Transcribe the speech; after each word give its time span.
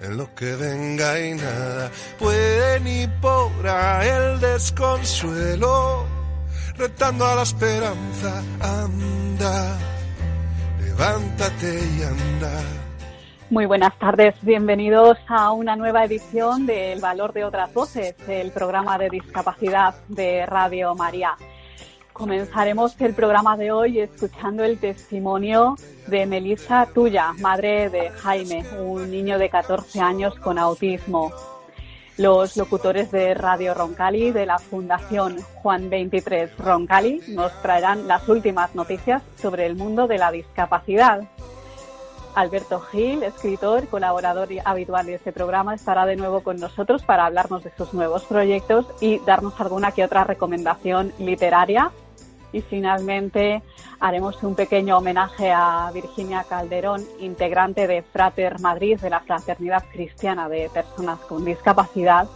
en 0.00 0.16
lo 0.16 0.34
que 0.34 0.54
venga 0.56 1.20
y 1.20 1.34
nada 1.34 1.90
puede 2.18 2.80
ni 2.80 3.06
podrá 3.20 4.04
el 4.04 4.40
desconsuelo, 4.40 6.06
retando 6.76 7.26
a 7.26 7.36
la 7.36 7.42
esperanza, 7.42 8.42
anda, 8.60 9.78
levántate 10.80 11.80
y 11.98 12.02
anda. 12.02 12.52
Muy 13.48 13.64
buenas 13.66 13.96
tardes, 13.98 14.34
bienvenidos 14.42 15.18
a 15.28 15.52
una 15.52 15.76
nueva 15.76 16.04
edición 16.04 16.66
de 16.66 16.92
El 16.92 17.00
Valor 17.00 17.32
de 17.32 17.44
otras 17.44 17.72
Voces, 17.72 18.16
el 18.28 18.50
programa 18.50 18.98
de 18.98 19.08
discapacidad 19.08 19.94
de 20.08 20.44
Radio 20.46 20.94
María. 20.96 21.36
Comenzaremos 22.16 22.98
el 23.02 23.12
programa 23.12 23.58
de 23.58 23.70
hoy 23.72 24.00
escuchando 24.00 24.64
el 24.64 24.78
testimonio 24.78 25.76
de 26.06 26.24
Melissa 26.24 26.86
Tuya, 26.86 27.34
madre 27.40 27.90
de 27.90 28.08
Jaime, 28.08 28.64
un 28.80 29.10
niño 29.10 29.38
de 29.38 29.50
14 29.50 30.00
años 30.00 30.34
con 30.36 30.58
autismo. 30.58 31.30
Los 32.16 32.56
locutores 32.56 33.10
de 33.10 33.34
Radio 33.34 33.74
Roncali 33.74 34.30
de 34.30 34.46
la 34.46 34.58
Fundación 34.58 35.36
Juan 35.56 35.90
23 35.90 36.56
Roncali 36.56 37.20
nos 37.28 37.52
traerán 37.60 38.08
las 38.08 38.26
últimas 38.30 38.74
noticias 38.74 39.22
sobre 39.38 39.66
el 39.66 39.76
mundo 39.76 40.06
de 40.06 40.16
la 40.16 40.32
discapacidad. 40.32 41.20
Alberto 42.34 42.80
Gil, 42.80 43.24
escritor, 43.24 43.88
colaborador 43.88 44.48
habitual 44.64 45.04
de 45.04 45.16
este 45.16 45.32
programa, 45.32 45.74
estará 45.74 46.06
de 46.06 46.16
nuevo 46.16 46.40
con 46.42 46.58
nosotros 46.58 47.02
para 47.02 47.26
hablarnos 47.26 47.62
de 47.62 47.72
sus 47.76 47.92
nuevos 47.92 48.24
proyectos 48.24 48.86
y 49.02 49.18
darnos 49.18 49.60
alguna 49.60 49.92
que 49.92 50.04
otra 50.04 50.24
recomendación 50.24 51.12
literaria 51.18 51.92
y 52.56 52.62
finalmente 52.62 53.62
haremos 54.00 54.42
un 54.42 54.54
pequeño 54.54 54.96
homenaje 54.96 55.52
a 55.52 55.90
Virginia 55.92 56.44
Calderón, 56.48 57.04
integrante 57.20 57.86
de 57.86 58.02
Frater 58.02 58.58
Madrid, 58.60 58.98
de 58.98 59.10
la 59.10 59.20
Fraternidad 59.20 59.84
Cristiana 59.92 60.48
de 60.48 60.70
Personas 60.70 61.20
con 61.20 61.44
Discapacidad, 61.44 62.26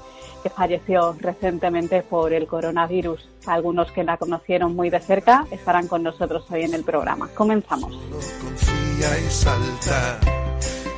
que 0.42 0.50
falleció 0.50 1.16
recientemente 1.18 2.02
por 2.02 2.34
el 2.34 2.46
coronavirus. 2.46 3.28
Algunos 3.46 3.90
que 3.92 4.04
la 4.04 4.18
conocieron 4.18 4.76
muy 4.76 4.90
de 4.90 5.00
cerca 5.00 5.46
estarán 5.50 5.88
con 5.88 6.02
nosotros 6.02 6.44
hoy 6.50 6.64
en 6.64 6.74
el 6.74 6.84
programa. 6.84 7.28
Comenzamos. 7.34 7.94
confía 8.42 9.18
y 9.18 9.30
salta, 9.30 10.20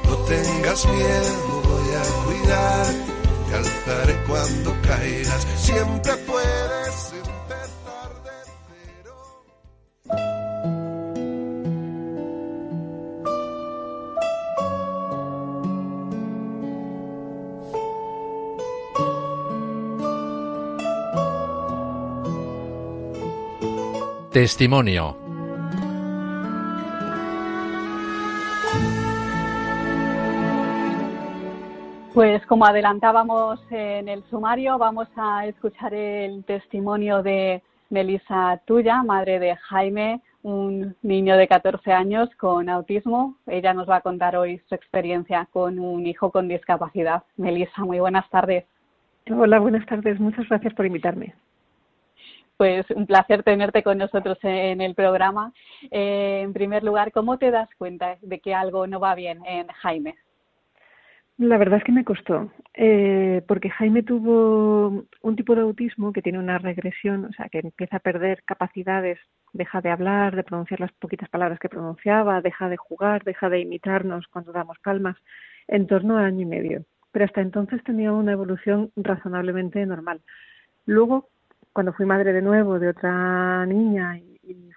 no 0.04 0.16
tengas 0.24 0.86
miedo, 0.86 1.62
voy 1.62 1.94
a 1.94 2.24
cuidar, 2.24 2.86
te 3.48 3.56
alzaré 3.56 4.16
cuando 4.26 4.74
caigas, 4.82 5.46
siempre 5.56 6.12
puedes 6.26 7.11
Testimonio. 24.32 25.14
Pues 32.14 32.46
como 32.46 32.64
adelantábamos 32.64 33.60
en 33.70 34.08
el 34.08 34.24
sumario, 34.30 34.78
vamos 34.78 35.08
a 35.16 35.46
escuchar 35.46 35.92
el 35.92 36.44
testimonio 36.44 37.22
de 37.22 37.62
Melissa 37.90 38.58
Tuya, 38.64 39.02
madre 39.02 39.38
de 39.38 39.54
Jaime, 39.54 40.22
un 40.42 40.96
niño 41.02 41.36
de 41.36 41.46
14 41.46 41.92
años 41.92 42.30
con 42.38 42.70
autismo. 42.70 43.36
Ella 43.46 43.74
nos 43.74 43.86
va 43.86 43.96
a 43.96 44.00
contar 44.00 44.34
hoy 44.36 44.62
su 44.66 44.74
experiencia 44.74 45.46
con 45.52 45.78
un 45.78 46.06
hijo 46.06 46.30
con 46.30 46.48
discapacidad. 46.48 47.22
Melissa, 47.36 47.84
muy 47.84 48.00
buenas 48.00 48.30
tardes. 48.30 48.64
Hola, 49.30 49.58
buenas 49.58 49.84
tardes. 49.84 50.18
Muchas 50.18 50.48
gracias 50.48 50.72
por 50.72 50.86
invitarme. 50.86 51.34
Pues 52.62 52.88
un 52.90 53.08
placer 53.08 53.42
tenerte 53.42 53.82
con 53.82 53.98
nosotros 53.98 54.38
en 54.44 54.80
el 54.80 54.94
programa. 54.94 55.52
Eh, 55.90 56.42
en 56.44 56.52
primer 56.52 56.84
lugar, 56.84 57.10
¿cómo 57.10 57.36
te 57.36 57.50
das 57.50 57.68
cuenta 57.76 58.18
de 58.22 58.38
que 58.38 58.54
algo 58.54 58.86
no 58.86 59.00
va 59.00 59.16
bien 59.16 59.44
en 59.44 59.66
Jaime? 59.66 60.14
La 61.38 61.58
verdad 61.58 61.78
es 61.78 61.84
que 61.84 61.90
me 61.90 62.04
costó, 62.04 62.52
eh, 62.74 63.42
porque 63.48 63.68
Jaime 63.68 64.04
tuvo 64.04 65.06
un 65.22 65.34
tipo 65.34 65.56
de 65.56 65.62
autismo 65.62 66.12
que 66.12 66.22
tiene 66.22 66.38
una 66.38 66.58
regresión, 66.58 67.24
o 67.24 67.32
sea, 67.32 67.48
que 67.48 67.58
empieza 67.58 67.96
a 67.96 67.98
perder 67.98 68.44
capacidades, 68.44 69.18
deja 69.52 69.80
de 69.80 69.90
hablar, 69.90 70.36
de 70.36 70.44
pronunciar 70.44 70.78
las 70.78 70.92
poquitas 70.92 71.28
palabras 71.30 71.58
que 71.58 71.68
pronunciaba, 71.68 72.42
deja 72.42 72.68
de 72.68 72.76
jugar, 72.76 73.24
deja 73.24 73.48
de 73.48 73.58
imitarnos 73.58 74.28
cuando 74.28 74.52
damos 74.52 74.78
palmas, 74.78 75.16
en 75.66 75.88
torno 75.88 76.16
a 76.16 76.26
año 76.26 76.42
y 76.42 76.46
medio. 76.46 76.84
Pero 77.10 77.24
hasta 77.24 77.40
entonces 77.40 77.82
tenía 77.82 78.12
una 78.12 78.30
evolución 78.30 78.92
razonablemente 78.94 79.84
normal. 79.84 80.20
Luego, 80.86 81.28
cuando 81.72 81.92
fui 81.92 82.06
madre 82.06 82.32
de 82.32 82.42
nuevo 82.42 82.78
de 82.78 82.88
otra 82.88 83.64
niña 83.66 84.18
y, 84.18 84.32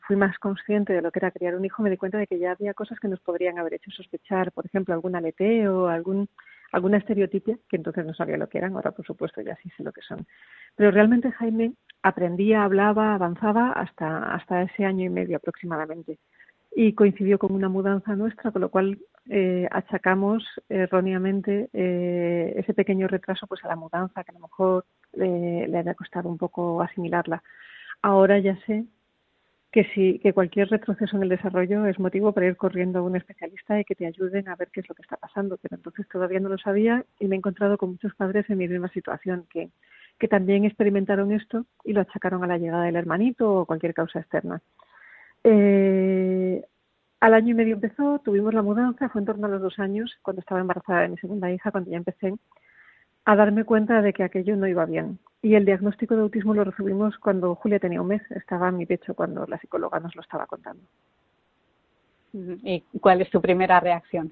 fui 0.07 0.15
más 0.15 0.37
consciente 0.37 0.93
de 0.93 1.01
lo 1.01 1.11
que 1.11 1.17
era 1.17 1.31
criar 1.31 1.55
un 1.55 1.65
hijo, 1.65 1.81
me 1.81 1.89
di 1.89 1.97
cuenta 1.97 2.19
de 2.19 2.27
que 2.27 2.37
ya 2.37 2.51
había 2.51 2.75
cosas 2.75 2.99
que 2.99 3.07
nos 3.07 3.19
podrían 3.21 3.57
haber 3.57 3.73
hecho 3.73 3.89
sospechar, 3.89 4.51
por 4.51 4.63
ejemplo, 4.63 4.93
algún 4.93 5.15
aleteo, 5.15 5.87
algún, 5.87 6.29
alguna 6.71 6.97
estereotipia, 6.97 7.57
que 7.67 7.77
entonces 7.77 8.05
no 8.05 8.13
sabía 8.13 8.37
lo 8.37 8.47
que 8.47 8.59
eran, 8.59 8.75
ahora 8.75 8.91
por 8.91 9.03
supuesto 9.03 9.41
ya 9.41 9.55
sí 9.63 9.71
sé 9.75 9.83
lo 9.83 9.91
que 9.91 10.03
son. 10.03 10.27
Pero 10.75 10.91
realmente 10.91 11.31
Jaime 11.31 11.73
aprendía, 12.03 12.63
hablaba, 12.63 13.15
avanzaba 13.15 13.71
hasta, 13.71 14.31
hasta 14.35 14.61
ese 14.61 14.85
año 14.85 15.05
y 15.05 15.09
medio 15.09 15.37
aproximadamente. 15.37 16.19
Y 16.77 16.93
coincidió 16.93 17.39
con 17.39 17.53
una 17.53 17.69
mudanza 17.69 18.15
nuestra, 18.17 18.51
con 18.51 18.61
lo 18.61 18.69
cual 18.69 18.99
eh, 19.29 19.65
achacamos 19.71 20.43
erróneamente 20.67 21.69
eh, 21.71 22.53
ese 22.57 22.73
pequeño 22.73 23.07
retraso 23.07 23.47
pues 23.47 23.63
a 23.63 23.69
la 23.69 23.77
mudanza, 23.77 24.23
que 24.25 24.31
a 24.31 24.33
lo 24.33 24.41
mejor 24.41 24.85
eh, 25.13 25.67
le 25.69 25.77
había 25.77 25.93
costado 25.93 26.27
un 26.27 26.37
poco 26.37 26.81
asimilarla. 26.81 27.41
Ahora 28.01 28.39
ya 28.39 28.57
sé 28.65 28.83
que 29.71 29.85
sí, 29.93 30.19
que 30.19 30.33
cualquier 30.33 30.69
retroceso 30.69 31.17
en 31.17 31.23
el 31.23 31.29
desarrollo 31.29 31.85
es 31.85 31.97
motivo 31.97 32.31
para 32.33 32.47
ir 32.47 32.55
corriendo 32.55 32.99
a 32.99 33.01
un 33.03 33.15
especialista 33.15 33.79
y 33.79 33.83
que 33.83 33.95
te 33.95 34.05
ayuden 34.05 34.47
a 34.47 34.55
ver 34.55 34.69
qué 34.71 34.81
es 34.81 34.89
lo 34.89 34.95
que 34.95 35.01
está 35.01 35.17
pasando. 35.17 35.57
Pero 35.61 35.75
entonces 35.75 36.07
todavía 36.07 36.39
no 36.39 36.49
lo 36.49 36.57
sabía 36.57 37.05
y 37.19 37.27
me 37.27 37.35
he 37.35 37.39
encontrado 37.39 37.77
con 37.77 37.91
muchos 37.91 38.13
padres 38.15 38.49
en 38.49 38.57
mi 38.57 38.67
misma 38.67 38.89
situación 38.89 39.45
que, 39.49 39.69
que 40.19 40.27
también 40.27 40.65
experimentaron 40.65 41.31
esto 41.31 41.65
y 41.83 41.93
lo 41.93 42.01
achacaron 42.01 42.43
a 42.43 42.47
la 42.47 42.57
llegada 42.57 42.83
del 42.85 42.95
hermanito 42.95 43.53
o 43.53 43.65
cualquier 43.65 43.93
causa 43.93 44.19
externa. 44.19 44.61
Eh, 45.43 46.34
al 47.25 47.33
año 47.33 47.49
y 47.49 47.53
medio 47.55 47.73
empezó, 47.73 48.19
tuvimos 48.19 48.53
la 48.53 48.61
mudanza, 48.61 49.09
fue 49.09 49.19
en 49.19 49.25
torno 49.25 49.47
a 49.47 49.49
los 49.49 49.59
dos 49.59 49.79
años, 49.79 50.15
cuando 50.21 50.41
estaba 50.41 50.61
embarazada 50.61 51.01
de 51.01 51.09
mi 51.09 51.17
segunda 51.17 51.51
hija, 51.51 51.71
cuando 51.71 51.89
ya 51.89 51.97
empecé 51.97 52.35
a 53.25 53.35
darme 53.35 53.63
cuenta 53.63 54.03
de 54.03 54.13
que 54.13 54.21
aquello 54.21 54.55
no 54.55 54.67
iba 54.67 54.85
bien. 54.85 55.17
Y 55.41 55.55
el 55.55 55.65
diagnóstico 55.65 56.15
de 56.15 56.21
autismo 56.21 56.53
lo 56.53 56.63
recibimos 56.63 57.17
cuando 57.17 57.55
Julia 57.55 57.79
tenía 57.79 57.99
un 57.99 58.09
mes, 58.09 58.21
estaba 58.29 58.69
en 58.69 58.77
mi 58.77 58.85
pecho 58.85 59.15
cuando 59.15 59.43
la 59.47 59.57
psicóloga 59.57 59.99
nos 59.99 60.15
lo 60.15 60.21
estaba 60.21 60.45
contando. 60.45 60.83
¿Y 62.31 62.83
cuál 63.01 63.21
es 63.21 63.31
tu 63.31 63.41
primera 63.41 63.79
reacción? 63.79 64.31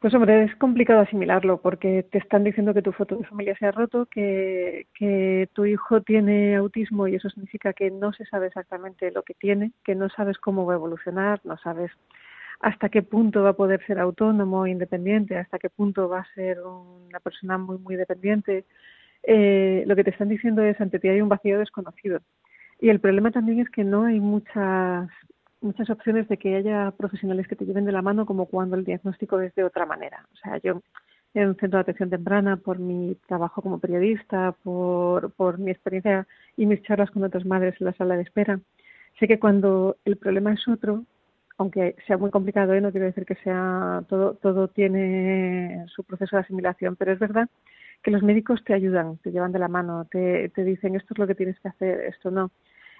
Pues 0.00 0.14
hombre, 0.14 0.44
es 0.44 0.54
complicado 0.56 1.00
asimilarlo 1.00 1.60
porque 1.60 2.04
te 2.04 2.18
están 2.18 2.44
diciendo 2.44 2.72
que 2.72 2.82
tu 2.82 2.92
foto 2.92 3.16
de 3.16 3.24
familia 3.24 3.56
se 3.58 3.66
ha 3.66 3.72
roto, 3.72 4.06
que, 4.06 4.86
que 4.94 5.48
tu 5.52 5.64
hijo 5.64 6.02
tiene 6.02 6.54
autismo 6.54 7.08
y 7.08 7.16
eso 7.16 7.28
significa 7.30 7.72
que 7.72 7.90
no 7.90 8.12
se 8.12 8.24
sabe 8.26 8.46
exactamente 8.46 9.10
lo 9.10 9.24
que 9.24 9.34
tiene, 9.34 9.72
que 9.84 9.96
no 9.96 10.08
sabes 10.08 10.38
cómo 10.38 10.64
va 10.66 10.74
a 10.74 10.76
evolucionar, 10.76 11.40
no 11.42 11.58
sabes 11.58 11.90
hasta 12.60 12.88
qué 12.88 13.02
punto 13.02 13.42
va 13.42 13.50
a 13.50 13.56
poder 13.56 13.84
ser 13.86 13.98
autónomo, 13.98 14.68
independiente, 14.68 15.36
hasta 15.36 15.58
qué 15.58 15.68
punto 15.68 16.08
va 16.08 16.20
a 16.20 16.34
ser 16.34 16.60
una 16.60 17.18
persona 17.20 17.58
muy, 17.58 17.78
muy 17.78 17.96
dependiente. 17.96 18.66
Eh, 19.24 19.82
lo 19.86 19.96
que 19.96 20.04
te 20.04 20.10
están 20.10 20.28
diciendo 20.28 20.62
es, 20.62 20.80
ante 20.80 21.00
ti 21.00 21.08
hay 21.08 21.20
un 21.20 21.28
vacío 21.28 21.58
desconocido. 21.58 22.20
Y 22.80 22.90
el 22.90 23.00
problema 23.00 23.32
también 23.32 23.60
es 23.60 23.70
que 23.70 23.82
no 23.82 24.04
hay 24.04 24.20
muchas 24.20 25.08
muchas 25.60 25.90
opciones 25.90 26.28
de 26.28 26.36
que 26.36 26.56
haya 26.56 26.92
profesionales 26.92 27.48
que 27.48 27.56
te 27.56 27.64
lleven 27.64 27.84
de 27.84 27.92
la 27.92 28.02
mano 28.02 28.26
como 28.26 28.46
cuando 28.46 28.76
el 28.76 28.84
diagnóstico 28.84 29.40
es 29.40 29.54
de 29.54 29.64
otra 29.64 29.86
manera. 29.86 30.26
O 30.32 30.36
sea, 30.36 30.58
yo 30.58 30.82
en 31.34 31.48
un 31.48 31.56
centro 31.56 31.78
de 31.78 31.82
atención 31.82 32.10
temprana, 32.10 32.56
por 32.56 32.78
mi 32.78 33.16
trabajo 33.26 33.62
como 33.62 33.78
periodista, 33.78 34.52
por, 34.62 35.32
por 35.32 35.58
mi 35.58 35.70
experiencia 35.70 36.26
y 36.56 36.66
mis 36.66 36.82
charlas 36.82 37.10
con 37.10 37.22
otras 37.24 37.44
madres 37.44 37.74
en 37.80 37.86
la 37.86 37.92
sala 37.94 38.16
de 38.16 38.22
espera, 38.22 38.60
sé 39.18 39.28
que 39.28 39.38
cuando 39.38 39.96
el 40.04 40.16
problema 40.16 40.52
es 40.52 40.66
otro, 40.68 41.04
aunque 41.58 41.96
sea 42.06 42.16
muy 42.16 42.30
complicado, 42.30 42.72
¿eh? 42.74 42.80
no 42.80 42.92
quiero 42.92 43.06
decir 43.06 43.26
que 43.26 43.34
sea 43.36 44.04
todo, 44.08 44.34
todo 44.34 44.68
tiene 44.68 45.84
su 45.88 46.04
proceso 46.04 46.36
de 46.36 46.42
asimilación, 46.42 46.96
pero 46.96 47.12
es 47.12 47.18
verdad 47.18 47.48
que 48.02 48.12
los 48.12 48.22
médicos 48.22 48.62
te 48.64 48.74
ayudan, 48.74 49.18
te 49.18 49.32
llevan 49.32 49.52
de 49.52 49.58
la 49.58 49.68
mano, 49.68 50.06
te, 50.10 50.50
te 50.50 50.62
dicen 50.62 50.94
esto 50.94 51.14
es 51.14 51.18
lo 51.18 51.26
que 51.26 51.34
tienes 51.34 51.58
que 51.60 51.68
hacer, 51.68 52.00
esto 52.02 52.30
no. 52.30 52.52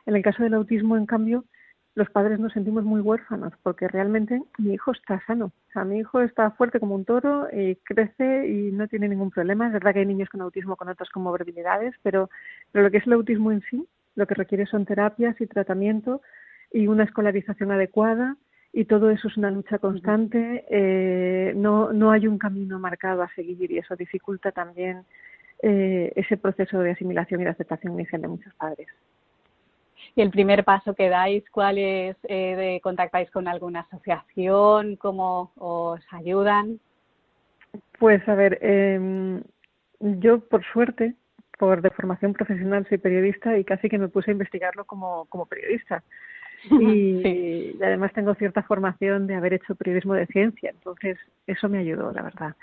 En 0.06 0.16
el 0.16 0.22
caso 0.22 0.42
del 0.42 0.54
autismo, 0.54 0.96
en 0.96 1.06
cambio, 1.06 1.44
los 1.94 2.10
padres 2.10 2.38
nos 2.38 2.52
sentimos 2.52 2.84
muy 2.84 3.00
huérfanos 3.00 3.52
porque 3.62 3.88
realmente 3.88 4.40
mi 4.58 4.74
hijo 4.74 4.92
está 4.92 5.20
sano. 5.26 5.46
O 5.46 5.72
sea, 5.72 5.84
mi 5.84 5.98
hijo 5.98 6.20
está 6.20 6.50
fuerte 6.52 6.78
como 6.78 6.94
un 6.94 7.04
toro, 7.04 7.48
y 7.52 7.76
crece 7.76 8.48
y 8.48 8.72
no 8.72 8.86
tiene 8.88 9.08
ningún 9.08 9.30
problema. 9.30 9.66
Es 9.66 9.72
verdad 9.72 9.92
que 9.94 10.00
hay 10.00 10.06
niños 10.06 10.28
con 10.28 10.40
autismo 10.40 10.76
con 10.76 10.88
otras 10.88 11.10
comorbilidades, 11.10 11.94
pero, 12.02 12.30
pero 12.70 12.84
lo 12.84 12.90
que 12.90 12.98
es 12.98 13.06
el 13.06 13.14
autismo 13.14 13.50
en 13.50 13.62
sí, 13.70 13.86
lo 14.14 14.26
que 14.26 14.34
requiere 14.34 14.66
son 14.66 14.86
terapias 14.86 15.40
y 15.40 15.46
tratamiento 15.46 16.22
y 16.72 16.86
una 16.86 17.04
escolarización 17.04 17.72
adecuada 17.72 18.36
y 18.72 18.84
todo 18.84 19.10
eso 19.10 19.28
es 19.28 19.36
una 19.36 19.50
lucha 19.50 19.78
constante. 19.78 20.64
Eh, 20.70 21.52
no, 21.56 21.92
no 21.92 22.10
hay 22.10 22.26
un 22.26 22.38
camino 22.38 22.78
marcado 22.78 23.22
a 23.22 23.34
seguir 23.34 23.70
y 23.72 23.78
eso 23.78 23.96
dificulta 23.96 24.52
también 24.52 25.04
eh, 25.62 26.12
ese 26.14 26.36
proceso 26.36 26.78
de 26.80 26.92
asimilación 26.92 27.40
y 27.40 27.44
de 27.44 27.50
aceptación 27.50 27.94
inicial 27.94 28.22
de 28.22 28.28
muchos 28.28 28.54
padres. 28.54 28.86
Y 30.18 30.20
el 30.20 30.30
primer 30.32 30.64
paso 30.64 30.94
que 30.96 31.08
dais, 31.08 31.48
¿cuál 31.48 31.78
es? 31.78 32.16
Eh, 32.24 32.56
de, 32.56 32.80
¿Contactáis 32.82 33.30
con 33.30 33.46
alguna 33.46 33.82
asociación? 33.82 34.96
¿Cómo 34.96 35.52
os 35.56 36.00
ayudan? 36.10 36.80
Pues 38.00 38.28
a 38.28 38.34
ver, 38.34 38.58
eh, 38.60 39.40
yo 40.00 40.40
por 40.40 40.64
suerte, 40.72 41.14
por 41.56 41.82
de 41.82 41.90
formación 41.90 42.32
profesional 42.32 42.84
soy 42.88 42.98
periodista 42.98 43.56
y 43.56 43.64
casi 43.64 43.88
que 43.88 43.96
me 43.96 44.08
puse 44.08 44.32
a 44.32 44.32
investigarlo 44.32 44.84
como, 44.86 45.26
como 45.26 45.46
periodista. 45.46 46.02
Y, 46.72 47.22
y, 47.24 47.78
además 47.80 48.12
tengo 48.12 48.34
cierta 48.34 48.64
formación 48.64 49.28
de 49.28 49.36
haber 49.36 49.54
hecho 49.54 49.76
periodismo 49.76 50.14
de 50.14 50.26
ciencia, 50.26 50.70
entonces 50.70 51.16
eso 51.46 51.68
me 51.68 51.78
ayudó, 51.78 52.10
la 52.10 52.22
verdad. 52.22 52.56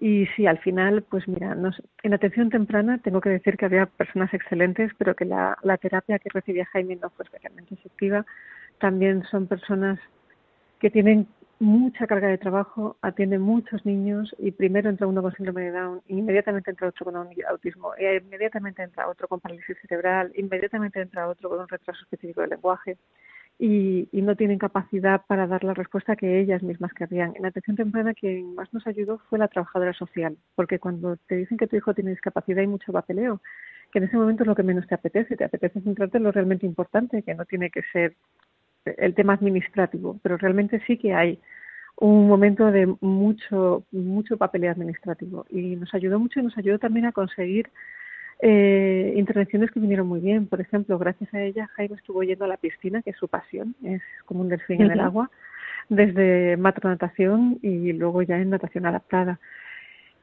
Y 0.00 0.26
sí, 0.34 0.46
al 0.46 0.58
final, 0.58 1.02
pues 1.02 1.28
mira, 1.28 1.54
nos, 1.54 1.80
en 2.02 2.14
atención 2.14 2.48
temprana 2.48 2.98
tengo 2.98 3.20
que 3.20 3.28
decir 3.28 3.58
que 3.58 3.66
había 3.66 3.84
personas 3.84 4.32
excelentes, 4.32 4.90
pero 4.96 5.14
que 5.14 5.26
la, 5.26 5.58
la 5.62 5.76
terapia 5.76 6.18
que 6.18 6.30
recibía 6.32 6.64
Jaime 6.72 6.96
no 6.96 7.10
fue 7.10 7.26
especialmente 7.26 7.74
efectiva. 7.74 8.24
También 8.78 9.24
son 9.30 9.46
personas 9.46 10.00
que 10.78 10.88
tienen 10.90 11.28
mucha 11.58 12.06
carga 12.06 12.28
de 12.28 12.38
trabajo, 12.38 12.96
atienden 13.02 13.42
muchos 13.42 13.84
niños 13.84 14.34
y 14.38 14.50
primero 14.52 14.88
entra 14.88 15.06
uno 15.06 15.20
con 15.20 15.34
síndrome 15.34 15.64
de 15.64 15.72
Down, 15.72 16.00
inmediatamente 16.08 16.70
entra 16.70 16.88
otro 16.88 17.04
con 17.04 17.16
autismo, 17.16 17.94
e 17.96 18.16
inmediatamente 18.16 18.82
entra 18.82 19.06
otro 19.06 19.28
con 19.28 19.40
parálisis 19.40 19.76
cerebral, 19.82 20.32
inmediatamente 20.34 21.02
entra 21.02 21.28
otro 21.28 21.50
con 21.50 21.60
un 21.60 21.68
retraso 21.68 22.00
específico 22.04 22.40
del 22.40 22.50
lenguaje 22.50 22.96
y, 23.62 24.08
y, 24.10 24.22
no 24.22 24.36
tienen 24.36 24.58
capacidad 24.58 25.20
para 25.26 25.46
dar 25.46 25.64
la 25.64 25.74
respuesta 25.74 26.16
que 26.16 26.40
ellas 26.40 26.62
mismas 26.62 26.94
querrían. 26.94 27.34
En 27.36 27.42
la 27.42 27.48
atención 27.48 27.76
temprana 27.76 28.14
quien 28.14 28.54
más 28.54 28.72
nos 28.72 28.86
ayudó 28.86 29.18
fue 29.28 29.38
la 29.38 29.48
trabajadora 29.48 29.92
social, 29.92 30.38
porque 30.54 30.78
cuando 30.78 31.18
te 31.28 31.36
dicen 31.36 31.58
que 31.58 31.66
tu 31.66 31.76
hijo 31.76 31.92
tiene 31.92 32.10
discapacidad 32.10 32.60
hay 32.60 32.66
mucho 32.66 32.90
papeleo, 32.90 33.42
que 33.92 33.98
en 33.98 34.06
ese 34.06 34.16
momento 34.16 34.44
es 34.44 34.46
lo 34.46 34.54
que 34.54 34.62
menos 34.62 34.86
te 34.86 34.94
apetece, 34.94 35.36
te 35.36 35.44
apetece 35.44 35.82
centrarte 35.82 36.16
en 36.16 36.24
lo 36.24 36.32
realmente 36.32 36.64
importante, 36.64 37.22
que 37.22 37.34
no 37.34 37.44
tiene 37.44 37.68
que 37.68 37.82
ser 37.92 38.16
el 38.86 39.14
tema 39.14 39.34
administrativo, 39.34 40.18
pero 40.22 40.38
realmente 40.38 40.80
sí 40.86 40.96
que 40.96 41.12
hay 41.12 41.38
un 41.96 42.28
momento 42.28 42.70
de 42.70 42.86
mucho, 43.02 43.84
mucho 43.92 44.38
papeleo 44.38 44.72
administrativo 44.72 45.44
y 45.50 45.76
nos 45.76 45.92
ayudó 45.92 46.18
mucho 46.18 46.40
y 46.40 46.44
nos 46.44 46.56
ayudó 46.56 46.78
también 46.78 47.04
a 47.04 47.12
conseguir 47.12 47.68
eh, 48.42 49.12
intervenciones 49.16 49.70
que 49.70 49.80
vinieron 49.80 50.06
muy 50.06 50.20
bien. 50.20 50.46
Por 50.46 50.60
ejemplo, 50.60 50.98
gracias 50.98 51.32
a 51.34 51.42
ella, 51.42 51.68
Jaime 51.76 51.96
estuvo 51.96 52.22
yendo 52.22 52.44
a 52.44 52.48
la 52.48 52.56
piscina, 52.56 53.02
que 53.02 53.10
es 53.10 53.16
su 53.16 53.28
pasión, 53.28 53.74
es 53.84 54.02
como 54.24 54.40
un 54.40 54.48
delfín 54.48 54.82
en 54.82 54.90
el 54.90 55.00
agua, 55.00 55.30
desde 55.88 56.56
matronatación 56.56 57.58
y 57.62 57.92
luego 57.92 58.22
ya 58.22 58.38
en 58.38 58.50
natación 58.50 58.86
adaptada. 58.86 59.38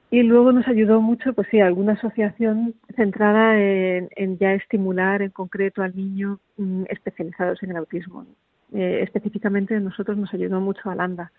Y 0.10 0.24
luego 0.24 0.54
nos 0.54 0.68
ayudó 0.68 1.02
mucho, 1.02 1.34
pues 1.34 1.48
sí, 1.52 1.60
alguna 1.60 1.94
asociación 1.94 2.76
centrada 2.96 3.60
en, 3.60 4.10
en 4.16 4.38
ya 4.38 4.54
estimular 4.54 5.22
en 5.22 5.32
concreto 5.32 5.84
al 5.84 5.96
niño 5.96 6.40
mm, 6.56 6.84
especializados 6.90 7.62
en 7.62 7.72
el 7.72 7.78
autismo. 7.78 8.26
Eh, 8.74 9.02
específicamente 9.04 9.80
nosotros 9.80 10.18
nos 10.18 10.34
ayudó 10.34 10.62
mucho 10.62 10.90
Alanda, 10.90 11.32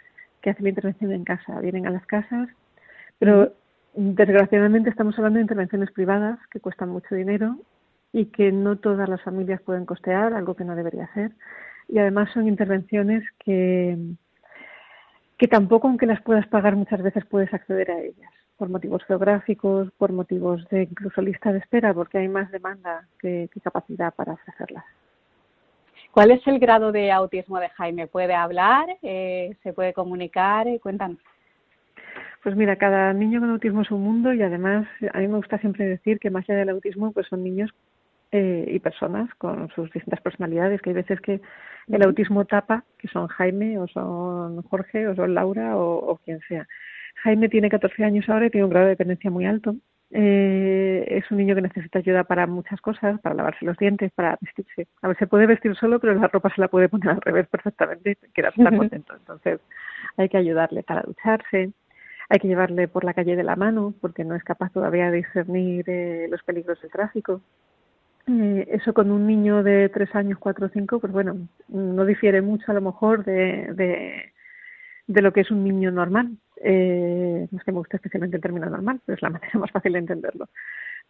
que 0.43 0.51
hace 0.51 0.63
la 0.63 0.69
intervención 0.69 1.13
en 1.13 1.25
casa. 1.25 1.61
Vienen 1.61 1.87
a 1.87 1.91
las 1.91 2.05
casas, 2.07 2.49
pero 3.19 3.55
Desgraciadamente 4.01 4.91
estamos 4.91 5.19
hablando 5.19 5.39
de 5.39 5.43
intervenciones 5.43 5.91
privadas 5.91 6.39
que 6.53 6.61
cuestan 6.61 6.91
mucho 6.91 7.17
dinero 7.17 7.57
y 8.13 8.27
que 8.27 8.53
no 8.53 8.77
todas 8.77 9.09
las 9.09 9.21
familias 9.23 9.61
pueden 9.63 9.87
costear, 9.87 10.35
algo 10.35 10.55
que 10.55 10.63
no 10.63 10.77
debería 10.77 11.13
ser. 11.15 11.33
Y 11.89 11.99
además 11.99 12.31
son 12.33 12.47
intervenciones 12.47 13.25
que, 13.41 13.99
que 15.37 15.49
tampoco, 15.49 15.89
aunque 15.89 16.07
las 16.07 16.23
puedas 16.23 16.47
pagar, 16.47 16.77
muchas 16.77 17.03
veces 17.03 17.27
puedes 17.27 17.53
acceder 17.53 17.91
a 17.91 17.99
ellas, 17.99 18.33
por 18.57 18.69
motivos 18.69 19.03
geográficos, 19.05 19.91
por 19.99 20.13
motivos 20.13 20.65
de 20.69 20.85
incluso 20.85 21.21
lista 21.21 21.53
de 21.53 21.59
espera, 21.59 21.93
porque 21.93 22.19
hay 22.19 22.29
más 22.29 22.53
demanda 22.53 23.05
que, 23.19 23.51
que 23.53 23.61
capacidad 23.61 24.15
para 24.15 24.35
ofrecerlas. 24.35 24.85
¿Cuál 26.13 26.31
es 26.31 26.47
el 26.47 26.61
grado 26.61 26.93
de 26.93 27.11
autismo 27.11 27.59
de 27.59 27.69
Jaime? 27.71 28.07
¿Puede 28.07 28.35
hablar? 28.35 28.87
Eh, 29.03 29.57
¿Se 29.65 29.73
puede 29.73 29.93
comunicar? 29.93 30.69
Cuéntanos. 30.81 31.19
Pues 32.43 32.57
mira, 32.57 32.77
cada 32.77 33.13
niño 33.13 33.41
con 33.41 33.51
autismo 33.51 33.83
es 33.83 33.91
un 33.91 34.03
mundo 34.03 34.33
y 34.33 34.43
además 34.43 34.87
a 35.13 35.19
mí 35.19 35.29
me 35.29 35.37
gusta 35.37 35.59
siempre 35.59 35.87
decir 35.87 36.19
que 36.19 36.31
más 36.31 36.49
allá 36.49 36.61
del 36.61 36.71
autismo 36.71 37.13
pues 37.13 37.27
son 37.27 37.43
niños 37.43 37.71
eh, 38.31 38.65
y 38.69 38.79
personas 38.79 39.29
con 39.37 39.69
sus 39.71 39.91
distintas 39.91 40.21
personalidades, 40.21 40.81
que 40.81 40.91
hay 40.91 40.95
veces 40.95 41.21
que 41.21 41.41
el 41.89 42.03
autismo 42.03 42.45
tapa, 42.45 42.85
que 42.99 43.09
son 43.09 43.27
Jaime 43.29 43.79
o 43.79 43.89
son 43.89 44.63
Jorge 44.63 45.09
o 45.09 45.17
son 45.17 45.35
Laura 45.35 45.77
o, 45.77 46.13
o 46.13 46.17
quien 46.19 46.41
sea. 46.49 46.67
Jaime 47.23 47.49
tiene 47.49 47.71
14 47.71 48.05
años 48.05 48.29
ahora 48.29 48.47
y 48.47 48.51
tiene 48.51 48.65
un 48.65 48.71
grado 48.71 48.87
de 48.87 48.91
dependencia 48.91 49.31
muy 49.31 49.47
alto. 49.47 49.75
Eh, 50.11 51.05
es 51.07 51.31
un 51.31 51.37
niño 51.37 51.55
que 51.55 51.61
necesita 51.63 51.99
ayuda 51.99 52.25
para 52.25 52.47
muchas 52.47 52.81
cosas, 52.81 53.21
para 53.21 53.35
lavarse 53.35 53.65
los 53.65 53.77
dientes, 53.77 54.11
para 54.13 54.39
vestirse. 54.41 54.87
A 55.03 55.09
ver, 55.09 55.19
se 55.19 55.27
puede 55.27 55.47
vestir 55.47 55.75
solo, 55.77 56.01
pero 56.01 56.15
la 56.15 56.29
ropa 56.29 56.51
se 56.55 56.61
la 56.61 56.69
puede 56.69 56.89
poner 56.89 57.11
al 57.11 57.21
revés 57.21 57.47
perfectamente 57.51 58.17
y 58.23 58.33
queda 58.33 58.53
tan 58.53 58.77
contento. 58.79 59.15
Entonces 59.15 59.61
hay 60.17 60.29
que 60.29 60.39
ayudarle 60.39 60.83
para 60.83 61.03
ducharse, 61.03 61.73
hay 62.29 62.39
que 62.39 62.49
llevarle 62.49 62.89
por 62.89 63.05
la 63.05 63.15
calle 63.15 63.37
de 63.37 63.43
la 63.43 63.57
mano 63.57 63.95
porque 64.01 64.25
no 64.25 64.35
es 64.35 64.45
capaz 64.45 64.71
todavía 64.73 65.11
de 65.11 65.19
discernir 65.19 65.85
eh, 65.89 66.29
los 66.31 66.43
peligros 66.43 66.81
del 66.83 66.91
tráfico. 66.91 67.41
Eh, 68.27 68.69
eso 68.73 68.93
con 68.93 69.11
un 69.11 69.27
niño 69.27 69.63
de 69.63 69.89
tres 69.89 70.15
años, 70.15 70.39
cuatro 70.39 70.67
o 70.67 70.69
cinco, 70.69 71.01
pues 71.01 71.13
bueno, 71.13 71.49
no 71.69 72.05
difiere 72.05 72.43
mucho 72.43 72.71
a 72.71 72.75
lo 72.75 72.83
mejor 72.83 73.25
de, 73.25 73.73
de, 73.73 74.33
de 75.07 75.23
lo 75.23 75.33
que 75.33 75.41
es 75.41 75.51
un 75.51 75.65
niño 75.65 75.91
normal. 75.91 76.37
Eh, 76.63 77.49
no 77.51 77.59
es 77.59 77.65
que 77.65 77.73
me 77.73 77.79
guste 77.79 77.97
especialmente 77.97 78.37
el 78.37 78.43
término 78.43 78.69
normal, 78.69 79.01
pero 79.07 79.17
es 79.17 79.23
la 79.23 79.31
manera 79.31 79.59
más 79.59 79.71
fácil 79.71 79.95
de 79.95 80.01
entenderlo. 80.01 80.49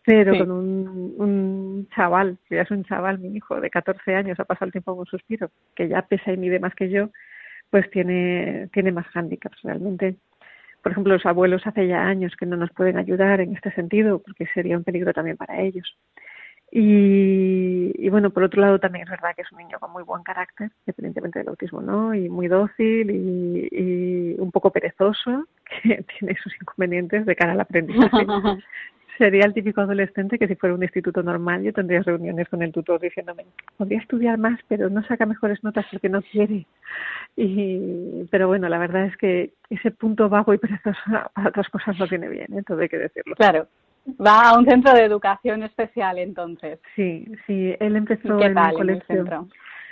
Pero 0.05 0.33
sí. 0.33 0.39
con 0.39 0.53
un, 0.53 1.15
un 1.19 1.89
chaval, 1.97 2.39
que 2.49 2.55
ya 2.55 2.63
es 2.63 2.71
un 2.71 2.85
chaval, 2.85 3.19
mi 3.19 3.37
hijo, 3.37 3.61
de 3.61 3.69
14 3.69 4.15
años, 4.15 4.39
ha 4.39 4.45
pasado 4.45 4.67
el 4.67 4.73
tiempo 4.73 4.93
con 4.93 5.01
un 5.01 5.07
suspiro, 5.07 5.51
que 5.75 5.89
ya 5.89 6.03
pesa 6.03 6.33
y 6.33 6.37
mide 6.37 6.61
más 6.61 6.75
que 6.77 6.89
yo, 6.89 7.11
pues 7.71 7.91
tiene, 7.91 8.69
tiene 8.73 8.93
más 8.93 9.07
hándicaps 9.09 9.61
realmente 9.63 10.17
por 10.89 10.93
ejemplo, 10.93 11.13
los 11.13 11.27
abuelos 11.27 11.67
hace 11.67 11.87
ya 11.87 12.07
años 12.07 12.35
que 12.35 12.47
no 12.47 12.57
nos 12.57 12.71
pueden 12.71 12.97
ayudar 12.97 13.43
en 13.43 13.55
este 13.55 13.71
sentido 13.73 14.21
porque 14.21 14.47
sería 14.55 14.79
un 14.79 14.85
peligro 14.85 15.13
también 15.13 15.37
para 15.37 15.61
ellos. 15.61 15.99
Y, 16.73 17.93
y, 17.95 18.09
bueno, 18.09 18.31
por 18.31 18.43
otro 18.43 18.63
lado 18.63 18.79
también 18.79 19.05
es 19.05 19.11
verdad 19.11 19.35
que 19.37 19.43
es 19.43 19.53
un 19.53 19.59
niño 19.59 19.79
con 19.79 19.93
muy 19.93 20.03
buen 20.03 20.23
carácter, 20.23 20.71
independientemente 20.87 21.41
del 21.41 21.49
autismo, 21.49 21.83
¿no? 21.83 22.15
Y 22.15 22.31
muy 22.31 22.49
dócil 22.49 23.11
y, 23.11 23.69
y 23.71 24.37
un 24.39 24.51
poco 24.51 24.71
perezoso, 24.71 25.47
que 25.83 26.03
tiene 26.19 26.35
sus 26.43 26.55
inconvenientes 26.59 27.27
de 27.27 27.37
cara 27.37 27.53
al 27.53 27.61
aprendizaje. 27.61 28.25
Sería 29.19 29.45
el 29.45 29.53
típico 29.53 29.81
adolescente 29.81 30.39
que 30.39 30.47
si 30.47 30.55
fuera 30.55 30.77
un 30.77 30.83
instituto 30.83 31.25
normal 31.25 31.63
yo 31.65 31.73
tendría 31.73 32.03
reuniones 32.03 32.49
con 32.49 32.63
el 32.63 32.73
tutor 32.73 33.01
diciéndome, 33.01 33.47
podría 33.77 33.99
estudiar 33.99 34.39
más, 34.39 34.61
pero 34.69 34.89
no 34.89 35.03
saca 35.03 35.27
mejores 35.27 35.63
notas 35.65 35.85
porque 35.91 36.09
no 36.09 36.23
quiere. 36.23 36.67
Y, 37.37 38.25
pero 38.31 38.47
bueno, 38.47 38.69
la 38.69 38.79
verdad 38.79 39.07
es 39.07 39.17
que 39.17 39.53
ese 39.71 39.91
punto 39.91 40.29
vago 40.29 40.55
y 40.55 40.59
perezoso 40.59 41.01
para 41.35 41.49
otras 41.49 41.69
cosas 41.69 41.99
no 41.99 42.07
tiene 42.07 42.29
bien, 42.29 42.47
¿eh? 42.57 42.63
todo 42.65 42.81
hay 42.81 42.89
que 42.89 42.99
decirlo. 42.99 43.35
Claro. 43.35 43.67
Va 44.25 44.51
a 44.51 44.59
un 44.59 44.65
centro 44.65 44.95
de 44.95 45.05
educación 45.05 45.65
especial 45.65 46.19
entonces. 46.19 46.79
Sí, 46.95 47.27
sí, 47.47 47.75
él 47.79 47.97
empezó 47.97 48.41
en 48.41 48.57
un 48.57 48.73
colegio. 48.73 49.49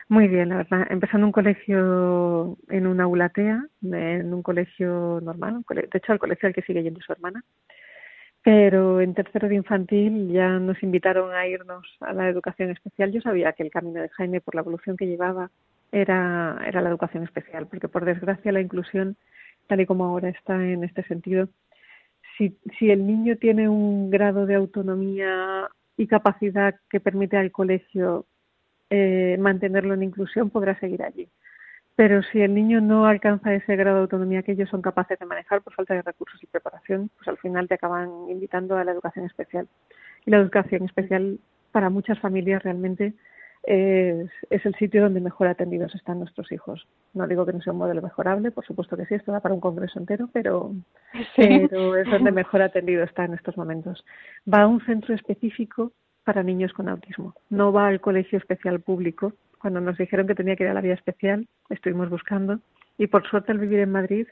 Muy 0.08 0.28
bien, 0.28 0.50
la 0.50 0.58
verdad. 0.58 0.86
Empezó 0.88 1.16
en 1.16 1.24
un 1.24 1.32
colegio, 1.32 2.56
en 2.68 2.86
una 2.86 3.04
aulatea, 3.04 3.66
en 3.82 4.32
un 4.32 4.42
colegio 4.42 5.20
normal, 5.20 5.64
de 5.68 5.88
hecho 5.92 6.12
al 6.12 6.20
colegio 6.20 6.46
al 6.46 6.54
que 6.54 6.62
sigue 6.62 6.82
yendo 6.82 7.00
su 7.00 7.12
hermana. 7.12 7.42
Pero 8.46 9.00
en 9.00 9.12
tercero 9.12 9.48
de 9.48 9.56
infantil 9.56 10.30
ya 10.30 10.60
nos 10.60 10.80
invitaron 10.80 11.34
a 11.34 11.48
irnos 11.48 11.84
a 11.98 12.12
la 12.12 12.28
educación 12.28 12.70
especial. 12.70 13.10
Yo 13.10 13.20
sabía 13.20 13.52
que 13.54 13.64
el 13.64 13.72
camino 13.72 14.00
de 14.00 14.08
Jaime, 14.10 14.40
por 14.40 14.54
la 14.54 14.60
evolución 14.60 14.96
que 14.96 15.08
llevaba, 15.08 15.50
era, 15.90 16.56
era 16.64 16.80
la 16.80 16.90
educación 16.90 17.24
especial, 17.24 17.66
porque 17.66 17.88
por 17.88 18.04
desgracia 18.04 18.52
la 18.52 18.60
inclusión, 18.60 19.16
tal 19.66 19.80
y 19.80 19.86
como 19.86 20.04
ahora 20.04 20.28
está 20.28 20.64
en 20.64 20.84
este 20.84 21.02
sentido, 21.08 21.48
si, 22.38 22.56
si 22.78 22.92
el 22.92 23.04
niño 23.04 23.36
tiene 23.36 23.68
un 23.68 24.10
grado 24.10 24.46
de 24.46 24.54
autonomía 24.54 25.68
y 25.96 26.06
capacidad 26.06 26.76
que 26.88 27.00
permite 27.00 27.36
al 27.36 27.50
colegio 27.50 28.26
eh, 28.90 29.36
mantenerlo 29.40 29.94
en 29.94 30.04
inclusión, 30.04 30.50
podrá 30.50 30.78
seguir 30.78 31.02
allí. 31.02 31.28
Pero 31.96 32.22
si 32.22 32.42
el 32.42 32.54
niño 32.54 32.80
no 32.80 33.06
alcanza 33.06 33.54
ese 33.54 33.74
grado 33.74 33.96
de 33.96 34.02
autonomía 34.02 34.42
que 34.42 34.52
ellos 34.52 34.68
son 34.68 34.82
capaces 34.82 35.18
de 35.18 35.26
manejar 35.26 35.62
por 35.62 35.72
falta 35.72 35.94
de 35.94 36.02
recursos 36.02 36.42
y 36.42 36.46
preparación, 36.46 37.10
pues 37.16 37.26
al 37.28 37.38
final 37.38 37.66
te 37.68 37.74
acaban 37.74 38.10
invitando 38.28 38.76
a 38.76 38.84
la 38.84 38.92
educación 38.92 39.24
especial. 39.24 39.66
Y 40.26 40.30
la 40.30 40.36
educación 40.36 40.84
especial 40.84 41.38
para 41.72 41.88
muchas 41.88 42.18
familias 42.20 42.62
realmente 42.62 43.14
es, 43.66 44.30
el 44.50 44.74
sitio 44.76 45.02
donde 45.02 45.20
mejor 45.20 45.48
atendidos 45.48 45.94
están 45.94 46.20
nuestros 46.20 46.50
hijos. 46.52 46.86
No 47.14 47.26
digo 47.26 47.44
que 47.44 47.52
no 47.52 47.60
sea 47.60 47.72
un 47.72 47.80
modelo 47.80 48.00
mejorable, 48.00 48.50
por 48.50 48.64
supuesto 48.64 48.96
que 48.96 49.06
sí, 49.06 49.14
esto 49.14 49.32
da 49.32 49.40
para 49.40 49.54
un 49.54 49.60
congreso 49.60 49.98
entero, 49.98 50.28
pero, 50.32 50.72
pero 51.36 51.96
es 51.96 52.10
donde 52.10 52.30
mejor 52.32 52.62
atendido 52.62 53.02
está 53.04 53.24
en 53.24 53.34
estos 53.34 53.56
momentos. 53.56 54.04
Va 54.52 54.62
a 54.62 54.66
un 54.66 54.80
centro 54.86 55.14
específico 55.14 55.92
para 56.24 56.42
niños 56.42 56.72
con 56.72 56.88
autismo, 56.88 57.34
no 57.50 57.72
va 57.72 57.88
al 57.88 58.00
colegio 58.00 58.38
especial 58.38 58.80
público. 58.80 59.32
Cuando 59.60 59.80
nos 59.80 59.98
dijeron 59.98 60.26
que 60.26 60.34
tenía 60.34 60.56
que 60.56 60.64
ir 60.64 60.70
a 60.70 60.74
la 60.74 60.80
vía 60.80 60.94
especial, 60.94 61.48
estuvimos 61.70 62.10
buscando 62.10 62.60
y 62.98 63.06
por 63.06 63.28
suerte 63.28 63.52
al 63.52 63.58
vivir 63.58 63.80
en 63.80 63.92
Madrid 63.92 64.26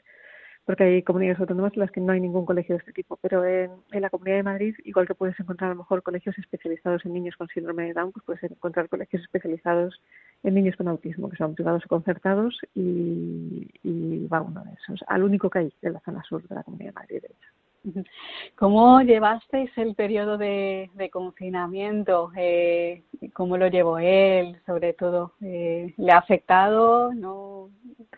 porque 0.65 0.83
hay 0.83 1.03
comunidades 1.03 1.39
autónomas 1.39 1.73
en 1.75 1.81
las 1.81 1.91
que 1.91 2.01
no 2.01 2.11
hay 2.11 2.19
ningún 2.19 2.45
colegio 2.45 2.75
de 2.75 2.79
este 2.79 2.91
tipo, 2.91 3.17
pero 3.21 3.45
en, 3.45 3.71
la 3.91 4.09
Comunidad 4.09 4.37
de 4.37 4.43
Madrid, 4.43 4.75
igual 4.83 5.07
que 5.07 5.13
puedes 5.13 5.39
encontrar 5.39 5.69
a 5.69 5.73
lo 5.75 5.79
mejor 5.79 6.01
colegios 6.01 6.37
especializados 6.39 7.05
en 7.05 7.13
niños 7.13 7.35
con 7.37 7.47
síndrome 7.47 7.83
de 7.83 7.93
Down, 7.93 8.11
pues 8.11 8.25
puedes 8.25 8.43
encontrar 8.43 8.89
colegios 8.89 9.21
especializados 9.21 10.01
en 10.43 10.55
niños 10.55 10.75
con 10.75 10.87
autismo, 10.87 11.29
que 11.29 11.37
son 11.37 11.53
privados 11.53 11.85
o 11.85 11.87
concertados, 11.87 12.59
y, 12.73 14.27
va 14.27 14.41
uno 14.41 14.63
de 14.63 14.71
esos, 14.73 15.03
al 15.07 15.23
único 15.23 15.51
que 15.51 15.59
hay 15.59 15.73
en 15.83 15.93
la 15.93 15.99
zona 15.99 16.23
sur 16.23 16.45
de 16.47 16.55
la 16.55 16.63
Comunidad 16.63 16.89
de 16.89 16.93
Madrid, 16.93 17.21
de 17.21 17.27
hecho. 17.27 17.64
¿Cómo 18.55 19.01
llevasteis 19.01 19.71
el 19.77 19.95
periodo 19.95 20.37
de, 20.37 20.89
confinamiento? 21.11 22.31
Eh, 22.35 23.03
¿Cómo 23.33 23.57
lo 23.57 23.67
llevó 23.67 23.97
él? 23.99 24.57
Sobre 24.65 24.93
todo, 24.93 25.33
eh, 25.41 25.93
¿le 25.97 26.11
ha 26.11 26.17
afectado? 26.17 27.13
¿No? 27.13 27.69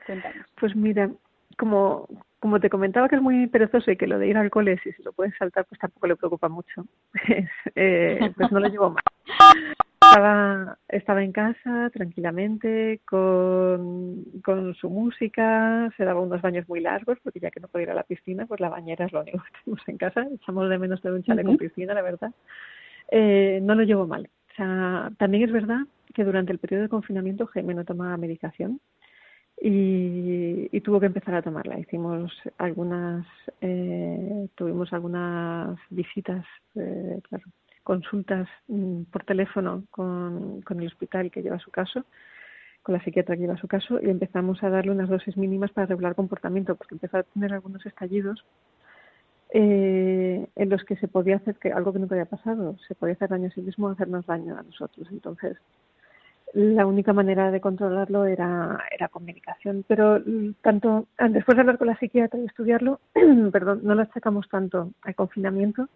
Cuéntanos. 0.05 0.45
Pues 0.59 0.75
mira, 0.75 1.09
como, 1.57 2.07
como 2.39 2.59
te 2.59 2.69
comentaba 2.69 3.09
que 3.09 3.15
es 3.15 3.21
muy 3.21 3.47
perezoso 3.47 3.91
y 3.91 3.97
que 3.97 4.07
lo 4.07 4.19
de 4.19 4.27
ir 4.27 4.37
al 4.37 4.49
cole, 4.49 4.79
si 4.83 4.91
se 4.93 5.03
lo 5.03 5.11
puedes 5.11 5.35
saltar, 5.37 5.65
pues 5.65 5.79
tampoco 5.79 6.07
le 6.07 6.15
preocupa 6.15 6.49
mucho. 6.49 6.85
eh, 7.75 8.31
pues 8.35 8.51
no 8.51 8.59
lo 8.59 8.67
llevo 8.67 8.91
mal. 8.91 9.03
Estaba, 10.09 10.77
estaba 10.87 11.21
en 11.21 11.33
casa 11.33 11.89
tranquilamente 11.93 13.01
con, 13.05 14.23
con 14.41 14.73
su 14.75 14.89
música, 14.89 15.91
se 15.97 16.05
daba 16.05 16.21
unos 16.21 16.41
baños 16.41 16.67
muy 16.69 16.79
largos 16.79 17.17
porque 17.21 17.41
ya 17.41 17.51
que 17.51 17.59
no 17.59 17.67
podía 17.67 17.87
ir 17.87 17.91
a 17.91 17.95
la 17.95 18.03
piscina, 18.03 18.45
pues 18.45 18.61
la 18.61 18.69
bañera 18.69 19.05
es 19.05 19.11
lo 19.11 19.19
único 19.19 19.39
que 19.39 19.59
tenemos 19.63 19.87
en 19.87 19.97
casa. 19.97 20.27
Echamos 20.33 20.69
de 20.69 20.77
menos 20.77 21.01
tener 21.01 21.17
un 21.17 21.23
chaleco 21.23 21.49
con 21.49 21.57
piscina, 21.57 21.93
la 21.93 22.01
verdad. 22.01 22.31
Eh, 23.11 23.59
no 23.61 23.75
lo 23.75 23.83
llevo 23.83 24.07
mal. 24.07 24.29
O 24.51 24.55
sea, 24.55 25.11
también 25.17 25.43
es 25.43 25.51
verdad 25.51 25.81
que 26.13 26.23
durante 26.23 26.53
el 26.53 26.59
periodo 26.59 26.83
de 26.83 26.89
confinamiento 26.89 27.45
Jaime 27.47 27.73
no 27.73 27.83
tomaba 27.83 28.15
medicación 28.15 28.79
y, 29.61 30.79
tuvo 30.81 31.01
que 31.01 31.07
empezar 31.07 31.35
a 31.35 31.41
tomarla. 31.41 31.79
Hicimos 31.79 32.31
algunas, 32.57 33.27
eh, 33.59 34.47
tuvimos 34.55 34.93
algunas 34.93 35.77
visitas, 35.89 36.45
eh, 36.75 37.19
claro, 37.27 37.43
consultas 37.87 38.49
mm, 38.67 39.03
por 39.03 39.23
teléfono 39.23 39.83
con, 39.91 40.61
el 40.69 40.87
hospital 40.87 41.31
que 41.31 41.41
lleva 41.41 41.57
su 41.57 41.71
caso, 41.71 42.03
con 42.83 42.91
la 42.91 43.01
psiquiatra 43.01 43.37
que 43.37 43.43
lleva 43.43 43.55
su 43.55 43.69
caso, 43.69 43.97
y 44.01 44.09
empezamos 44.09 44.61
a 44.61 44.69
darle 44.69 44.91
unas 44.91 45.07
dosis 45.07 45.37
mínimas 45.37 45.71
para 45.71 45.87
regular 45.87 46.13
comportamiento, 46.13 46.75
porque 46.75 46.95
empezó 46.95 47.19
a 47.19 47.23
tener 47.23 47.53
algunos 47.53 47.85
estallidos 47.85 48.43
eh, 49.51 50.45
en 50.53 50.69
los 50.69 50.83
que 50.83 50.97
se 50.97 51.07
podía 51.07 51.37
hacer 51.37 51.55
que 51.55 51.71
algo 51.71 51.93
que 51.93 51.99
nunca 51.99 52.15
había 52.15 52.25
pasado, 52.25 52.75
se 52.85 52.93
podía 52.93 53.13
hacer 53.13 53.29
daño 53.29 53.47
a 53.47 53.51
sí 53.51 53.61
mismo 53.61 53.87
o 53.87 53.91
hacernos 53.91 54.25
daño 54.25 54.57
a 54.57 54.63
nosotros. 54.63 55.07
Entonces, 55.09 55.55
la 56.51 56.85
única 56.85 57.13
manera 57.13 57.51
de 57.51 57.61
controlarlo 57.61 58.25
era, 58.25 58.83
era 58.91 59.07
comunicación. 59.07 59.85
Pero 59.87 60.19
mm, 60.19 60.55
tanto 60.61 61.07
después 61.29 61.55
de 61.55 61.61
hablar 61.61 61.77
con 61.77 61.87
la 61.87 61.97
psiquiatra 61.97 62.37
y 62.37 62.47
estudiarlo, 62.47 62.99
perdón, 63.53 63.79
no 63.83 63.95
lo 63.95 64.01
achacamos 64.01 64.49
tanto 64.49 64.91
al 65.03 65.15
confinamiento 65.15 65.87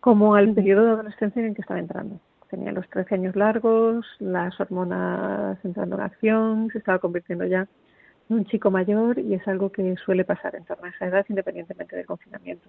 como 0.00 0.34
al 0.34 0.52
periodo 0.54 0.84
de 0.84 0.90
adolescencia 0.92 1.40
en 1.40 1.48
el 1.48 1.54
que 1.54 1.62
estaba 1.62 1.80
entrando. 1.80 2.20
Tenía 2.48 2.72
los 2.72 2.88
13 2.88 3.14
años 3.14 3.36
largos, 3.36 4.06
las 4.18 4.58
hormonas 4.60 5.64
entrando 5.64 5.96
en 5.96 6.02
acción, 6.02 6.68
se 6.72 6.78
estaba 6.78 6.98
convirtiendo 6.98 7.44
ya 7.44 7.68
en 8.28 8.36
un 8.36 8.44
chico 8.46 8.70
mayor 8.70 9.18
y 9.18 9.34
es 9.34 9.46
algo 9.46 9.70
que 9.70 9.94
suele 9.96 10.24
pasar 10.24 10.56
en 10.56 10.64
torno 10.64 10.86
a 10.86 10.90
esa 10.90 11.06
edad 11.06 11.24
independientemente 11.28 11.94
del 11.94 12.06
confinamiento. 12.06 12.68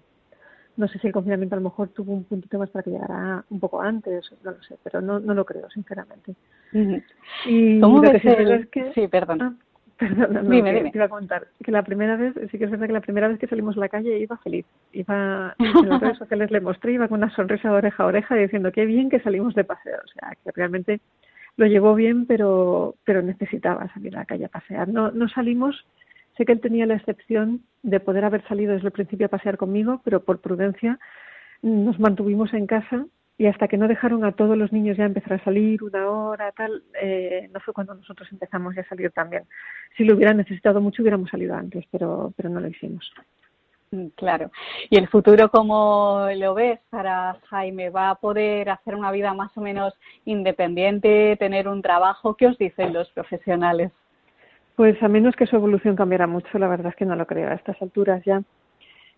No 0.78 0.88
sé 0.88 1.00
si 1.00 1.08
el 1.08 1.14
confinamiento 1.14 1.56
a 1.56 1.60
lo 1.60 1.70
mejor 1.70 1.90
tuvo 1.90 2.14
un 2.14 2.24
puntito 2.24 2.58
más 2.58 2.70
para 2.70 2.84
que 2.84 2.92
llegara 2.92 3.44
un 3.50 3.60
poco 3.60 3.82
antes, 3.82 4.32
no 4.44 4.52
lo 4.52 4.64
sé, 4.64 4.78
pero 4.84 5.02
no, 5.02 5.20
no 5.20 5.34
lo 5.34 5.46
creo, 5.46 5.70
sinceramente. 5.70 6.36
¿Cómo 6.72 8.02
lo 8.02 8.12
que 8.12 8.18
es 8.18 8.68
que... 8.70 8.94
Sí, 8.94 9.08
perdón. 9.08 9.42
Ah, 9.42 9.54
perdón, 10.02 10.34
no, 10.34 10.42
dime, 10.42 10.74
dime. 10.74 10.92
te 10.92 10.98
iba 10.98 11.06
a 11.06 11.10
contar 11.10 11.48
que 11.64 11.72
la 11.72 11.84
primera 11.84 12.16
vez, 12.16 12.34
sí 12.50 12.58
que 12.58 12.66
es 12.66 12.72
verdad 12.72 12.88
que 12.88 12.94
la 12.94 13.02
primera 13.02 13.28
vez 13.28 13.40
que 13.40 13.48
salimos 13.48 13.78
a 13.78 13.82
la 13.82 13.90
calle 13.90 14.18
iba 14.18 14.38
feliz. 14.38 14.66
Iba, 14.92 15.56
en 15.60 15.90
las 15.90 16.02
redes 16.02 16.18
sociales 16.18 16.52
le 16.52 16.60
mostré, 16.60 16.94
iba 16.94 17.08
con 17.08 17.20
una 17.20 17.34
sonrisa 17.36 17.70
de 17.70 17.76
oreja 17.76 18.04
a 18.04 18.08
oreja 18.08 18.36
diciendo 18.36 18.72
qué 18.72 18.86
bien 18.86 19.10
que 19.10 19.20
salimos 19.20 19.56
de 19.56 19.64
paseo. 19.64 20.00
O 20.04 20.08
sea, 20.08 20.36
que 20.44 20.52
realmente 20.54 21.00
lo 21.56 21.68
llevó 21.68 21.96
bien, 21.96 22.26
pero, 22.26 22.96
pero 23.06 23.22
necesitaba 23.22 23.88
salir 23.94 24.16
a 24.16 24.20
la 24.20 24.26
calle 24.26 24.46
a 24.46 24.50
pasear. 24.50 24.88
No, 24.88 25.12
no 25.12 25.30
salimos 25.30 25.86
Sé 26.38 26.46
que 26.46 26.54
él 26.54 26.62
tenía 26.62 26.86
la 26.86 26.96
excepción 26.96 27.62
de 27.84 28.00
poder 28.00 28.26
haber 28.26 28.48
salido 28.48 28.74
desde 28.74 28.88
el 28.88 28.94
principio 28.94 29.26
a 29.26 29.30
pasear 29.30 29.58
conmigo, 29.58 30.02
pero 30.04 30.24
por 30.24 30.40
prudencia 30.40 31.00
nos 31.62 32.00
mantuvimos 32.00 32.54
en 32.54 32.68
casa 32.68 33.06
y 33.42 33.48
hasta 33.48 33.68
que 33.68 33.76
no 33.76 33.88
dejaron 33.88 34.24
a 34.24 34.34
todos 34.34 34.56
los 34.56 34.72
niños 34.72 34.98
ya 34.98 35.06
empezar 35.06 35.34
a 35.34 35.44
salir 35.44 35.82
una 35.82 36.08
hora, 36.12 36.52
tal, 36.52 36.84
eh, 37.02 37.50
no 37.52 37.60
fue 37.60 37.74
cuando 37.74 37.96
nosotros 37.96 38.32
empezamos 38.32 38.76
ya 38.76 38.84
a 38.84 38.88
salir 38.88 39.10
también. 39.10 39.46
Si 39.98 40.04
lo 40.04 40.14
hubieran 40.14 40.38
necesitado 40.38 40.80
mucho 40.80 41.02
hubiéramos 41.02 41.32
salido 41.32 41.56
antes, 41.56 41.84
pero, 41.90 42.32
pero 42.38 42.50
no 42.50 42.60
lo 42.60 42.68
hicimos. 42.68 43.12
Mm, 43.90 44.10
claro. 44.10 44.52
¿Y 44.92 44.98
el 45.00 45.08
futuro 45.08 45.50
cómo 45.50 46.28
lo 46.36 46.54
ves 46.54 46.82
para 46.92 47.36
Jaime? 47.50 47.90
¿Va 47.90 48.12
a 48.12 48.16
poder 48.16 48.70
hacer 48.70 48.94
una 48.94 49.12
vida 49.12 49.34
más 49.34 49.58
o 49.58 49.62
menos 49.62 49.96
independiente, 50.26 51.36
tener 51.38 51.68
un 51.68 51.82
trabajo? 51.82 52.36
¿Qué 52.36 52.46
os 52.46 52.60
dicen 52.60 52.94
los 52.94 53.10
profesionales? 53.10 53.92
Pues 54.76 55.02
a 55.02 55.08
menos 55.08 55.36
que 55.36 55.48
su 55.48 55.56
evolución 55.56 55.96
cambiara 55.96 56.28
mucho, 56.28 56.60
la 56.60 56.68
verdad 56.68 56.92
es 56.92 56.96
que 56.96 57.08
no 57.08 57.16
lo 57.16 57.26
creo 57.26 57.50
a 57.50 57.56
estas 57.56 57.82
alturas 57.82 58.24
ya, 58.24 58.44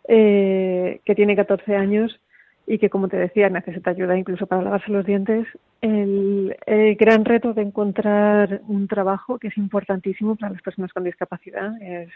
eh, 0.08 1.02
que 1.04 1.14
tiene 1.14 1.36
14 1.36 1.76
años 1.76 2.22
y 2.66 2.78
que, 2.78 2.90
como 2.90 3.08
te 3.08 3.18
decía, 3.18 3.50
necesita 3.50 3.92
ayuda 3.92 4.18
incluso 4.18 4.48
para 4.48 4.62
lavarse 4.62 4.92
los 4.92 5.06
dientes. 5.06 5.48
El, 5.82 6.56
gran 6.98 7.26
reto 7.26 7.54
de 7.54 7.62
encontrar 7.62 8.62
un 8.68 8.88
trabajo 8.88 9.38
que 9.38 9.50
es 9.50 9.58
importantísimo 9.58 10.36
para 10.36 10.54
las 10.54 10.62
personas 10.62 10.94
con 10.94 11.04
discapacidad 11.04 11.74
es, 11.82 12.10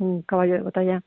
un 0.00 0.22
caballo 0.22 0.54
de 0.54 0.60
batalla 0.60 1.02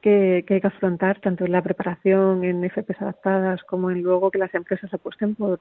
que, 0.00 0.44
hay 0.48 0.60
que 0.60 0.66
afrontar 0.66 1.20
tanto 1.20 1.44
en 1.44 1.52
la 1.52 1.62
preparación 1.62 2.44
en 2.44 2.62
FPs 2.70 3.00
adaptadas 3.00 3.62
como 3.64 3.90
en 3.90 4.02
luego 4.02 4.30
que 4.30 4.38
las 4.38 4.54
empresas 4.54 4.92
apuesten 4.94 5.34
por, 5.34 5.58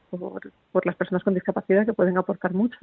por 0.72 0.86
las 0.86 0.96
personas 0.96 1.24
con 1.24 1.34
discapacidad 1.34 1.86
que 1.86 1.93
pueden 1.93 2.17
aportar 2.17 2.53
mucho. 2.53 2.77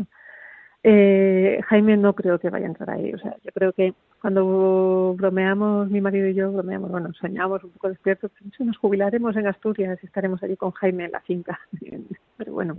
Eh, 0.83 1.61
Jaime 1.69 1.97
no 1.99 2.15
creo 2.15 2.39
que 2.39 2.49
vaya 2.49 2.67
a 2.67 2.69
entrar 2.69 2.91
ahí. 2.91 3.13
O 3.13 3.19
sea, 3.19 3.37
yo 3.43 3.51
creo 3.53 3.73
que 3.73 3.93
cuando 4.21 5.15
bromeamos, 5.17 5.91
mi 5.91 6.01
marido 6.01 6.29
y 6.29 6.35
yo 6.35 6.53
bromeamos, 6.53 6.91
bueno, 6.91 7.13
soñamos 7.13 7.63
un 7.65 7.71
poco 7.71 7.89
despiertos, 7.89 8.31
nos 8.59 8.79
jubilaremos 8.79 9.37
en 9.37 9.47
Asturias 9.47 9.99
y 10.03 10.07
estaremos 10.07 10.43
allí 10.43 10.57
con 10.57 10.71
Jaime 10.73 11.07
en 11.07 11.13
la 11.13 11.21
finca. 11.21 11.61
Pero 12.37 12.53
bueno, 12.53 12.75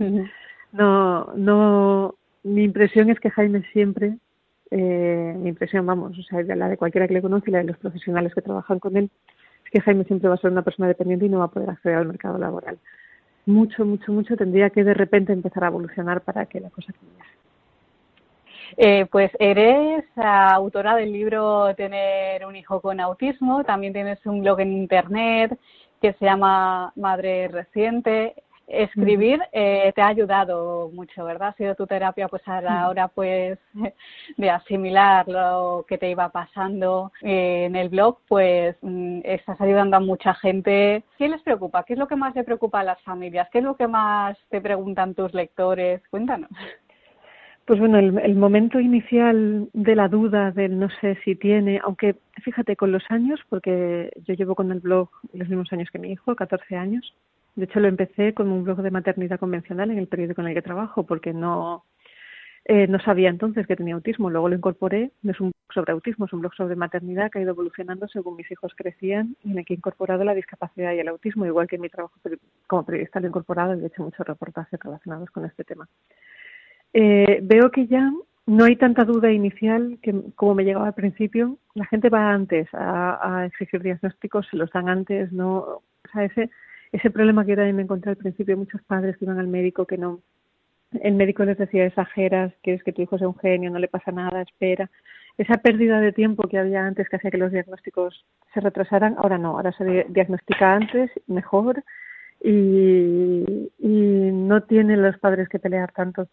no, 0.72 1.32
no, 1.36 2.14
mi 2.42 2.64
impresión 2.64 3.10
es 3.10 3.20
que 3.20 3.30
Jaime 3.30 3.62
siempre, 3.72 4.18
eh, 4.70 5.34
mi 5.38 5.50
impresión, 5.50 5.86
vamos, 5.86 6.18
o 6.18 6.22
sea, 6.22 6.42
la 6.42 6.68
de 6.68 6.76
cualquiera 6.76 7.06
que 7.06 7.14
le 7.14 7.22
conoce 7.22 7.50
y 7.50 7.52
la 7.52 7.58
de 7.58 7.64
los 7.64 7.78
profesionales 7.78 8.34
que 8.34 8.42
trabajan 8.42 8.80
con 8.80 8.96
él, 8.96 9.10
es 9.64 9.70
que 9.70 9.80
Jaime 9.80 10.04
siempre 10.04 10.28
va 10.28 10.34
a 10.34 10.38
ser 10.38 10.50
una 10.50 10.62
persona 10.62 10.88
dependiente 10.88 11.26
y 11.26 11.28
no 11.28 11.38
va 11.38 11.44
a 11.44 11.50
poder 11.50 11.70
acceder 11.70 11.98
al 11.98 12.06
mercado 12.06 12.38
laboral. 12.38 12.78
Mucho, 13.46 13.84
mucho, 13.84 14.12
mucho 14.12 14.36
tendría 14.36 14.70
que 14.70 14.84
de 14.84 14.94
repente 14.94 15.32
empezar 15.32 15.64
a 15.64 15.68
evolucionar 15.68 16.20
para 16.20 16.46
que 16.46 16.60
la 16.60 16.70
cosa 16.70 16.92
cambiase. 16.92 17.41
Eh, 18.76 19.06
pues 19.10 19.30
eres 19.38 20.04
autora 20.16 20.96
del 20.96 21.12
libro 21.12 21.74
Tener 21.74 22.44
un 22.46 22.56
hijo 22.56 22.80
con 22.80 23.00
autismo, 23.00 23.64
también 23.64 23.92
tienes 23.92 24.24
un 24.26 24.40
blog 24.40 24.60
en 24.60 24.72
internet 24.72 25.58
que 26.00 26.12
se 26.14 26.24
llama 26.24 26.92
Madre 26.96 27.48
Reciente. 27.48 28.34
Escribir 28.66 29.40
eh, 29.52 29.92
te 29.94 30.00
ha 30.00 30.06
ayudado 30.06 30.90
mucho, 30.94 31.24
¿verdad? 31.24 31.48
Ha 31.48 31.56
sido 31.56 31.74
tu 31.74 31.86
terapia 31.86 32.28
pues 32.28 32.46
a 32.46 32.60
la 32.60 32.88
hora 32.88 33.08
pues 33.08 33.58
de 34.36 34.50
asimilar 34.50 35.28
lo 35.28 35.84
que 35.86 35.98
te 35.98 36.08
iba 36.08 36.30
pasando 36.30 37.12
eh, 37.20 37.64
en 37.66 37.76
el 37.76 37.90
blog, 37.90 38.18
pues 38.28 38.76
mm, 38.80 39.20
estás 39.24 39.60
ayudando 39.60 39.96
a 39.96 40.00
mucha 40.00 40.32
gente. 40.34 41.04
¿Qué 41.18 41.28
les 41.28 41.42
preocupa? 41.42 41.84
¿Qué 41.84 41.92
es 41.92 41.98
lo 41.98 42.08
que 42.08 42.16
más 42.16 42.34
le 42.34 42.44
preocupa 42.44 42.80
a 42.80 42.84
las 42.84 43.02
familias? 43.02 43.48
¿Qué 43.50 43.58
es 43.58 43.64
lo 43.64 43.76
que 43.76 43.88
más 43.88 44.38
te 44.48 44.60
preguntan 44.60 45.14
tus 45.14 45.34
lectores? 45.34 46.00
Cuéntanos. 46.08 46.50
Pues 47.64 47.78
bueno, 47.78 47.98
el, 47.98 48.34
momento 48.34 48.80
inicial 48.80 49.68
de 49.72 49.94
la 49.94 50.08
duda 50.08 50.50
del 50.50 50.78
no 50.78 50.88
sé 51.00 51.16
si 51.24 51.36
tiene, 51.36 51.80
aunque 51.84 52.16
fíjate 52.42 52.76
con 52.76 52.90
los 52.90 53.04
años, 53.08 53.40
porque 53.48 54.10
yo 54.26 54.34
llevo 54.34 54.54
con 54.56 54.72
el 54.72 54.80
blog 54.80 55.08
los 55.32 55.48
mismos 55.48 55.72
años 55.72 55.88
que 55.90 55.98
mi 55.98 56.10
hijo, 56.12 56.34
14 56.34 56.76
años. 56.76 57.14
De 57.54 57.64
hecho, 57.64 57.80
lo 57.80 57.88
empecé 57.88 58.34
con 58.34 58.50
un 58.50 58.64
blog 58.64 58.82
de 58.82 58.90
maternidad 58.90 59.38
convencional 59.38 59.90
en 59.90 59.98
el 59.98 60.08
periódico 60.08 60.40
en 60.40 60.48
el 60.48 60.54
que 60.54 60.62
trabajo, 60.62 61.04
porque 61.04 61.32
no, 61.32 61.84
Eh, 62.64 62.86
no 62.86 63.00
sabía 63.00 63.28
entonces 63.28 63.66
que 63.66 63.74
tenía 63.74 63.94
autismo, 63.94 64.30
luego 64.30 64.48
lo 64.48 64.54
incorporé, 64.54 65.10
no 65.22 65.32
es 65.32 65.40
un 65.40 65.50
blog 65.50 65.74
sobre 65.74 65.92
autismo, 65.92 66.26
es 66.26 66.32
un 66.32 66.40
blog 66.40 66.54
sobre 66.54 66.76
maternidad 66.76 67.28
que 67.30 67.40
ha 67.40 67.42
ido 67.42 67.50
evolucionando 67.50 68.06
según 68.06 68.36
mis 68.36 68.48
hijos 68.52 68.72
crecían 68.76 69.36
y 69.42 69.50
en 69.50 69.58
el 69.58 69.64
que 69.64 69.74
he 69.74 69.76
incorporado 69.76 70.22
la 70.22 70.34
discapacidad 70.34 70.92
y 70.92 71.00
el 71.00 71.08
autismo, 71.08 71.44
igual 71.44 71.66
que 71.66 71.76
en 71.76 71.82
mi 71.82 71.88
trabajo 71.88 72.14
como 72.68 72.86
periodista 72.86 73.18
lo 73.18 73.26
he 73.26 73.30
incorporado 73.30 73.74
y 73.74 73.82
he 73.82 73.86
hecho 73.86 74.04
muchos 74.04 74.24
reportajes 74.24 74.78
relacionados 74.78 75.28
con 75.30 75.44
este 75.44 75.64
tema. 75.64 75.88
Eh, 76.94 77.40
veo 77.42 77.70
que 77.70 77.86
ya 77.86 78.12
no 78.46 78.64
hay 78.64 78.76
tanta 78.76 79.04
duda 79.04 79.30
inicial 79.30 79.98
que 80.02 80.14
como 80.34 80.54
me 80.54 80.64
llegaba 80.64 80.88
al 80.88 80.94
principio. 80.94 81.58
La 81.74 81.86
gente 81.86 82.08
va 82.08 82.32
antes 82.32 82.68
a, 82.72 83.44
exigir 83.46 83.82
diagnósticos, 83.82 84.46
se 84.50 84.56
los 84.56 84.70
dan 84.72 84.88
antes, 84.88 85.32
no, 85.32 85.58
o 85.58 85.82
sea, 86.12 86.24
ese, 86.24 86.50
ese 86.92 87.10
problema 87.10 87.44
que 87.44 87.56
también 87.56 87.76
me 87.76 87.82
encontré 87.82 88.10
al 88.10 88.16
principio, 88.16 88.56
muchos 88.56 88.82
padres 88.82 89.16
que 89.16 89.24
iban 89.24 89.38
al 89.38 89.48
médico 89.48 89.86
que 89.86 89.96
no, 89.96 90.20
el 91.00 91.14
médico 91.14 91.44
les 91.44 91.56
decía 91.56 91.86
exageras, 91.86 92.52
quieres 92.62 92.82
que 92.82 92.92
tu 92.92 93.02
hijo 93.02 93.16
sea 93.16 93.28
un 93.28 93.38
genio, 93.38 93.70
no 93.70 93.78
le 93.78 93.88
pasa 93.88 94.12
nada, 94.12 94.42
espera. 94.42 94.90
Esa 95.38 95.54
pérdida 95.54 96.00
de 96.00 96.12
tiempo 96.12 96.46
que 96.48 96.58
había 96.58 96.84
antes 96.84 97.08
que 97.08 97.16
hacía 97.16 97.30
que 97.30 97.38
los 97.38 97.52
diagnósticos 97.52 98.26
se 98.52 98.60
retrasaran, 98.60 99.14
ahora 99.16 99.38
no, 99.38 99.56
ahora 99.56 99.72
se 99.72 100.04
diagnostica 100.10 100.74
antes, 100.74 101.10
mejor, 101.26 101.82
y 102.40 103.70
no 103.78 104.62
tienen 104.64 105.00
los 105.00 105.16
padres 105.18 105.48
que 105.48 105.58
pelear 105.58 105.92
tanto. 105.92 106.28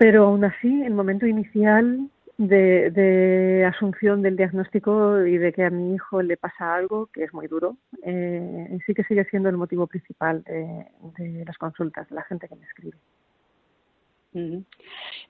Pero 0.00 0.28
aún 0.28 0.42
así, 0.46 0.82
el 0.82 0.94
momento 0.94 1.26
inicial 1.26 2.08
de, 2.38 2.90
de, 2.90 3.66
asunción 3.66 4.22
del 4.22 4.34
diagnóstico 4.34 5.26
y 5.26 5.36
de 5.36 5.52
que 5.52 5.62
a 5.62 5.68
mi 5.68 5.94
hijo 5.94 6.22
le 6.22 6.38
pasa 6.38 6.74
algo, 6.74 7.08
que 7.12 7.24
es 7.24 7.34
muy 7.34 7.48
duro, 7.48 7.76
eh, 8.02 8.78
sí 8.86 8.94
que 8.94 9.04
sigue 9.04 9.26
siendo 9.26 9.50
el 9.50 9.58
motivo 9.58 9.86
principal 9.86 10.42
de, 10.44 10.86
de 11.18 11.44
las 11.44 11.58
consultas 11.58 12.08
de 12.08 12.14
la 12.14 12.22
gente 12.22 12.48
que 12.48 12.56
me 12.56 12.64
escribe. 12.64 12.96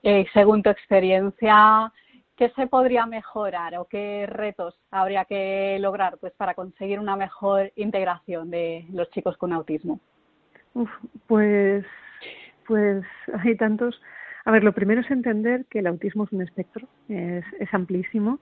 Eh, 0.03 0.25
según 0.31 0.63
tu 0.63 0.69
experiencia, 0.69 1.91
¿qué 2.37 2.47
se 2.55 2.67
podría 2.67 3.05
mejorar 3.05 3.77
o 3.77 3.89
qué 3.89 4.25
retos 4.25 4.79
habría 4.89 5.25
que 5.25 5.79
lograr 5.81 6.17
pues, 6.17 6.31
para 6.37 6.53
conseguir 6.53 6.97
una 6.97 7.17
mejor 7.17 7.73
integración 7.75 8.49
de 8.49 8.85
los 8.93 9.09
chicos 9.09 9.35
con 9.35 9.51
autismo? 9.51 9.99
pues, 11.27 11.85
pues 12.65 13.03
hay 13.43 13.57
tantos 13.57 14.01
a 14.51 14.55
ver, 14.55 14.65
lo 14.65 14.73
primero 14.73 14.99
es 14.99 15.09
entender 15.09 15.63
que 15.69 15.79
el 15.79 15.87
autismo 15.87 16.25
es 16.25 16.31
un 16.33 16.41
espectro, 16.41 16.85
es, 17.07 17.45
es 17.57 17.73
amplísimo. 17.73 18.39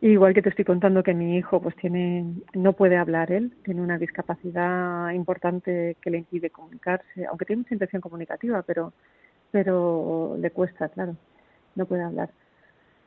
Igual 0.00 0.32
que 0.32 0.40
te 0.40 0.48
estoy 0.48 0.64
contando 0.64 1.02
que 1.02 1.12
mi 1.12 1.36
hijo 1.36 1.60
pues 1.60 1.76
tiene, 1.76 2.24
no 2.54 2.72
puede 2.72 2.96
hablar 2.96 3.30
él, 3.30 3.52
tiene 3.62 3.82
una 3.82 3.98
discapacidad 3.98 5.10
importante 5.10 5.98
que 6.00 6.10
le 6.10 6.18
impide 6.18 6.48
comunicarse, 6.48 7.26
aunque 7.26 7.44
tiene 7.44 7.60
mucha 7.60 7.74
intención 7.74 8.00
comunicativa, 8.00 8.62
pero, 8.62 8.94
pero 9.50 10.38
le 10.40 10.50
cuesta, 10.52 10.88
claro, 10.88 11.16
no 11.74 11.84
puede 11.84 12.02
hablar. 12.02 12.30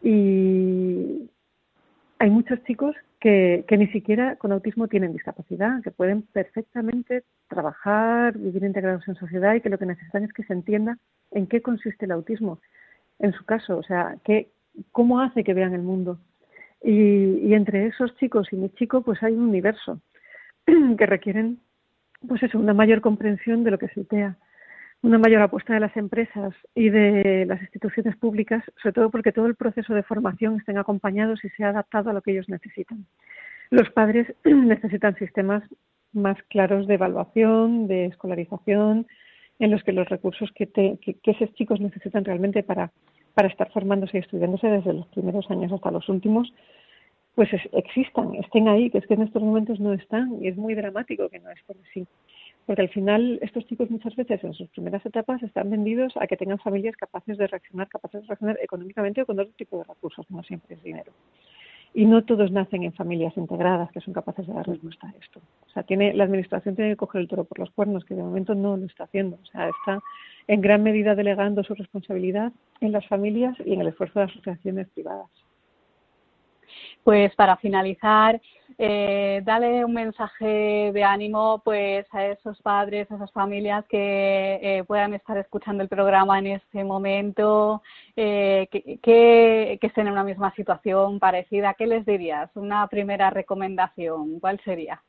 Y 0.04 1.28
hay 2.20 2.30
muchos 2.30 2.64
chicos 2.64 2.96
que, 3.20 3.66
que 3.68 3.78
ni 3.78 3.88
siquiera 3.88 4.36
con 4.36 4.52
autismo 4.52 4.88
tienen 4.88 5.14
discapacidad, 5.14 5.82
que 5.82 5.92
pueden 5.92 6.22
perfectamente 6.22 7.24
trabajar, 7.48 8.38
vivir 8.38 8.64
integrados 8.64 9.08
en 9.08 9.16
sociedad 9.16 9.56
y 9.56 9.62
que 9.62 9.70
lo 9.70 9.78
que 9.78 9.86
necesitan 9.86 10.24
es 10.24 10.34
que 10.34 10.44
se 10.44 10.54
entienda 10.54 10.98
en 11.32 11.48
qué 11.48 11.62
consiste 11.62 12.06
el 12.06 12.12
autismo 12.12 12.60
en 13.20 13.34
su 13.34 13.46
caso, 13.46 13.78
o 13.78 13.84
sea, 13.84 14.18
qué, 14.24 14.50
cómo 14.92 15.22
hace 15.22 15.44
que 15.44 15.54
vean 15.54 15.74
el 15.74 15.82
mundo. 15.82 16.20
Y, 16.84 17.54
entre 17.54 17.88
esos 17.88 18.16
chicos 18.18 18.48
y 18.52 18.58
mi 18.58 18.70
chico, 18.70 19.02
pues 19.02 19.22
hay 19.24 19.34
un 19.34 19.48
universo 19.48 20.00
que 20.98 21.06
requieren, 21.06 21.60
pues 22.28 22.44
eso, 22.44 22.60
una 22.60 22.74
mayor 22.74 23.02
comprensión 23.02 23.64
de 23.64 23.72
lo 23.72 23.80
que 23.80 23.88
se 23.90 24.02
ITEA, 24.02 24.38
una 25.02 25.20
mayor 25.20 25.42
apuesta 25.42 25.74
de 25.74 25.80
las 25.80 25.96
empresas 25.98 26.54
y 26.74 26.90
de 26.90 27.46
las 27.46 27.62
instituciones 27.62 28.16
públicas, 28.16 28.64
sobre 28.82 28.94
todo 28.94 29.10
porque 29.12 29.32
todo 29.32 29.46
el 29.46 29.56
proceso 29.56 29.94
de 29.94 30.04
formación 30.04 30.58
estén 30.58 30.78
acompañados 30.78 31.44
y 31.46 31.50
sea 31.50 31.70
adaptado 31.70 32.10
a 32.10 32.14
lo 32.14 32.22
que 32.22 32.32
ellos 32.32 32.50
necesitan. 32.50 33.06
Los 33.70 33.90
padres 33.92 34.34
necesitan 34.44 35.16
sistemas 35.16 35.64
más 36.14 36.42
claros 36.50 36.88
de 36.88 36.96
evaluación, 36.96 37.88
de 37.88 38.06
escolarización, 38.06 39.06
en 39.60 39.72
los 39.72 39.84
que 39.84 39.94
los 39.94 40.08
recursos 40.10 40.50
que, 40.54 40.70
esos 41.24 41.54
chicos 41.54 41.80
necesitan 41.80 42.26
realmente 42.26 42.64
para, 42.64 42.92
para 43.34 43.48
estar 43.48 43.72
formándose 43.72 44.18
y 44.18 44.22
estudiándose 44.22 44.68
desde 44.68 44.94
los 44.94 45.08
primeros 45.08 45.50
años 45.50 45.72
hasta 45.72 45.92
los 45.92 46.08
últimos, 46.10 46.52
pues 47.36 47.50
existan, 47.74 48.36
estén 48.36 48.68
ahí, 48.68 48.90
que 48.90 48.98
es 48.98 49.08
que 49.08 49.14
en 49.14 49.24
estos 49.24 49.42
momentos 49.42 49.80
no 49.80 49.94
están 49.94 50.42
y 50.42 50.48
es 50.48 50.58
muy 50.58 50.74
dramático 50.74 51.30
que 51.30 51.40
no 51.40 51.50
estén 51.52 51.78
así. 51.90 52.08
Porque 52.66 52.82
al 52.82 52.90
final 52.90 53.40
estos 53.42 53.66
chicos 53.68 53.92
muchas 53.92 54.16
veces 54.16 54.44
en 54.44 54.54
sus 54.54 54.70
primeras 54.70 55.06
etapas 55.06 55.42
están 55.44 55.70
vendidos 55.70 56.14
a 56.18 56.28
que 56.28 56.38
tengan 56.38 56.60
familias 56.60 56.96
capaces 56.96 57.38
de 57.38 57.48
reaccionar, 57.48 57.88
capaces 57.90 58.22
de 58.22 58.28
reaccionar 58.28 58.60
económicamente 58.62 59.22
o 59.22 59.26
con 59.26 59.40
otro 59.40 59.54
tipo 59.56 59.78
de 59.78 59.84
recursos, 59.84 60.26
no 60.30 60.42
siempre 60.44 60.76
es 60.76 60.84
dinero 60.84 61.12
y 61.96 62.06
no 62.06 62.26
todos 62.26 62.52
nacen 62.52 62.84
en 62.84 62.92
familias 62.92 63.36
integradas 63.38 63.90
que 63.92 64.02
son 64.02 64.14
capaces 64.14 64.46
de 64.46 64.54
dar 64.54 64.68
respuesta 64.68 65.08
a 65.08 65.14
esto. 65.22 65.40
O 65.66 65.70
sea, 65.70 65.84
tiene, 65.84 66.14
la 66.14 66.26
administración 66.26 66.76
tiene 66.76 66.92
que 66.92 66.98
coger 66.98 67.22
el 67.22 67.30
toro 67.30 67.46
por 67.46 67.58
los 67.58 67.72
cuernos, 67.72 68.04
que 68.04 68.16
de 68.16 68.22
momento 68.22 68.54
no 68.54 68.76
lo 68.76 68.86
está 68.86 69.06
haciendo. 69.06 69.40
O 69.42 69.46
sea, 69.46 69.70
está 69.70 70.04
en 70.48 70.60
gran 70.60 70.84
medida 70.84 71.16
delegando 71.16 71.64
su 71.64 71.74
responsabilidad 71.74 72.52
en 72.82 72.92
las 72.92 73.08
familias 73.08 73.56
y 73.66 73.74
en 73.74 73.80
el 73.80 73.88
esfuerzo 73.88 74.20
de 74.20 74.26
asociaciones 74.26 74.90
privadas. 74.90 75.30
Pues 77.04 77.34
para 77.36 77.58
finalizar, 77.58 78.42
eh, 78.78 79.42
dale 79.44 79.86
un 79.86 79.94
mensaje 79.94 80.92
de 80.92 81.04
ánimo 81.04 81.62
pues 81.64 82.06
a 82.12 82.26
esos 82.26 82.62
padres, 82.62 83.10
a 83.10 83.16
esas 83.16 83.32
familias 83.32 83.86
que 83.88 84.60
eh, 84.62 84.84
puedan 84.86 85.14
estar 85.14 85.38
escuchando 85.38 85.84
el 85.84 85.90
programa 85.90 86.40
en 86.40 86.48
este 86.48 86.84
momento, 86.84 87.82
eh, 88.16 88.68
que, 88.72 89.00
que, 89.02 89.80
estén 89.82 90.08
en 90.08 90.14
una 90.14 90.24
misma 90.24 90.54
situación 90.56 91.20
parecida. 91.20 91.76
¿Qué 91.76 91.88
les 91.88 92.06
dirías? 92.06 92.50
Una 92.56 92.88
primera 92.88 93.30
recomendación, 93.30 94.40
¿cuál 94.40 94.60
sería? 94.66 95.02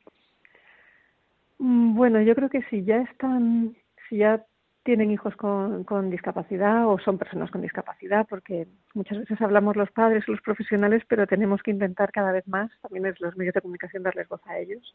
Mm, 1.59 1.95
bueno, 1.97 2.21
yo 2.21 2.35
creo 2.35 2.51
que 2.51 2.63
si 2.71 2.85
ya 2.85 2.99
están, 2.99 3.75
si 4.09 4.19
ya 4.19 4.45
tienen 4.87 5.11
hijos 5.11 5.35
con, 5.37 5.83
con, 5.85 6.11
discapacidad 6.11 6.89
o 6.89 6.99
son 7.01 7.19
personas 7.19 7.51
con 7.51 7.61
discapacidad, 7.61 8.25
porque 8.31 8.69
muchas 8.95 9.19
veces 9.19 9.39
hablamos 9.43 9.77
los 9.77 9.91
padres 9.91 10.25
o 10.27 10.31
los 10.33 10.41
profesionales, 10.41 11.03
pero 11.09 11.27
tenemos 11.27 11.61
que 11.63 11.73
intentar 11.73 12.13
cada 12.13 12.31
vez 12.31 12.47
más, 12.47 12.71
también 12.81 13.05
es 13.05 13.21
los 13.21 13.37
medios 13.37 13.53
de 13.53 13.61
comunicación, 13.61 14.05
darles 14.05 14.29
voz 14.29 14.41
a 14.47 14.57
ellos. 14.57 14.95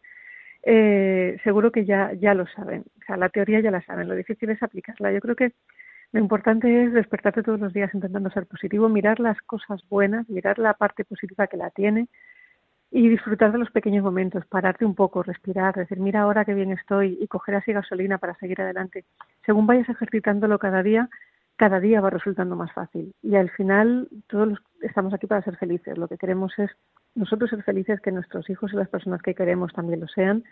Eh, 0.63 1.37
seguro 1.43 1.71
que 1.71 1.85
ya, 1.85 2.13
ya 2.13 2.33
lo 2.33 2.47
saben, 2.47 2.85
o 3.01 3.05
sea, 3.05 3.17
la 3.17 3.27
teoría 3.29 3.59
ya 3.59 3.69
la 3.69 3.81
saben, 3.81 4.07
lo 4.07 4.15
difícil 4.15 4.49
es 4.49 4.63
aplicarla. 4.63 5.11
Yo 5.11 5.19
creo 5.19 5.35
que 5.35 5.51
lo 6.13 6.19
importante 6.21 6.83
es 6.83 6.93
despertarte 6.93 7.43
todos 7.43 7.59
los 7.59 7.73
días 7.73 7.93
intentando 7.93 8.29
ser 8.31 8.45
positivo, 8.45 8.87
mirar 8.87 9.19
las 9.19 9.39
cosas 9.41 9.81
buenas, 9.89 10.29
mirar 10.29 10.57
la 10.57 10.73
parte 10.73 11.03
positiva 11.03 11.47
que 11.47 11.57
la 11.57 11.69
tiene, 11.69 12.07
y 12.91 13.07
disfrutar 13.07 13.53
de 13.53 13.57
los 13.57 13.71
pequeños 13.71 14.03
momentos, 14.03 14.45
pararte 14.47 14.85
un 14.85 14.95
poco, 14.95 15.23
respirar, 15.23 15.73
decir, 15.73 15.97
mira 15.99 16.21
ahora 16.21 16.43
qué 16.43 16.53
bien 16.53 16.73
estoy 16.73 17.17
y 17.21 17.27
coger 17.27 17.55
así 17.55 17.71
gasolina 17.71 18.17
para 18.17 18.35
seguir 18.35 18.61
adelante. 18.61 19.05
Según 19.45 19.65
vayas 19.65 19.87
ejercitándolo 19.87 20.59
cada 20.59 20.83
día, 20.83 21.09
cada 21.55 21.79
día 21.79 22.01
va 22.01 22.09
resultando 22.09 22.57
más 22.57 22.73
fácil. 22.73 23.13
Y 23.23 23.35
al 23.35 23.49
final 23.51 24.09
todos 24.27 24.59
estamos 24.81 25.13
aquí 25.13 25.25
para 25.25 25.41
ser 25.41 25.55
felices. 25.55 25.97
Lo 25.97 26.09
que 26.09 26.17
queremos 26.17 26.51
es 26.59 26.69
nosotros 27.15 27.49
ser 27.49 27.63
felices, 27.63 28.01
que 28.01 28.11
nuestros 28.11 28.49
hijos 28.49 28.73
y 28.73 28.75
las 28.75 28.89
personas 28.89 29.21
que 29.21 29.35
queremos 29.35 29.71
también 29.71 30.01
lo 30.01 30.07
sean. 30.07 30.43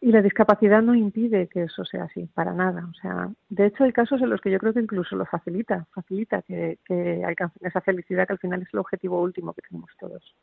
Y 0.00 0.10
la 0.10 0.22
discapacidad 0.22 0.82
no 0.82 0.94
impide 0.94 1.46
que 1.46 1.64
eso 1.64 1.84
sea 1.84 2.04
así, 2.04 2.28
para 2.34 2.52
nada. 2.52 2.88
O 2.90 2.94
sea, 2.94 3.28
de 3.48 3.66
hecho 3.66 3.84
hay 3.84 3.92
casos 3.92 4.20
en 4.20 4.30
los 4.30 4.40
que 4.40 4.50
yo 4.50 4.58
creo 4.58 4.72
que 4.74 4.80
incluso 4.80 5.14
lo 5.14 5.24
facilita, 5.24 5.86
facilita 5.94 6.42
que, 6.42 6.78
que 6.84 7.24
alcancen 7.24 7.66
esa 7.66 7.80
felicidad 7.80 8.26
que 8.26 8.32
al 8.32 8.38
final 8.40 8.62
es 8.62 8.68
el 8.72 8.80
objetivo 8.80 9.22
último 9.22 9.54
que 9.54 9.62
tenemos 9.62 9.90
todos. 10.00 10.34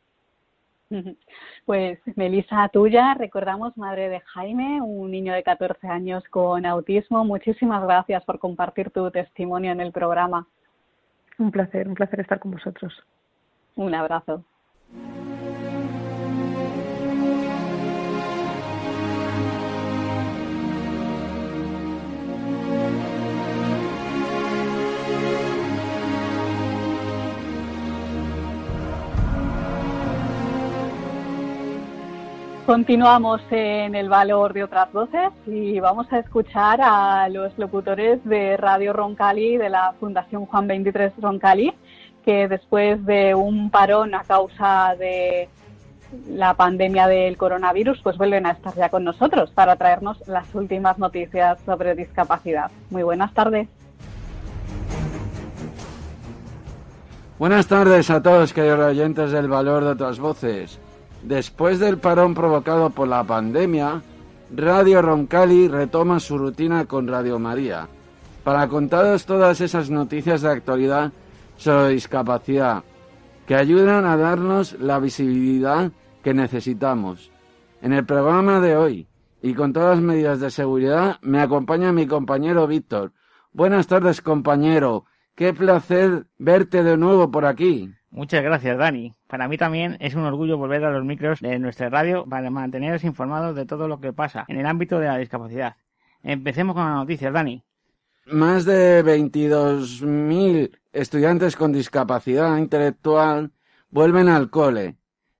Pues 1.64 1.98
Melisa 2.16 2.68
Tuya, 2.68 3.14
recordamos 3.14 3.76
madre 3.76 4.08
de 4.08 4.20
Jaime, 4.20 4.80
un 4.80 5.10
niño 5.10 5.32
de 5.32 5.42
14 5.42 5.88
años 5.88 6.22
con 6.30 6.66
autismo. 6.66 7.24
Muchísimas 7.24 7.82
gracias 7.82 8.24
por 8.24 8.38
compartir 8.38 8.90
tu 8.90 9.10
testimonio 9.10 9.72
en 9.72 9.80
el 9.80 9.92
programa. 9.92 10.46
Un 11.38 11.50
placer, 11.50 11.88
un 11.88 11.94
placer 11.94 12.20
estar 12.20 12.38
con 12.38 12.52
vosotros. 12.52 12.92
Un 13.76 13.94
abrazo. 13.94 14.44
Continuamos 32.66 33.42
en 33.50 33.94
el 33.94 34.08
valor 34.08 34.54
de 34.54 34.64
otras 34.64 34.90
voces 34.90 35.28
y 35.46 35.78
vamos 35.80 36.10
a 36.10 36.20
escuchar 36.20 36.80
a 36.82 37.28
los 37.28 37.58
locutores 37.58 38.24
de 38.24 38.56
Radio 38.56 38.94
Roncali 38.94 39.58
de 39.58 39.68
la 39.68 39.92
Fundación 40.00 40.46
Juan 40.46 40.66
23 40.66 41.12
Roncali, 41.20 41.74
que 42.24 42.48
después 42.48 43.04
de 43.04 43.34
un 43.34 43.68
parón 43.70 44.14
a 44.14 44.22
causa 44.22 44.96
de 44.98 45.50
la 46.26 46.54
pandemia 46.54 47.06
del 47.06 47.36
coronavirus, 47.36 48.00
pues 48.02 48.16
vuelven 48.16 48.46
a 48.46 48.52
estar 48.52 48.74
ya 48.74 48.88
con 48.88 49.04
nosotros 49.04 49.50
para 49.50 49.76
traernos 49.76 50.26
las 50.26 50.54
últimas 50.54 50.98
noticias 50.98 51.60
sobre 51.66 51.94
discapacidad. 51.94 52.70
Muy 52.88 53.02
buenas 53.02 53.34
tardes. 53.34 53.68
Buenas 57.38 57.66
tardes 57.66 58.08
a 58.08 58.22
todos, 58.22 58.54
queridos 58.54 58.80
oyentes 58.80 59.32
del 59.32 59.48
valor 59.48 59.84
de 59.84 59.90
otras 59.90 60.18
voces. 60.18 60.80
Después 61.24 61.78
del 61.78 61.98
parón 61.98 62.34
provocado 62.34 62.90
por 62.90 63.08
la 63.08 63.24
pandemia, 63.24 64.02
Radio 64.54 65.00
Roncali 65.00 65.68
retoma 65.68 66.20
su 66.20 66.36
rutina 66.36 66.84
con 66.84 67.08
Radio 67.08 67.38
María 67.38 67.88
para 68.44 68.68
contaros 68.68 69.24
todas 69.24 69.62
esas 69.62 69.88
noticias 69.88 70.42
de 70.42 70.50
actualidad 70.50 71.12
sobre 71.56 71.94
discapacidad 71.94 72.84
que 73.46 73.54
ayudan 73.54 74.04
a 74.04 74.18
darnos 74.18 74.78
la 74.78 74.98
visibilidad 74.98 75.92
que 76.22 76.34
necesitamos. 76.34 77.30
En 77.80 77.94
el 77.94 78.04
programa 78.04 78.60
de 78.60 78.76
hoy 78.76 79.06
y 79.40 79.54
con 79.54 79.72
todas 79.72 79.96
las 79.96 80.04
medidas 80.04 80.40
de 80.40 80.50
seguridad 80.50 81.18
me 81.22 81.40
acompaña 81.40 81.90
mi 81.90 82.06
compañero 82.06 82.66
Víctor. 82.66 83.12
Buenas 83.52 83.86
tardes, 83.86 84.20
compañero. 84.20 85.06
Qué 85.34 85.54
placer 85.54 86.26
verte 86.38 86.82
de 86.82 86.98
nuevo 86.98 87.30
por 87.30 87.46
aquí. 87.46 87.94
Muchas 88.14 88.44
gracias, 88.44 88.78
Dani. 88.78 89.12
Para 89.26 89.48
mí 89.48 89.58
también 89.58 89.96
es 89.98 90.14
un 90.14 90.22
orgullo 90.22 90.56
volver 90.56 90.84
a 90.84 90.92
los 90.92 91.04
micros 91.04 91.40
de 91.40 91.58
nuestra 91.58 91.90
radio 91.90 92.24
para 92.24 92.48
manteneros 92.48 93.02
informados 93.02 93.56
de 93.56 93.66
todo 93.66 93.88
lo 93.88 93.98
que 93.98 94.12
pasa 94.12 94.44
en 94.46 94.56
el 94.56 94.66
ámbito 94.66 95.00
de 95.00 95.08
la 95.08 95.18
discapacidad. 95.18 95.74
Empecemos 96.22 96.76
con 96.76 96.84
las 96.84 96.94
noticias, 96.94 97.32
Dani. 97.32 97.64
Más 98.26 98.64
de 98.66 99.04
22.000 99.04 100.78
estudiantes 100.92 101.56
con 101.56 101.72
discapacidad 101.72 102.56
intelectual 102.56 103.50
vuelven 103.90 104.28
al 104.28 104.48
cole, 104.48 104.94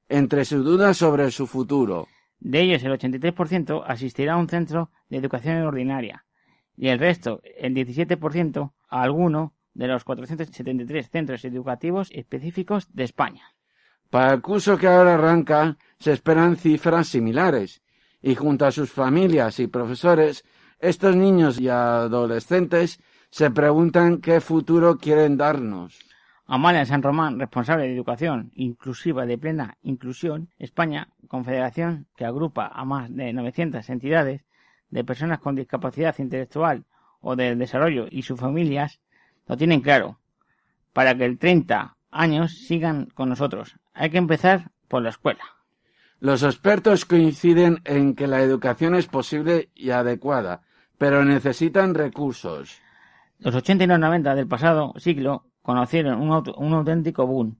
entre 0.09 0.45
sus 0.45 0.65
dudas 0.65 0.97
sobre 0.97 1.31
su 1.31 1.47
futuro. 1.47 2.09
De 2.41 2.61
ellos, 2.61 2.83
el 2.83 2.99
83% 2.99 3.85
asistirá 3.87 4.33
a 4.33 4.37
un 4.37 4.49
centro 4.49 4.91
de 5.09 5.19
educación 5.19 5.63
ordinaria 5.63 6.25
y 6.77 6.89
el 6.89 6.99
resto, 6.99 7.41
el 7.57 7.73
17%, 7.73 8.73
a 8.89 9.03
alguno 9.03 9.54
de 9.75 9.89
los 9.89 10.05
473 10.05 11.11
centros 11.11 11.45
educativos 11.45 12.11
específicos 12.13 12.89
de 12.95 13.05
España. 13.05 13.55
Para 14.11 14.33
el 14.33 14.41
curso 14.41 14.79
que 14.79 14.87
ahora 14.87 15.15
arranca 15.15 15.77
se 15.99 16.13
esperan 16.13 16.57
cifras 16.57 17.09
similares 17.09 17.83
y 18.23 18.35
junto 18.35 18.65
a 18.65 18.71
sus 18.73 18.91
familias 18.91 19.59
y 19.61 19.67
profesores, 19.67 20.45
estos 20.79 21.17
niños 21.17 21.61
y 21.61 21.69
adolescentes 21.69 23.01
se 23.31 23.51
preguntan 23.51 24.19
qué 24.19 24.41
futuro 24.41 24.97
quieren 24.99 25.37
darnos. 25.37 25.99
Amalia 26.47 26.85
San 26.85 27.03
Román, 27.03 27.41
responsable 27.41 27.85
de 27.85 27.95
Educación 27.95 28.53
Inclusiva 28.55 29.25
de 29.25 29.39
Plena 29.39 29.79
Inclusión, 29.83 30.51
España, 30.59 31.09
confederación 31.27 32.07
que 32.17 32.27
agrupa 32.27 32.67
a 32.67 32.85
más 32.85 33.15
de 33.15 33.33
900 33.33 33.89
entidades 33.89 34.45
de 34.91 35.05
personas 35.05 35.41
con 35.41 35.57
discapacidad 35.57 36.15
intelectual 36.19 36.85
o 37.21 37.35
de 37.35 37.57
desarrollo 37.57 38.07
y 38.11 38.23
sus 38.23 38.39
familias, 38.39 39.01
lo 39.47 39.57
tienen 39.57 39.81
claro. 39.81 40.19
Para 40.93 41.17
que 41.17 41.25
el 41.25 41.39
30 41.39 41.97
años 42.11 42.53
sigan 42.67 43.07
con 43.07 43.29
nosotros, 43.29 43.77
hay 43.93 44.11
que 44.11 44.19
empezar 44.19 44.71
por 44.89 45.03
la 45.03 45.11
escuela. 45.11 45.43
Los 46.21 46.43
expertos 46.43 47.05
coinciden 47.05 47.81
en 47.85 48.15
que 48.15 48.27
la 48.27 48.41
educación 48.41 48.95
es 48.95 49.07
posible 49.07 49.71
y 49.75 49.91
adecuada, 49.91 50.63
pero 50.97 51.25
necesitan 51.25 51.95
recursos. 51.95 52.81
Los 53.39 53.55
80 53.55 53.85
y 53.85 53.87
los 53.89 53.99
90 53.99 54.35
del 54.35 54.47
pasado 54.47 54.95
siglo 54.97 55.45
conocieron 55.61 56.21
un, 56.21 56.31
un 56.57 56.73
auténtico 56.73 57.27
boom 57.27 57.59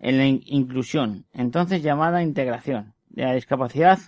en 0.00 0.18
la 0.18 0.26
inclusión, 0.26 1.24
entonces 1.32 1.82
llamada 1.82 2.22
integración, 2.22 2.94
de 3.08 3.22
la 3.22 3.32
discapacidad. 3.32 3.98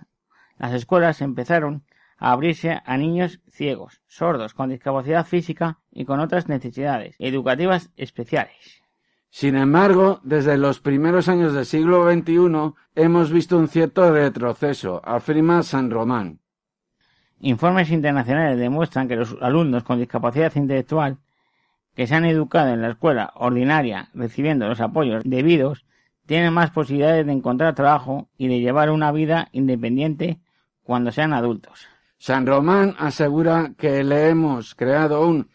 Las 0.58 0.74
escuelas 0.74 1.22
empezaron 1.22 1.84
a 2.18 2.32
abrirse 2.32 2.80
a 2.84 2.96
niños 2.96 3.40
ciegos, 3.50 4.00
sordos, 4.06 4.54
con 4.54 4.70
discapacidad 4.70 5.26
física 5.26 5.78
y 5.90 6.04
con 6.04 6.20
otras 6.20 6.48
necesidades 6.48 7.16
educativas 7.18 7.90
especiales. 7.96 8.82
Sin 9.30 9.56
embargo, 9.56 10.20
desde 10.22 10.56
los 10.56 10.80
primeros 10.80 11.28
años 11.28 11.52
del 11.52 11.66
siglo 11.66 12.10
XXI 12.10 12.74
hemos 12.94 13.30
visto 13.30 13.58
un 13.58 13.68
cierto 13.68 14.10
retroceso, 14.10 15.02
afirma 15.04 15.62
San 15.62 15.90
Román. 15.90 16.40
Informes 17.40 17.90
internacionales 17.90 18.58
demuestran 18.58 19.08
que 19.08 19.16
los 19.16 19.36
alumnos 19.42 19.84
con 19.84 19.98
discapacidad 19.98 20.54
intelectual 20.56 21.18
que 21.94 22.06
se 22.06 22.14
han 22.14 22.24
educado 22.24 22.72
en 22.72 22.80
la 22.80 22.90
escuela 22.90 23.32
ordinaria 23.34 24.08
recibiendo 24.14 24.68
los 24.68 24.80
apoyos 24.80 25.22
debidos 25.24 25.84
tienen 26.24 26.52
más 26.52 26.70
posibilidades 26.70 27.26
de 27.26 27.32
encontrar 27.32 27.74
trabajo 27.74 28.28
y 28.38 28.48
de 28.48 28.60
llevar 28.60 28.90
una 28.90 29.12
vida 29.12 29.48
independiente 29.52 30.40
cuando 30.82 31.12
sean 31.12 31.32
adultos. 31.32 31.88
San 32.18 32.46
Román 32.46 32.94
asegura 32.98 33.72
que 33.76 34.02
le 34.02 34.28
hemos 34.30 34.74
creado 34.74 35.26
un 35.26 35.48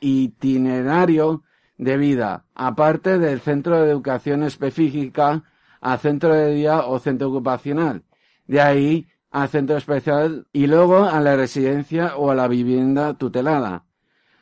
itinerario 0.00 1.42
de 1.76 1.96
vida, 1.96 2.44
aparte 2.54 3.18
del 3.18 3.40
centro 3.40 3.80
de 3.80 3.90
educación 3.90 4.42
específica 4.42 5.44
a 5.80 5.98
centro 5.98 6.34
de 6.34 6.54
día 6.54 6.86
o 6.86 6.98
centro 6.98 7.28
ocupacional. 7.28 8.02
De 8.46 8.60
ahí 8.60 9.06
a 9.30 9.46
centro 9.46 9.76
especial 9.76 10.46
y 10.52 10.66
luego 10.66 11.04
a 11.04 11.20
la 11.20 11.36
residencia 11.36 12.16
o 12.16 12.30
a 12.30 12.34
la 12.34 12.48
vivienda 12.48 13.14
tutelada. 13.14 13.84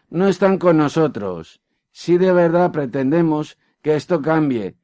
No 0.09 0.29
están 0.29 0.59
con 0.59 0.77
nosotros. 0.77 1.61
Si 1.91 2.17
de 2.19 2.33
verdad 2.33 2.73
pretendemos 2.73 3.59
que 3.83 3.97
esto 3.97 4.23
cambie, 4.23 4.77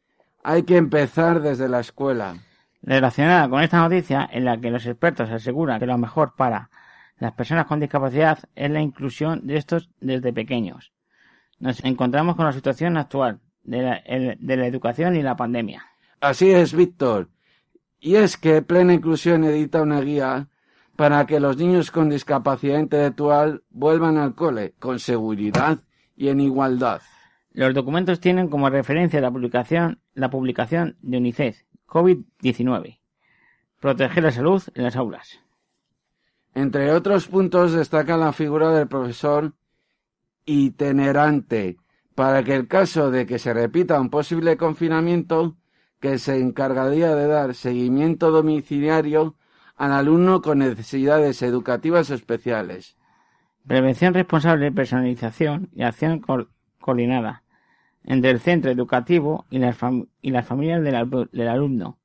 hay 0.42 0.64
que 0.64 0.77
empezar 0.77 1.40
desde 1.40 1.68
la 1.68 1.81
escuela. 1.81 2.35
Relacionada 2.83 3.49
con 3.49 3.62
esta 3.62 3.79
noticia, 3.79 4.29
en 4.33 4.45
la 4.45 4.61
que 4.61 4.71
los 4.71 4.87
expertos 4.87 5.31
aseguran 5.31 5.79
que 5.79 5.87
lo 5.87 5.99
mejor 5.99 6.35
para 6.35 6.71
las 7.18 7.33
personas 7.33 7.66
con 7.66 7.81
discapacidad 7.81 8.38
es 8.55 8.70
la 8.70 8.81
inclusión 8.81 9.46
de 9.46 9.57
estos 9.57 9.90
desde 10.01 10.33
pequeños. 10.33 10.92
Nos 11.59 11.85
encontramos 11.85 12.37
con 12.37 12.46
la 12.46 12.53
situación 12.53 12.96
actual 12.96 13.40
de 13.62 13.83
la, 13.83 14.03
de 14.38 14.57
la 14.57 14.66
educación 14.66 15.16
y 15.16 15.22
la 15.22 15.37
pandemia. 15.37 15.85
Así 16.20 16.51
es, 16.51 16.75
Víctor. 16.75 17.29
Y 18.01 18.16
es 18.16 18.37
que 18.37 18.62
Plena 18.62 18.94
Inclusión 18.94 19.44
edita 19.44 19.83
una 19.83 20.01
guía 20.01 20.48
para 20.96 21.27
que 21.27 21.40
los 21.40 21.57
niños 21.57 21.90
con 21.90 22.11
discapacidad 22.11 22.79
intelectual 22.79 23.62
vuelvan 23.70 24.18
al 24.18 24.35
cole 24.35 24.75
con 24.79 24.98
seguridad 24.98 25.79
y 26.16 26.29
en 26.29 26.40
igualdad. 26.40 27.01
Los 27.53 27.75
documentos 27.75 28.20
tienen 28.20 28.48
como 28.48 28.70
referencia 28.70 29.20
la 29.20 29.31
publicación, 29.31 30.01
la 30.14 30.31
publicación 30.31 30.96
de 31.03 31.18
UNICEF 31.18 31.62
COVID-19. 31.87 32.98
Proteger 33.81 34.22
la 34.22 34.31
salud 34.31 34.62
en 34.75 34.85
las 34.85 34.96
aulas. 34.96 35.40
Entre 36.55 36.93
otros 36.93 37.29
puntos 37.29 37.73
destaca 37.73 38.17
la 38.17 38.33
figura 38.33 38.71
del 38.71 38.88
profesor 38.88 39.55
itinerante 40.45 41.79
para 42.15 42.43
que 42.45 42.55
el 42.55 42.69
caso 42.69 43.11
de 43.11 43.27
que 43.27 43.38
se 43.38 43.55
repita 43.55 44.01
un 44.01 44.11
posible 44.11 44.57
confinamiento 44.57 45.57
que 46.01 46.19
se 46.19 46.38
encargaría 46.38 47.15
de 47.15 47.27
dar 47.27 47.55
seguimiento 47.55 48.31
domiciliario 48.31 49.37
al 49.77 49.93
alumno 49.93 50.43
con 50.43 50.59
necesidades 50.59 51.41
educativas 51.43 52.11
especiales. 52.11 52.97
Prevención 53.67 54.12
responsable, 54.12 54.73
personalización 54.73 55.71
y 55.73 55.85
acción 55.85 56.21
coordinada 56.81 57.45
entre 58.05 58.31
el 58.31 58.41
centro 58.41 58.71
educativo 58.71 59.47
y 59.49 59.59
las, 59.59 59.77
familias 59.77 60.83
del, 60.83 61.29
del 61.33 61.49
alumno. 61.49 61.99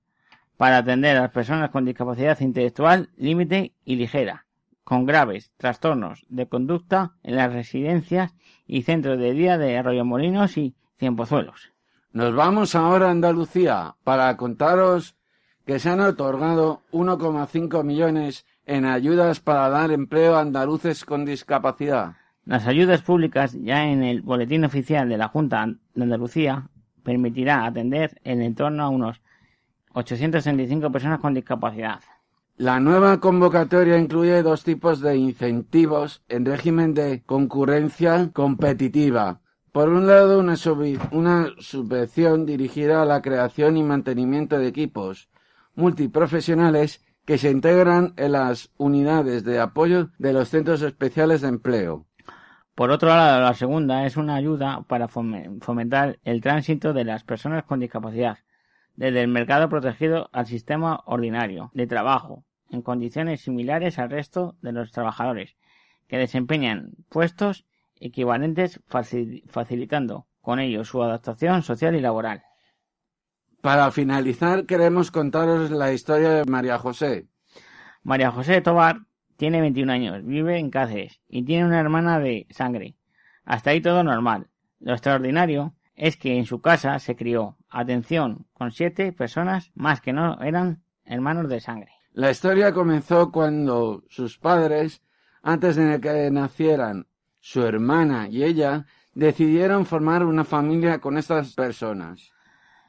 para 0.57 0.79
atender 0.79 1.17
a 1.17 1.21
las 1.21 1.31
personas 1.31 1.69
con 1.69 1.85
discapacidad 1.85 2.39
intelectual 2.39 3.12
límite 3.15 3.75
y 3.85 3.95
ligera, 3.95 4.47
con 4.83 5.05
graves 5.05 5.51
trastornos 5.57 6.25
de 6.29 6.47
conducta 6.47 7.13
en 7.21 7.35
las 7.35 7.53
residencias 7.53 8.33
y 8.65 8.81
centros 8.81 9.19
de 9.19 9.33
día 9.33 9.59
de 9.59 9.77
Arroyomolinos 9.77 10.57
y 10.57 10.73
Cienpozuelos. 10.97 11.73
Nos 12.11 12.33
vamos 12.33 12.73
ahora 12.73 13.07
a 13.07 13.11
Andalucía 13.11 13.95
para 14.03 14.35
contaros 14.35 15.15
que 15.63 15.77
se 15.77 15.89
han 15.89 15.99
otorgado 15.99 16.81
1,5 16.91 17.83
millones 17.83 18.47
en 18.65 18.85
ayudas 18.85 19.39
para 19.39 19.69
dar 19.69 19.91
empleo 19.91 20.35
a 20.35 20.41
andaluces 20.41 21.05
con 21.05 21.23
discapacidad. 21.23 22.13
Las 22.45 22.65
ayudas 22.65 23.03
públicas 23.03 23.55
ya 23.61 23.85
en 23.85 24.01
el 24.01 24.23
boletín 24.23 24.65
oficial 24.65 25.07
de 25.07 25.17
la 25.17 25.27
Junta 25.27 25.67
de 25.67 26.03
Andalucía 26.03 26.67
permitirá 27.03 27.65
atender 27.65 28.19
en 28.23 28.55
torno 28.55 28.83
a 28.83 28.89
unos 28.89 29.21
865 29.93 30.91
personas 30.91 31.19
con 31.19 31.35
discapacidad. 31.35 31.99
La 32.57 32.79
nueva 32.79 33.19
convocatoria 33.19 33.99
incluye 33.99 34.41
dos 34.41 34.63
tipos 34.63 34.99
de 34.99 35.15
incentivos 35.15 36.23
en 36.27 36.45
régimen 36.45 36.95
de 36.95 37.21
concurrencia 37.23 38.31
competitiva. 38.33 39.41
Por 39.71 39.89
un 39.89 40.08
lado, 40.08 40.39
una, 40.39 40.55
subvención 40.55 42.45
dirigida 42.45 43.03
a 43.03 43.05
la 43.05 43.21
creación 43.21 43.77
y 43.77 43.84
mantenimiento 43.84 44.58
de 44.58 44.67
equipos 44.67 45.29
multiprofesionales 45.75 47.05
que 47.25 47.38
se 47.38 47.51
integran 47.51 48.13
en 48.17 48.32
las 48.32 48.71
unidades 48.77 49.43
de 49.43 49.60
apoyo 49.60 50.10
de 50.17 50.34
los 50.34 50.49
centros 50.49 50.82
especiales 50.82 51.41
de 51.41 51.49
empleo. 51.49 52.08
Por 52.73 52.89
otro 52.89 53.10
lado, 53.10 53.41
la 53.41 53.53
segunda 53.53 54.05
es 54.08 54.17
una 54.17 54.36
ayuda 54.36 54.84
para 54.88 55.08
fomentar 55.08 56.17
el 56.23 56.41
tránsito 56.41 56.93
de 56.93 57.03
las 57.03 57.23
personas 57.23 57.63
con 57.65 57.79
discapacidad 57.79 58.39
desde 58.95 59.21
el 59.21 59.27
mercado 59.27 59.69
protegido 59.69 60.29
al 60.34 60.47
sistema 60.47 61.03
ordinario 61.05 61.69
de 61.73 61.86
trabajo, 61.86 62.43
en 62.71 62.82
condiciones 62.82 63.41
similares 63.41 63.99
al 63.99 64.10
resto 64.10 64.55
de 64.62 64.71
los 64.71 64.91
trabajadores 64.91 65.55
que 66.08 66.17
desempeñan 66.17 66.93
puestos 67.08 67.65
equivalentes 67.99 68.79
facilitando 68.88 70.27
con 70.41 70.59
ello 70.59 70.83
su 70.83 71.03
adaptación 71.03 71.62
social 71.63 71.95
y 71.95 72.01
laboral. 72.01 72.43
Para 73.62 73.91
finalizar, 73.91 74.65
queremos 74.65 75.12
contaros 75.12 75.69
la 75.69 75.91
historia 75.91 76.29
de 76.29 76.45
María 76.45 76.77
José. 76.77 77.27
María 78.03 78.31
José 78.31 78.62
Tobar 78.62 79.01
tiene 79.35 79.62
21 79.62 79.91
años, 79.91 80.25
vive 80.25 80.57
en 80.57 80.69
Cáceres 80.69 81.19
y 81.27 81.43
tiene 81.43 81.65
una 81.65 81.79
hermana 81.79 82.19
de 82.19 82.47
sangre. 82.49 82.95
Hasta 83.43 83.71
ahí 83.71 83.81
todo 83.81 84.03
normal. 84.03 84.47
Lo 84.79 84.93
extraordinario 84.93 85.75
es 85.95 86.15
que 86.15 86.38
en 86.38 86.45
su 86.45 86.62
casa 86.62 86.97
se 86.99 87.15
crió, 87.15 87.57
atención, 87.69 88.47
con 88.53 88.71
siete 88.71 89.12
personas 89.12 89.71
más 89.75 89.99
que 89.99 90.13
no 90.13 90.41
eran 90.41 90.83
hermanos 91.03 91.49
de 91.49 91.59
sangre. 91.59 91.91
La 92.13 92.31
historia 92.31 92.73
comenzó 92.73 93.31
cuando 93.31 94.03
sus 94.09 94.38
padres, 94.38 95.03
antes 95.41 95.75
de 95.75 95.99
que 95.99 96.31
nacieran 96.31 97.07
su 97.39 97.63
hermana 97.63 98.28
y 98.30 98.43
ella, 98.43 98.86
decidieron 99.13 99.86
formar 99.86 100.23
una 100.23 100.43
familia 100.43 100.99
con 100.99 101.17
estas 101.17 101.54
personas. 101.54 102.32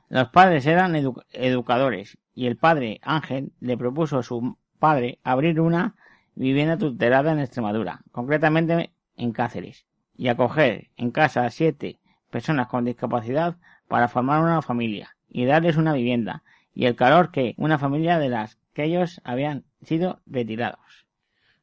Los 0.09 0.29
padres 0.29 0.67
eran 0.67 0.95
educadores 1.33 2.19
y 2.35 2.47
el 2.47 2.57
padre 2.57 3.01
Ángel 3.03 3.53
le 3.61 3.77
propuso 3.77 4.19
a 4.19 4.23
su 4.23 4.57
padre 4.79 5.19
abrir 5.23 5.61
una 5.61 5.95
vivienda 6.35 6.79
tutelada 6.79 7.33
en 7.33 7.41
Extremadura, 7.41 8.03
concretamente 8.13 8.93
en 9.17 9.33
Cáceres, 9.33 9.87
y 10.17 10.29
acoger 10.29 10.91
en 10.97 11.11
casa 11.11 11.45
a 11.45 11.51
siete 11.51 12.01
personas 12.31 12.69
con 12.69 12.85
discapacidad 12.85 13.57
para 13.89 14.09
formar 14.09 14.43
una 14.43 14.63
familia 14.63 15.17
y 15.29 15.45
darles 15.45 15.77
una 15.77 15.93
vivienda 15.93 16.43
y 16.75 16.87
el 16.87 16.97
calor 16.97 17.31
que 17.31 17.55
una 17.57 17.79
familia 17.79 18.19
de 18.19 18.29
las 18.29 18.59
que 18.73 18.85
ellos 18.85 19.21
habían 19.25 19.65
sido 19.83 20.21
retirados. 20.27 21.07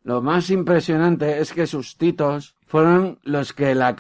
Lo 0.04 0.22
más 0.22 0.50
impresionante 0.50 1.40
es 1.40 1.54
que 1.54 1.68
sus 1.68 1.98
titos 1.98 2.56
fueron 2.66 3.20
los 3.24 3.54
que 3.54 3.76
la, 3.76 3.96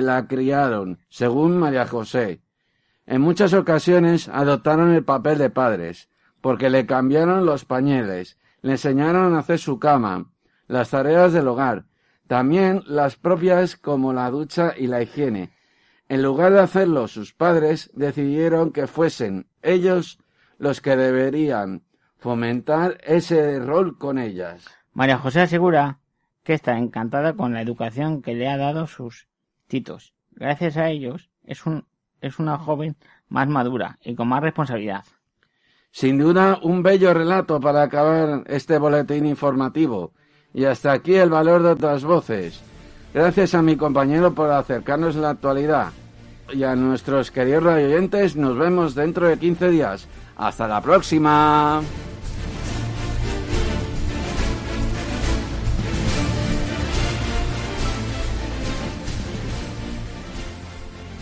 la 0.00 0.26
criaron, 0.26 0.98
según 1.08 1.58
María 1.58 1.86
José. 1.86 2.42
En 3.06 3.20
muchas 3.20 3.52
ocasiones 3.52 4.28
adoptaron 4.28 4.92
el 4.92 5.04
papel 5.04 5.38
de 5.38 5.50
padres, 5.50 6.08
porque 6.40 6.70
le 6.70 6.86
cambiaron 6.86 7.46
los 7.46 7.64
pañales, 7.64 8.38
le 8.62 8.72
enseñaron 8.72 9.34
a 9.34 9.40
hacer 9.40 9.58
su 9.58 9.78
cama, 9.78 10.30
las 10.66 10.90
tareas 10.90 11.32
del 11.32 11.48
hogar, 11.48 11.86
también 12.26 12.82
las 12.86 13.16
propias 13.16 13.76
como 13.76 14.12
la 14.12 14.30
ducha 14.30 14.74
y 14.76 14.86
la 14.86 15.02
higiene. 15.02 15.52
En 16.08 16.22
lugar 16.22 16.52
de 16.52 16.60
hacerlo 16.60 17.08
sus 17.08 17.32
padres, 17.32 17.90
decidieron 17.94 18.72
que 18.72 18.86
fuesen 18.86 19.46
ellos 19.62 20.18
los 20.58 20.80
que 20.80 20.96
deberían 20.96 21.82
fomentar 22.18 22.98
ese 23.04 23.58
rol 23.58 23.98
con 23.98 24.18
ellas. 24.18 24.64
María 24.92 25.18
José 25.18 25.40
asegura 25.40 25.98
que 26.42 26.54
está 26.54 26.76
encantada 26.78 27.34
con 27.34 27.54
la 27.54 27.62
educación 27.62 28.22
que 28.22 28.34
le 28.34 28.48
ha 28.48 28.56
dado 28.56 28.86
sus 28.86 29.26
titos. 29.66 30.12
Gracias 30.32 30.76
a 30.76 30.90
ellos 30.90 31.30
es, 31.44 31.66
un, 31.66 31.86
es 32.20 32.38
una 32.38 32.58
joven 32.58 32.96
más 33.28 33.48
madura 33.48 33.98
y 34.02 34.14
con 34.14 34.28
más 34.28 34.42
responsabilidad. 34.42 35.04
Sin 35.90 36.18
duda, 36.18 36.58
un 36.62 36.82
bello 36.82 37.12
relato 37.12 37.60
para 37.60 37.82
acabar 37.82 38.44
este 38.46 38.78
boletín 38.78 39.26
informativo. 39.26 40.12
Y 40.54 40.64
hasta 40.64 40.92
aquí 40.92 41.14
el 41.14 41.30
valor 41.30 41.62
de 41.62 41.70
otras 41.70 42.04
voces. 42.04 42.62
Gracias 43.12 43.54
a 43.54 43.62
mi 43.62 43.76
compañero 43.76 44.34
por 44.34 44.50
acercarnos 44.50 45.16
a 45.16 45.20
la 45.20 45.30
actualidad. 45.30 45.92
Y 46.52 46.64
a 46.64 46.74
nuestros 46.76 47.30
queridos 47.30 47.64
oyentes, 47.64 48.36
nos 48.36 48.56
vemos 48.56 48.94
dentro 48.94 49.28
de 49.28 49.38
15 49.38 49.68
días. 49.68 50.08
Hasta 50.36 50.66
la 50.66 50.80
próxima. 50.80 51.82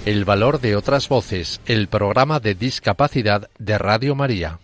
El 0.06 0.24
valor 0.24 0.62
de 0.62 0.76
otras 0.76 1.10
voces, 1.10 1.60
el 1.66 1.86
programa 1.86 2.40
de 2.40 2.54
discapacidad 2.54 3.50
de 3.58 3.76
Radio 3.76 4.14
María. 4.14 4.58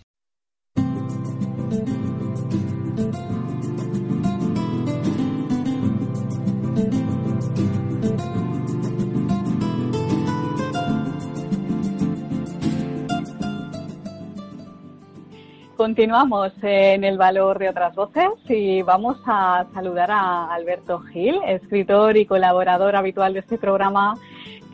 Continuamos 15.76 16.52
en 16.62 17.04
el 17.04 17.18
valor 17.18 17.58
de 17.58 17.68
otras 17.68 17.94
voces 17.94 18.30
y 18.48 18.80
vamos 18.80 19.18
a 19.26 19.66
saludar 19.74 20.10
a 20.10 20.52
Alberto 20.54 21.00
Gil, 21.00 21.38
escritor 21.46 22.16
y 22.16 22.24
colaborador 22.24 22.96
habitual 22.96 23.34
de 23.34 23.40
este 23.40 23.58
programa 23.58 24.14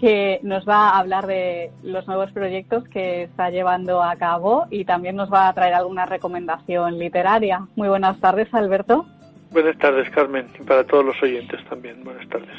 que 0.03 0.41
nos 0.43 0.69
va 0.69 0.89
a 0.89 0.99
hablar 0.99 1.29
de 1.29 1.71
los 1.85 2.09
nuevos 2.09 2.33
proyectos 2.33 2.83
que 2.89 3.23
está 3.23 3.51
llevando 3.51 4.03
a 4.03 4.17
cabo 4.17 4.67
y 4.69 4.85
también 4.85 5.15
nos 5.15 5.33
va 5.33 5.47
a 5.47 5.55
traer 5.55 5.75
alguna 5.75 6.07
recomendación 6.07 6.99
literaria. 6.99 7.69
Muy 7.77 7.89
buenas 7.89 8.21
tardes, 8.21 8.53
Alberto. 8.53 9.07
Buenas 9.53 9.79
tardes, 9.79 10.11
Carmen, 10.11 10.49
y 10.59 10.65
para 10.65 10.85
todos 10.85 11.05
los 11.05 11.23
oyentes 11.23 11.65
también. 11.67 12.03
Buenas 12.03 12.29
tardes. 12.29 12.51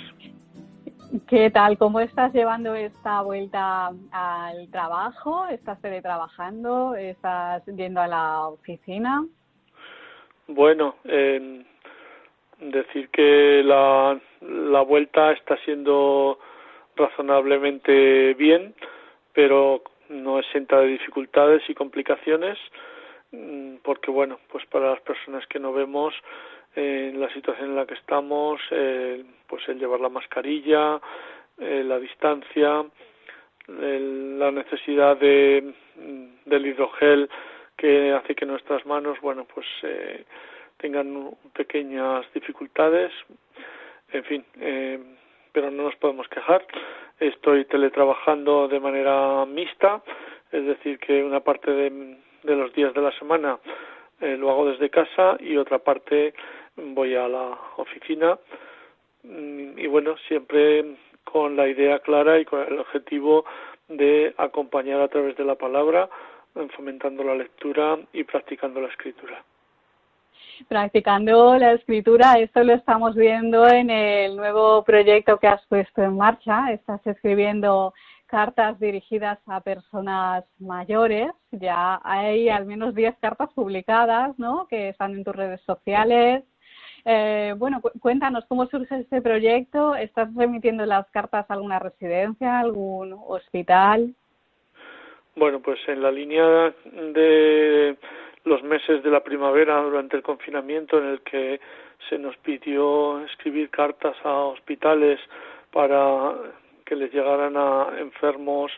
¿Qué 1.27 1.51
tal? 1.51 1.77
¿Cómo 1.77 1.99
estás 1.99 2.31
llevando 2.31 2.75
esta 2.75 3.21
vuelta 3.23 3.91
al 4.13 4.69
trabajo? 4.71 5.45
¿Estás 5.47 5.81
teletrabajando? 5.81 6.95
¿Estás 6.95 7.65
yendo 7.65 7.99
a 7.99 8.07
la 8.07 8.47
oficina? 8.47 9.25
Bueno, 10.47 10.95
decir 11.03 13.09
que 13.11 13.61
la, 13.65 14.17
la 14.39 14.81
vuelta 14.81 15.33
está 15.33 15.57
siendo 15.65 16.39
razonablemente 16.95 18.33
bien, 18.35 18.73
pero 19.33 19.83
no 20.09 20.39
exenta 20.39 20.79
de 20.79 20.87
dificultades 20.87 21.63
y 21.69 21.73
complicaciones, 21.73 22.57
mm, 23.31 23.77
porque 23.83 24.11
bueno, 24.11 24.39
pues 24.49 24.65
para 24.67 24.91
las 24.91 25.01
personas 25.01 25.45
que 25.47 25.59
no 25.59 25.73
vemos 25.73 26.13
en 26.75 27.19
la 27.19 27.31
situación 27.33 27.69
en 27.69 27.75
la 27.75 27.85
que 27.85 27.93
estamos, 27.93 28.59
eh, 28.71 29.23
pues 29.47 29.67
el 29.69 29.79
llevar 29.79 29.99
la 29.99 30.09
mascarilla, 30.09 30.99
eh, 31.59 31.83
la 31.85 31.99
distancia, 31.99 32.85
la 33.67 34.51
necesidad 34.51 35.17
de, 35.17 35.73
mm, 35.95 36.49
del 36.49 36.65
hidrogel 36.65 37.29
que 37.77 38.11
hace 38.11 38.35
que 38.35 38.45
nuestras 38.45 38.85
manos, 38.85 39.19
bueno, 39.21 39.45
pues 39.45 39.65
eh, 39.83 40.25
tengan 40.77 41.31
pequeñas 41.53 42.25
dificultades, 42.33 43.11
en 44.11 44.23
fin, 44.25 44.45
eh, 44.59 44.99
pero 45.53 45.71
no 45.71 45.83
nos 45.83 45.95
podemos 45.95 46.27
quejar. 46.27 46.65
Estoy 47.19 47.65
teletrabajando 47.65 48.67
de 48.67 48.79
manera 48.79 49.45
mixta, 49.45 50.01
es 50.51 50.65
decir, 50.65 50.99
que 50.99 51.23
una 51.23 51.39
parte 51.39 51.71
de, 51.71 52.17
los 52.43 52.73
días 52.73 52.93
de 52.93 53.01
la 53.01 53.11
semana 53.17 53.59
eh, 54.19 54.35
lo 54.35 54.49
hago 54.49 54.69
desde 54.69 54.89
casa 54.89 55.37
y 55.39 55.55
otra 55.55 55.79
parte 55.79 56.33
voy 56.75 57.15
a 57.15 57.27
la 57.27 57.57
oficina 57.77 58.37
mm, 59.23 59.77
y 59.77 59.87
bueno 59.87 60.17
siempre 60.27 60.95
con 61.23 61.55
la 61.55 61.67
idea 61.67 61.99
clara 61.99 62.39
y 62.39 62.45
con 62.45 62.61
el 62.61 62.79
objetivo 62.79 63.45
de 63.87 64.33
acompañar 64.37 65.01
a 65.01 65.07
través 65.07 65.37
de 65.37 65.45
la 65.45 65.55
palabra 65.55 66.09
fomentando 66.75 67.23
la 67.23 67.35
lectura 67.35 67.97
y 68.11 68.23
practicando 68.23 68.81
la 68.81 68.89
escritura 68.89 69.43
practicando 70.65 71.57
la 71.57 71.73
escritura. 71.73 72.33
Esto 72.39 72.63
lo 72.63 72.73
estamos 72.73 73.15
viendo 73.15 73.67
en 73.67 73.89
el 73.89 74.35
nuevo 74.35 74.83
proyecto 74.83 75.37
que 75.37 75.47
has 75.47 75.65
puesto 75.67 76.01
en 76.01 76.17
marcha. 76.17 76.71
Estás 76.71 77.05
escribiendo 77.05 77.93
cartas 78.27 78.79
dirigidas 78.79 79.39
a 79.47 79.61
personas 79.61 80.43
mayores. 80.59 81.29
Ya 81.51 82.01
hay 82.03 82.49
al 82.49 82.65
menos 82.65 82.95
10 82.95 83.15
cartas 83.19 83.51
publicadas, 83.53 84.37
¿no? 84.39 84.67
Que 84.67 84.89
están 84.89 85.13
en 85.13 85.23
tus 85.23 85.35
redes 85.35 85.61
sociales. 85.61 86.43
Eh, 87.05 87.53
bueno, 87.57 87.81
cuéntanos 87.99 88.45
cómo 88.47 88.65
surge 88.67 88.99
este 88.99 89.21
proyecto. 89.21 89.95
¿Estás 89.95 90.33
remitiendo 90.35 90.85
las 90.85 91.09
cartas 91.11 91.45
a 91.49 91.53
alguna 91.53 91.79
residencia, 91.79 92.59
algún 92.59 93.15
hospital? 93.27 94.15
Bueno, 95.35 95.59
pues 95.61 95.79
en 95.87 96.01
la 96.01 96.11
línea 96.11 96.73
de 97.13 97.97
los 98.45 98.61
meses 98.63 99.03
de 99.03 99.09
la 99.09 99.23
primavera 99.23 99.81
durante 99.81 100.17
el 100.17 100.23
confinamiento 100.23 100.97
en 100.97 101.05
el 101.05 101.21
que 101.21 101.59
se 102.09 102.17
nos 102.17 102.35
pidió 102.37 103.23
escribir 103.25 103.69
cartas 103.69 104.15
a 104.23 104.33
hospitales 104.33 105.19
para 105.71 106.33
que 106.85 106.95
les 106.95 107.13
llegaran 107.13 107.55
a 107.55 107.93
enfermos 107.99 108.71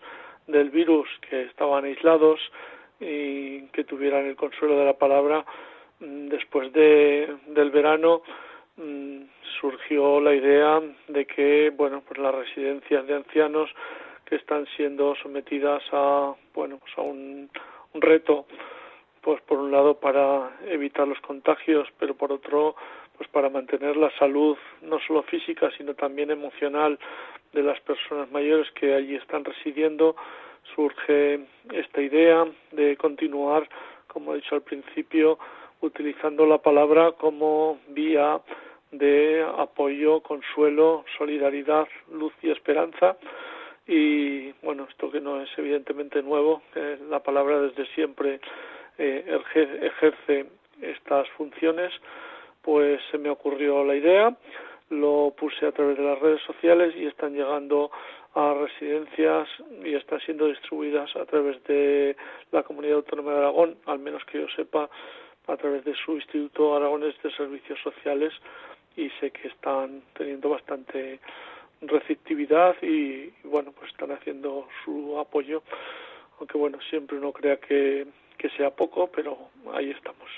del 0.48 0.70
virus 0.70 1.10
que 1.28 1.44
estaban 1.44 1.86
aislados 1.86 2.40
y 3.00 3.62
que 3.68 3.84
tuvieran 3.84 4.26
el 4.26 4.36
consuelo 4.36 4.78
de 4.78 4.86
la 4.86 4.94
palabra 4.94 5.44
mm, 6.00 6.28
después 6.28 6.72
de, 6.72 7.36
del 7.48 7.72
verano 7.72 8.22
mm, 8.78 9.24
surgió 9.60 10.22
la 10.22 10.36
idea 10.36 10.80
de 11.08 11.26
que 11.26 11.72
bueno 11.76 12.04
pues 12.08 12.20
las 12.20 12.36
residencias 12.36 13.08
de 13.08 13.16
ancianos 13.16 13.70
que 14.26 14.36
están 14.36 14.68
siendo 14.78 15.16
sometidas 15.16 15.84
a 15.92 16.36
bueno 16.54 16.78
pues 16.78 16.98
a 16.98 17.02
un 17.02 17.50
reto 17.96 18.46
pues 19.26 19.42
por 19.42 19.58
un 19.58 19.72
lado 19.72 19.96
para 19.96 20.52
evitar 20.68 21.08
los 21.08 21.20
contagios, 21.20 21.88
pero 21.98 22.14
por 22.14 22.32
otro 22.32 22.76
pues 23.18 23.28
para 23.30 23.50
mantener 23.50 23.98
la 23.98 24.12
salud 24.20 24.56
no 24.84 25.00
solo 25.00 25.24
física 25.24 25.72
sino 25.76 25.96
también 25.96 26.30
emocional 26.30 27.00
de 27.52 27.64
las 27.64 27.80
personas 27.82 28.30
mayores 28.30 28.70
que 28.74 28.94
allí 28.94 29.16
están 29.16 29.44
residiendo. 29.44 30.16
Surge 30.76 31.40
esta 31.74 32.02
idea 32.02 32.46
de 32.72 32.96
continuar 32.98 33.68
como 34.06 34.34
he 34.34 34.36
dicho 34.36 34.54
al 34.54 34.62
principio 34.62 35.40
utilizando 35.82 36.46
la 36.46 36.60
palabra 36.60 37.14
como 37.14 37.80
vía 37.88 38.40
de 38.92 39.44
apoyo, 39.58 40.22
consuelo, 40.22 41.04
solidaridad, 41.18 41.88
luz 42.12 42.34
y 42.44 42.52
esperanza. 42.52 43.18
Y 43.88 44.52
bueno, 44.62 44.86
esto 44.88 45.10
que 45.10 45.20
no 45.20 45.42
es 45.42 45.50
evidentemente 45.58 46.22
nuevo, 46.22 46.62
la 47.10 47.22
palabra 47.22 47.60
desde 47.62 47.88
siempre 47.94 48.40
eh, 48.98 49.40
ejerce 49.82 50.46
estas 50.82 51.28
funciones, 51.32 51.92
pues 52.62 53.02
se 53.12 53.18
me 53.18 53.30
ocurrió 53.30 53.84
la 53.84 53.96
idea, 53.96 54.36
lo 54.90 55.34
puse 55.38 55.66
a 55.66 55.72
través 55.72 55.98
de 55.98 56.04
las 56.04 56.20
redes 56.20 56.42
sociales 56.42 56.94
y 56.96 57.06
están 57.06 57.34
llegando 57.34 57.92
a 58.36 58.54
residencias 58.54 59.48
y 59.84 59.96
están 59.96 60.20
siendo 60.22 60.48
distribuidas 60.48 61.16
a 61.16 61.26
través 61.26 61.64
de 61.64 62.16
la 62.52 62.64
Comunidad 62.64 62.98
Autónoma 62.98 63.32
de 63.32 63.38
Aragón, 63.38 63.78
al 63.86 64.00
menos 64.00 64.24
que 64.26 64.42
yo 64.42 64.48
sepa, 64.56 64.90
a 65.48 65.58
través 65.58 65.86
de 65.86 65.94
su 65.94 66.14
Instituto 66.14 66.76
Aragones 66.76 67.16
de 67.22 67.32
Servicios 67.32 67.80
Sociales 67.82 68.34
y 68.98 69.10
sé 69.22 69.32
que 69.32 69.48
están 69.48 70.02
teniendo 70.18 70.50
bastante 70.50 71.20
receptividad 71.82 72.76
y 72.82 73.32
bueno, 73.44 73.72
pues 73.72 73.92
están 73.92 74.12
haciendo 74.12 74.68
su 74.84 75.20
apoyo, 75.20 75.62
aunque 76.40 76.58
bueno, 76.58 76.80
siempre 76.90 77.18
uno 77.18 77.32
crea 77.32 77.58
que 77.58 78.08
que 78.38 78.50
sea 78.52 78.72
poco, 78.72 79.10
pero 79.14 79.38
ahí 79.74 79.92
estamos. 79.92 80.30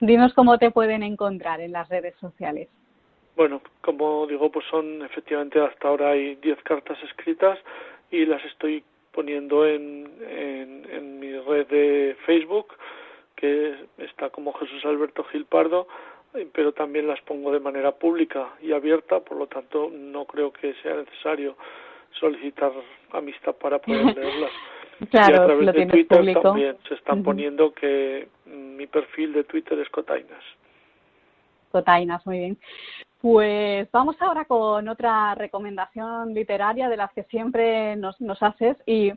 Dinos 0.00 0.34
cómo 0.34 0.58
te 0.58 0.70
pueden 0.70 1.02
encontrar 1.02 1.60
en 1.60 1.72
las 1.72 1.88
redes 1.88 2.14
sociales. 2.16 2.68
Bueno, 3.34 3.60
como 3.82 4.26
digo, 4.26 4.50
pues 4.50 4.64
son 4.70 5.02
efectivamente 5.02 5.60
hasta 5.60 5.88
ahora 5.88 6.10
hay 6.10 6.36
10 6.36 6.62
cartas 6.62 6.98
escritas 7.02 7.58
y 8.10 8.24
las 8.24 8.42
estoy 8.44 8.82
poniendo 9.12 9.66
en, 9.66 10.10
en, 10.28 10.86
en, 10.90 11.20
mi 11.20 11.38
red 11.38 11.66
de 11.66 12.16
Facebook, 12.26 12.74
que 13.34 13.74
está 13.98 14.30
como 14.30 14.52
Jesús 14.54 14.84
Alberto 14.84 15.24
Gil 15.24 15.46
Pardo, 15.46 15.86
pero 16.52 16.72
también 16.72 17.06
las 17.06 17.20
pongo 17.22 17.50
de 17.52 17.60
manera 17.60 17.92
pública 17.92 18.50
y 18.60 18.72
abierta, 18.72 19.20
por 19.20 19.38
lo 19.38 19.46
tanto 19.46 19.90
no 19.90 20.26
creo 20.26 20.52
que 20.52 20.74
sea 20.82 20.94
necesario 20.94 21.56
solicitar 22.12 22.72
amistad 23.12 23.54
para 23.54 23.78
poder 23.78 24.04
leerlas. 24.16 24.52
Claro, 25.10 25.32
y 25.32 25.36
a 25.36 25.44
través 25.44 25.66
lo 25.66 25.72
de 25.72 25.86
Twitter 25.86 26.18
público. 26.18 26.40
también 26.40 26.76
se 26.88 26.94
están 26.94 27.22
poniendo 27.22 27.72
que 27.72 28.28
mi 28.46 28.86
perfil 28.86 29.32
de 29.32 29.44
Twitter 29.44 29.78
es 29.78 29.88
Cotainas. 29.90 30.42
Cotainas, 31.70 32.24
muy 32.26 32.38
bien. 32.38 32.58
Pues 33.20 33.90
vamos 33.90 34.16
ahora 34.20 34.44
con 34.44 34.88
otra 34.88 35.34
recomendación 35.34 36.32
literaria 36.32 36.88
de 36.88 36.96
las 36.96 37.12
que 37.12 37.24
siempre 37.24 37.96
nos, 37.96 38.20
nos 38.20 38.42
haces 38.42 38.76
y 38.86 39.12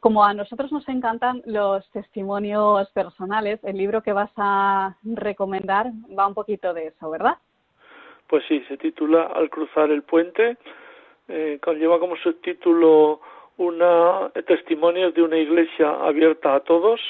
como 0.00 0.22
a 0.22 0.34
nosotros 0.34 0.70
nos 0.70 0.86
encantan 0.88 1.40
los 1.46 1.88
testimonios 1.90 2.90
personales, 2.90 3.58
el 3.64 3.78
libro 3.78 4.02
que 4.02 4.12
vas 4.12 4.30
a 4.36 4.96
recomendar 5.02 5.86
va 6.18 6.26
un 6.26 6.34
poquito 6.34 6.74
de 6.74 6.88
eso, 6.88 7.08
¿verdad? 7.08 7.38
Pues 8.26 8.44
sí, 8.46 8.62
se 8.68 8.76
titula 8.76 9.30
Al 9.34 9.48
cruzar 9.48 9.90
el 9.90 10.02
puente, 10.02 10.58
eh, 11.28 11.58
lleva 11.78 11.98
como 11.98 12.16
subtítulo 12.16 13.20
una 13.56 14.30
testimonios 14.46 15.14
de 15.14 15.22
una 15.22 15.38
iglesia 15.38 15.90
abierta 15.90 16.54
a 16.54 16.60
todos 16.60 17.00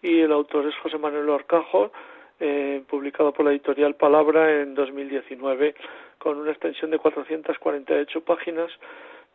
y 0.00 0.20
el 0.20 0.32
autor 0.32 0.66
es 0.66 0.74
José 0.76 0.98
Manuel 0.98 1.28
Orcajo, 1.28 1.92
eh, 2.40 2.82
publicado 2.88 3.32
por 3.32 3.44
la 3.44 3.52
editorial 3.52 3.94
Palabra 3.94 4.62
en 4.62 4.74
2019 4.74 5.74
con 6.18 6.38
una 6.38 6.50
extensión 6.50 6.90
de 6.90 6.98
448 6.98 8.20
páginas 8.22 8.70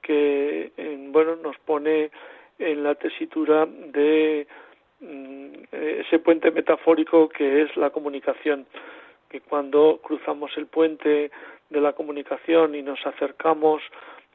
que 0.02 0.72
bueno 1.12 1.36
nos 1.38 1.58
pone 1.60 2.12
en 2.60 2.84
la 2.84 2.96
tesitura 2.96 3.66
de 3.66 4.48
mm, 5.00 5.54
ese 5.72 6.20
puente 6.20 6.52
metafórico 6.52 7.30
que 7.30 7.64
es 7.64 7.78
la 7.78 7.90
comunicación 7.92 8.66
que 9.30 9.42
cuando 9.42 10.00
cruzamos 10.02 10.52
el 10.58 10.68
puente 10.68 11.32
de 11.70 11.82
la 11.82 11.94
comunicación 11.94 12.76
y 12.76 12.82
nos 12.82 13.06
acercamos 13.06 13.82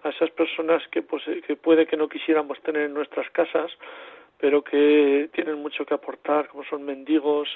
a 0.03 0.09
esas 0.11 0.31
personas 0.31 0.83
que, 0.89 1.03
pues, 1.03 1.23
que 1.47 1.57
puede 1.57 1.87
que 1.87 1.97
no 1.97 2.09
quisiéramos 2.09 2.61
tener 2.63 2.83
en 2.83 2.95
nuestras 2.95 3.29
casas, 3.31 3.71
pero 4.39 4.63
que 4.63 5.31
tienen 5.33 5.57
mucho 5.63 5.85
que 5.87 5.95
aportar, 5.95 6.49
como 6.49 6.65
son 6.65 6.85
mendigos, 6.85 7.49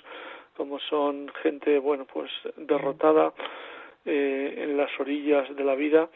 como 0.57 0.79
son 0.79 1.31
gente, 1.43 1.79
bueno, 1.79 2.07
pues 2.07 2.31
derrotada 2.57 3.33
eh, 4.05 4.55
en 4.59 4.77
las 4.77 4.91
orillas 4.99 5.55
de 5.55 5.65
la 5.65 5.75
vida, 5.75 6.09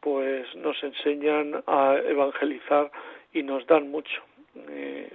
pues 0.00 0.54
nos 0.56 0.82
enseñan 0.82 1.62
a 1.66 1.96
evangelizar 1.96 2.90
y 3.32 3.42
nos 3.42 3.66
dan 3.66 3.90
mucho, 3.90 4.22
eh, 4.68 5.10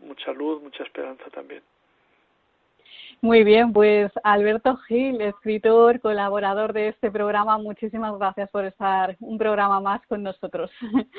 mucha 0.00 0.32
luz, 0.32 0.62
mucha 0.62 0.82
esperanza 0.82 1.24
también. 1.30 1.62
Muy 3.20 3.44
bien, 3.44 3.72
pues 3.72 4.12
Alberto 4.22 4.76
Gil, 4.88 5.20
escritor, 5.20 6.00
colaborador 6.00 6.72
de 6.72 6.88
este 6.88 7.10
programa, 7.10 7.58
muchísimas 7.58 8.16
gracias 8.18 8.50
por 8.50 8.64
estar 8.64 9.16
un 9.20 9.38
programa 9.38 9.80
más 9.80 10.06
con 10.06 10.22
nosotros. 10.22 10.70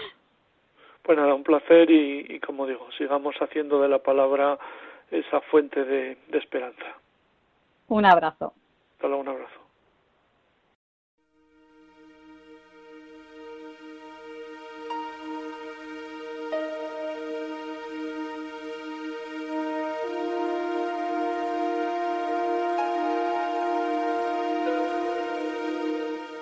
Pues 1.03 1.19
nada, 1.19 1.35
un 1.35 1.43
placer 1.43 1.91
y, 1.91 2.25
y 2.27 2.39
como 2.39 2.65
digo, 2.65 2.87
sigamos 2.97 3.35
haciendo 3.35 3.79
de 3.79 3.89
la 3.89 3.99
palabra 3.99 4.57
esa 5.11 5.39
fuente 5.41 5.85
de, 5.85 6.17
de 6.29 6.37
esperanza. 6.39 6.97
Un 7.87 8.05
abrazo. 8.05 8.53
Hasta 8.93 9.07
luego, 9.07 9.21
un 9.21 9.27
abrazo. 9.27 9.64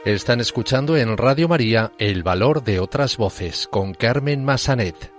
Están 0.05 0.41
escuchando 0.41 0.97
en 0.97 1.15
Radio 1.15 1.47
María 1.47 1.93
El 1.97 2.23
Valor 2.23 2.61
de 2.61 2.81
otras 2.81 3.15
Voces 3.15 3.69
con 3.69 3.93
Carmen 3.93 4.43
Massanet. 4.43 5.13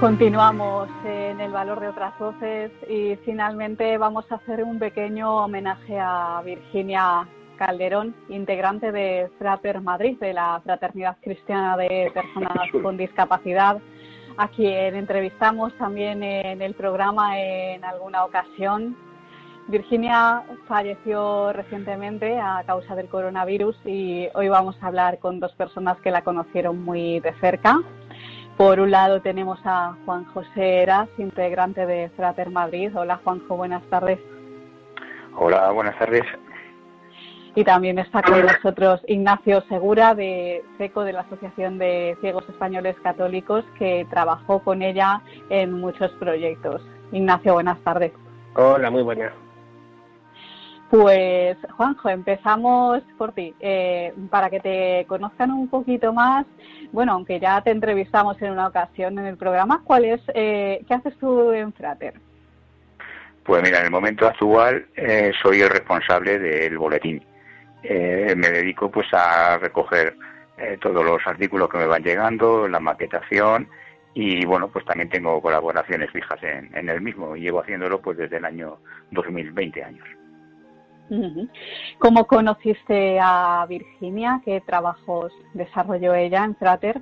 Continuamos 0.00 0.88
en 1.04 1.42
el 1.42 1.52
valor 1.52 1.80
de 1.80 1.88
otras 1.88 2.18
voces 2.18 2.72
y 2.88 3.16
finalmente 3.26 3.98
vamos 3.98 4.24
a 4.32 4.36
hacer 4.36 4.64
un 4.64 4.78
pequeño 4.78 5.44
homenaje 5.44 5.98
a 6.00 6.40
Virginia 6.42 7.28
Calderón, 7.58 8.14
integrante 8.28 8.92
de 8.92 9.30
Frater 9.38 9.80
Madrid, 9.80 10.18
de 10.18 10.32
la 10.32 10.60
Fraternidad 10.64 11.16
Cristiana 11.20 11.76
de 11.76 12.10
Personas 12.14 12.70
con 12.82 12.96
Discapacidad, 12.96 13.78
a 14.36 14.48
quien 14.48 14.94
entrevistamos 14.94 15.76
también 15.76 16.22
en 16.22 16.62
el 16.62 16.74
programa 16.74 17.38
en 17.38 17.84
alguna 17.84 18.24
ocasión. 18.24 18.96
Virginia 19.66 20.44
falleció 20.66 21.52
recientemente 21.52 22.38
a 22.40 22.62
causa 22.64 22.94
del 22.94 23.08
coronavirus 23.08 23.76
y 23.84 24.28
hoy 24.34 24.48
vamos 24.48 24.76
a 24.80 24.86
hablar 24.86 25.18
con 25.18 25.40
dos 25.40 25.52
personas 25.56 25.98
que 25.98 26.10
la 26.10 26.22
conocieron 26.22 26.82
muy 26.82 27.20
de 27.20 27.34
cerca. 27.40 27.78
Por 28.56 28.80
un 28.80 28.90
lado 28.90 29.20
tenemos 29.20 29.58
a 29.64 29.94
Juan 30.04 30.24
José 30.32 30.82
Eras, 30.82 31.08
integrante 31.18 31.84
de 31.84 32.08
Frater 32.16 32.50
Madrid. 32.50 32.90
Hola 32.96 33.20
Juanjo, 33.22 33.56
buenas 33.56 33.82
tardes. 33.90 34.18
Hola, 35.36 35.70
buenas 35.70 35.98
tardes. 35.98 36.24
Y 37.58 37.64
también 37.64 37.98
está 37.98 38.22
con 38.22 38.40
nosotros 38.46 39.00
Ignacio 39.08 39.64
Segura 39.68 40.14
de 40.14 40.62
SECO, 40.78 41.02
de 41.02 41.12
la 41.12 41.22
Asociación 41.22 41.76
de 41.76 42.16
Ciegos 42.20 42.48
Españoles 42.48 42.94
Católicos, 43.02 43.64
que 43.76 44.06
trabajó 44.10 44.60
con 44.60 44.80
ella 44.80 45.22
en 45.50 45.72
muchos 45.72 46.12
proyectos. 46.20 46.80
Ignacio, 47.10 47.54
buenas 47.54 47.80
tardes. 47.80 48.12
Hola, 48.54 48.92
muy 48.92 49.02
buenas. 49.02 49.32
Pues 50.88 51.56
Juanjo, 51.76 52.08
empezamos 52.10 53.02
por 53.18 53.32
ti. 53.32 53.52
Eh, 53.58 54.14
para 54.30 54.50
que 54.50 54.60
te 54.60 55.04
conozcan 55.08 55.50
un 55.50 55.66
poquito 55.66 56.12
más, 56.12 56.46
bueno, 56.92 57.14
aunque 57.14 57.40
ya 57.40 57.60
te 57.62 57.72
entrevistamos 57.72 58.40
en 58.40 58.52
una 58.52 58.68
ocasión 58.68 59.18
en 59.18 59.26
el 59.26 59.36
programa, 59.36 59.82
¿cuál 59.82 60.04
es, 60.04 60.20
eh, 60.32 60.84
¿qué 60.86 60.94
haces 60.94 61.18
tú 61.18 61.50
en 61.50 61.72
Frater? 61.72 62.14
Pues 63.42 63.64
mira, 63.64 63.80
en 63.80 63.86
el 63.86 63.90
momento 63.90 64.28
actual 64.28 64.86
eh, 64.94 65.32
soy 65.42 65.60
el 65.60 65.70
responsable 65.70 66.38
del 66.38 66.78
boletín. 66.78 67.20
Me 67.82 68.50
dedico 68.50 68.90
pues 68.90 69.06
a 69.12 69.58
recoger 69.58 70.16
todos 70.80 71.04
los 71.04 71.24
artículos 71.26 71.68
que 71.68 71.78
me 71.78 71.86
van 71.86 72.02
llegando, 72.02 72.66
la 72.66 72.80
maquetación 72.80 73.68
y 74.14 74.44
bueno, 74.44 74.68
pues 74.68 74.84
también 74.84 75.08
tengo 75.08 75.40
colaboraciones 75.40 76.10
fijas 76.10 76.42
en, 76.42 76.76
en 76.76 76.88
el 76.88 77.00
mismo. 77.00 77.36
Llevo 77.36 77.60
haciéndolo 77.60 78.00
pues 78.00 78.18
desde 78.18 78.38
el 78.38 78.44
año 78.44 78.78
2020 79.12 79.84
años. 79.84 80.08
¿Cómo 81.98 82.26
conociste 82.26 83.18
a 83.20 83.64
Virginia? 83.68 84.40
¿Qué 84.44 84.60
trabajos 84.60 85.32
desarrolló 85.54 86.14
ella 86.14 86.44
en 86.44 86.56
Frater? 86.56 87.00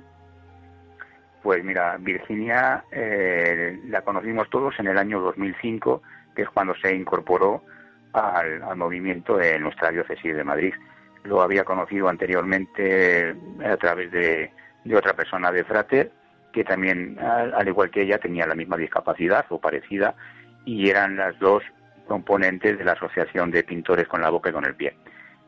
Pues 1.43 1.63
mira, 1.63 1.97
Virginia 1.99 2.85
eh, 2.91 3.79
la 3.87 4.01
conocimos 4.01 4.49
todos 4.49 4.79
en 4.79 4.87
el 4.87 4.97
año 4.97 5.19
2005, 5.21 6.01
que 6.35 6.43
es 6.43 6.49
cuando 6.49 6.73
se 6.75 6.95
incorporó 6.95 7.63
al, 8.17 8.75
movimiento 8.75 9.37
de 9.37 9.59
nuestra 9.59 9.91
diócesis 9.91 10.35
de 10.35 10.43
Madrid. 10.43 10.73
Lo 11.23 11.41
había 11.41 11.63
conocido 11.63 12.09
anteriormente 12.09 13.35
a 13.65 13.77
través 13.77 14.11
de, 14.11 14.51
otra 14.95 15.13
persona 15.13 15.51
de 15.51 15.63
Frater, 15.63 16.11
que 16.53 16.63
también, 16.63 17.17
al 17.19 17.67
igual 17.67 17.89
que 17.89 18.03
ella, 18.03 18.17
tenía 18.17 18.47
la 18.47 18.55
misma 18.55 18.77
discapacidad 18.77 19.45
o 19.49 19.59
parecida, 19.59 20.15
y 20.65 20.89
eran 20.89 21.17
las 21.17 21.37
dos 21.39 21.63
componentes 22.07 22.77
de 22.77 22.85
la 22.85 22.93
Asociación 22.93 23.51
de 23.51 23.63
Pintores 23.63 24.07
con 24.07 24.21
la 24.21 24.29
Boca 24.29 24.49
y 24.49 24.53
con 24.53 24.65
el 24.65 24.75
Pie. 24.75 24.95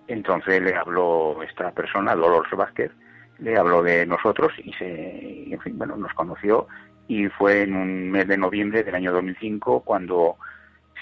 Entonces 0.07 0.61
le 0.61 0.75
habló 0.75 1.41
esta 1.43 1.71
persona, 1.71 2.15
Dolores 2.15 2.51
Vázquez, 2.51 2.91
le 3.37 3.57
habló 3.57 3.81
de 3.83 4.05
nosotros 4.05 4.51
y 4.63 4.73
se, 4.73 5.53
en 5.53 5.59
fin, 5.61 5.77
bueno, 5.77 5.95
nos 5.95 6.13
conoció 6.13 6.67
y 7.07 7.27
fue 7.27 7.63
en 7.63 7.75
un 7.75 8.11
mes 8.11 8.27
de 8.27 8.37
noviembre 8.37 8.83
del 8.83 8.95
año 8.95 9.11
2005 9.11 9.81
cuando 9.81 10.37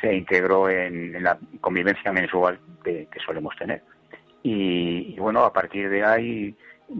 se 0.01 0.15
integró 0.15 0.69
en, 0.69 1.21
la 1.23 1.37
convivencia 1.61 2.11
mensual 2.11 2.59
que, 2.83 3.07
solemos 3.25 3.55
tener. 3.55 3.81
Y, 4.43 5.17
bueno, 5.19 5.43
a 5.43 5.51
partir 5.51 5.89
de 5.89 6.03
ahí 6.03 6.55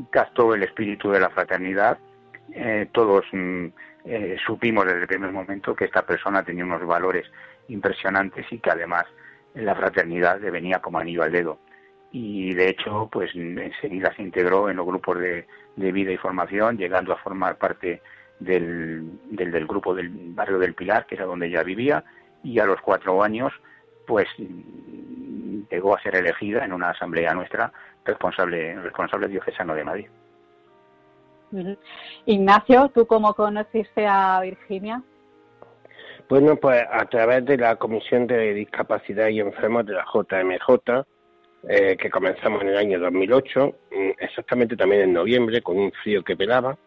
captó 0.10 0.54
el 0.54 0.64
espíritu 0.64 1.12
de 1.12 1.20
la 1.20 1.30
fraternidad. 1.30 1.98
Eh, 2.54 2.88
todos 2.92 3.26
mm, 3.32 3.68
eh, 4.06 4.38
supimos 4.46 4.86
desde 4.86 5.02
el 5.02 5.08
primer 5.08 5.32
momento 5.32 5.76
que 5.76 5.86
esta 5.86 6.06
persona 6.06 6.44
tenía 6.44 6.66
unos 6.66 6.86
valores 6.86 7.26
impresionantes 7.68 8.46
y 8.52 8.60
que 8.60 8.72
además 8.72 9.06
la 9.54 9.76
fraternidad 9.76 10.40
le 10.40 10.52
venía 10.52 10.80
como 10.80 11.00
anillo 11.00 11.24
al 11.24 11.32
dedo. 11.32 11.60
Y 12.12 12.54
de 12.54 12.70
hecho, 12.70 13.10
pues 13.12 13.32
enseguida 13.36 14.14
se 14.16 14.22
integró 14.22 14.70
en 14.70 14.78
los 14.78 14.86
grupos 14.86 15.20
de, 15.20 15.46
vida 15.76 16.12
y 16.12 16.18
formación, 16.18 16.78
llegando 16.78 17.14
a 17.14 17.18
formar 17.18 17.58
parte 17.58 18.02
del, 18.40 19.20
del, 19.30 19.68
grupo 19.68 19.94
del 19.94 20.10
barrio 20.10 20.58
del 20.58 20.74
Pilar, 20.74 21.06
que 21.06 21.16
era 21.16 21.26
donde 21.26 21.48
ella 21.48 21.64
vivía, 21.64 22.04
y 22.48 22.60
a 22.60 22.66
los 22.66 22.80
cuatro 22.82 23.22
años, 23.22 23.52
pues 24.06 24.28
llegó 25.70 25.96
a 25.96 26.02
ser 26.02 26.16
elegida 26.16 26.64
en 26.64 26.72
una 26.72 26.92
asamblea 26.92 27.34
nuestra 27.34 27.72
responsable, 28.06 28.76
responsable 28.82 29.28
diocesano 29.28 29.76
de 29.76 29.84
Madrid. 29.84 30.08
Ignacio, 32.26 32.90
¿tú 32.94 33.06
cómo 33.06 33.34
conociste 33.34 34.06
a 34.08 34.40
Virginia? 34.42 35.02
Bueno, 36.30 36.56
pues 36.56 36.84
a 36.90 37.06
través 37.06 37.46
de 37.46 37.58
la 37.58 37.76
Comisión 37.76 38.28
de 38.28 38.54
Discapacidad 38.54 39.28
y 39.28 39.40
Enfermos 39.40 39.86
de 39.86 39.94
la 39.94 40.06
JMJ, 40.06 41.06
eh, 41.70 41.98
que 41.98 42.10
comenzamos 42.10 42.62
en 42.62 42.70
el 42.70 42.78
año 42.78 43.00
2008, 43.00 43.76
mm, 43.92 44.10
exactamente 44.20 44.76
también 44.76 45.02
en 45.04 45.14
noviembre, 45.14 45.62
con 45.62 45.78
un 45.78 45.92
frío 46.04 46.24
que 46.24 46.36
pelaba. 46.36 46.78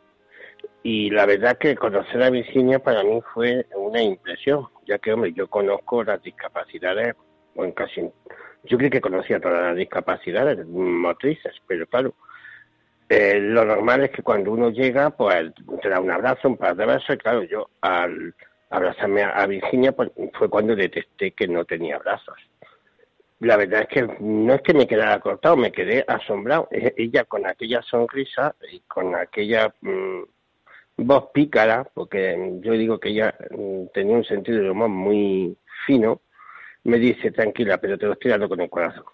Y 0.82 1.10
la 1.10 1.26
verdad 1.26 1.58
que 1.58 1.74
conocer 1.74 2.22
a 2.22 2.30
Virginia 2.30 2.78
para 2.78 3.02
mí 3.02 3.20
fue 3.34 3.66
una 3.74 4.02
impresión, 4.02 4.66
ya 4.90 4.98
que, 4.98 5.12
hombre, 5.12 5.32
yo 5.32 5.46
conozco 5.46 6.02
las 6.02 6.20
discapacidades, 6.20 7.14
bueno, 7.54 7.72
casi, 7.74 8.02
yo 8.64 8.76
creo 8.76 8.90
que 8.90 9.00
conocía 9.00 9.38
todas 9.38 9.62
las 9.62 9.76
discapacidades 9.76 10.66
motrices, 10.66 11.54
pero 11.68 11.86
claro, 11.86 12.14
eh, 13.08 13.38
lo 13.38 13.64
normal 13.64 14.02
es 14.02 14.10
que 14.10 14.22
cuando 14.22 14.50
uno 14.50 14.70
llega, 14.70 15.10
pues 15.10 15.52
te 15.80 15.88
da 15.88 16.00
un 16.00 16.10
abrazo, 16.10 16.48
un 16.48 16.56
par 16.56 16.74
de 16.74 16.86
besos, 16.86 17.14
y 17.14 17.18
claro, 17.18 17.44
yo 17.44 17.70
al 17.80 18.34
abrazarme 18.70 19.22
a, 19.22 19.46
Virginia 19.46 19.92
pues, 19.92 20.10
fue 20.34 20.48
cuando 20.48 20.74
detecté 20.74 21.30
que 21.30 21.46
no 21.46 21.64
tenía 21.64 21.98
brazos. 21.98 22.36
La 23.38 23.56
verdad 23.56 23.82
es 23.82 23.88
que 23.88 24.16
no 24.20 24.54
es 24.54 24.62
que 24.62 24.74
me 24.74 24.86
quedara 24.88 25.20
cortado, 25.20 25.56
me 25.56 25.72
quedé 25.72 26.04
asombrado. 26.06 26.68
E, 26.70 26.94
ella 26.96 27.24
con 27.24 27.46
aquella 27.46 27.80
sonrisa 27.82 28.54
y 28.70 28.80
con 28.80 29.14
aquella 29.14 29.72
mm, 29.80 30.22
voz 31.04 31.30
pícara, 31.32 31.88
porque 31.94 32.58
yo 32.60 32.72
digo 32.72 32.98
que 32.98 33.10
ella 33.10 33.34
mm, 33.50 33.86
tenía 33.92 34.16
un 34.16 34.24
sentido 34.24 34.62
de 34.62 34.70
humor 34.70 34.88
muy 34.88 35.56
fino, 35.86 36.20
me 36.84 36.98
dice, 36.98 37.30
tranquila, 37.30 37.78
pero 37.78 37.98
te 37.98 38.06
lo 38.06 38.12
estoy 38.12 38.30
dando 38.30 38.48
con 38.48 38.60
el 38.60 38.70
corazón. 38.70 39.04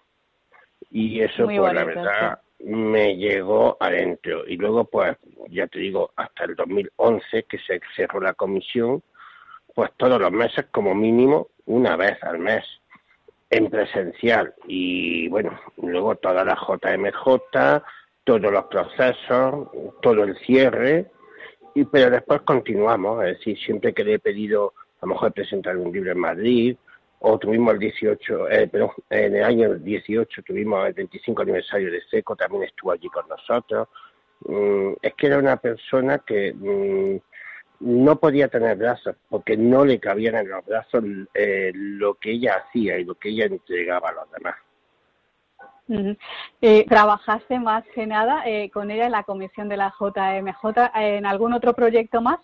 Y 0.89 1.21
eso, 1.21 1.45
pues 1.45 1.73
la 1.73 1.83
verdad, 1.83 2.39
me 2.59 3.15
llegó 3.17 3.77
adentro. 3.79 4.47
Y 4.47 4.57
luego, 4.57 4.85
pues, 4.85 5.17
ya 5.49 5.67
te 5.67 5.79
digo, 5.79 6.11
hasta 6.15 6.45
el 6.45 6.55
2011 6.55 7.43
que 7.43 7.57
se 7.59 7.81
cerró 7.95 8.21
la 8.21 8.33
comisión, 8.33 9.03
pues 9.75 9.91
todos 9.97 10.19
los 10.19 10.31
meses 10.31 10.65
como 10.71 10.95
mínimo 10.95 11.49
una 11.65 11.95
vez 11.95 12.21
al 12.23 12.39
mes 12.39 12.63
en 13.49 13.69
presencial 13.69 14.53
y 14.65 15.27
bueno, 15.29 15.59
luego 15.77 16.15
toda 16.15 16.43
la 16.43 16.55
JMJ, 16.55 17.83
todos 18.23 18.51
los 18.51 18.65
procesos, 18.65 19.69
todo 20.01 20.23
el 20.23 20.37
cierre, 20.39 21.11
y 21.77 21.85
pero 21.85 22.09
después 22.09 22.41
continuamos, 22.41 23.23
es 23.23 23.37
decir, 23.37 23.57
siempre 23.59 23.93
que 23.93 24.03
le 24.03 24.15
he 24.15 24.19
pedido 24.19 24.73
a 24.99 25.05
lo 25.05 25.13
mejor 25.13 25.31
presentar 25.31 25.77
un 25.77 25.91
libro 25.91 26.11
en 26.11 26.17
Madrid, 26.17 26.75
o 27.19 27.37
tuvimos 27.37 27.73
el 27.75 27.79
18, 27.79 28.49
eh, 28.49 28.67
perdón, 28.67 28.91
en 29.11 29.35
el 29.35 29.43
año 29.43 29.75
18 29.75 30.41
tuvimos 30.41 30.87
el 30.87 30.93
25 30.93 31.41
aniversario 31.43 31.91
de 31.91 32.01
SECO, 32.09 32.35
también 32.35 32.63
estuvo 32.63 32.91
allí 32.91 33.07
con 33.09 33.27
nosotros. 33.27 33.89
Mm, 34.41 34.93
es 35.01 35.13
que 35.13 35.27
era 35.27 35.37
una 35.37 35.57
persona 35.57 36.19
que 36.19 36.53
mm, 36.53 37.17
no 37.79 38.19
podía 38.19 38.47
tener 38.47 38.75
brazos 38.75 39.15
porque 39.29 39.55
no 39.55 39.85
le 39.85 39.99
cabían 39.99 40.35
en 40.35 40.49
los 40.49 40.65
brazos 40.65 41.03
eh, 41.35 41.71
lo 41.75 42.15
que 42.15 42.31
ella 42.31 42.63
hacía 42.65 42.97
y 42.97 43.03
lo 43.03 43.15
que 43.15 43.29
ella 43.29 43.45
entregaba 43.45 44.09
a 44.09 44.13
los 44.13 44.31
demás. 44.31 44.55
Eh, 46.61 46.85
¿Trabajaste 46.87 47.59
más 47.59 47.83
que 47.93 48.05
nada 48.05 48.43
eh, 48.45 48.69
con 48.71 48.91
ella 48.91 49.05
en 49.05 49.11
la 49.11 49.23
comisión 49.23 49.69
de 49.69 49.77
la 49.77 49.93
JMJ 49.97 50.91
en 50.95 51.25
algún 51.25 51.53
otro 51.53 51.73
proyecto 51.73 52.21
más? 52.21 52.39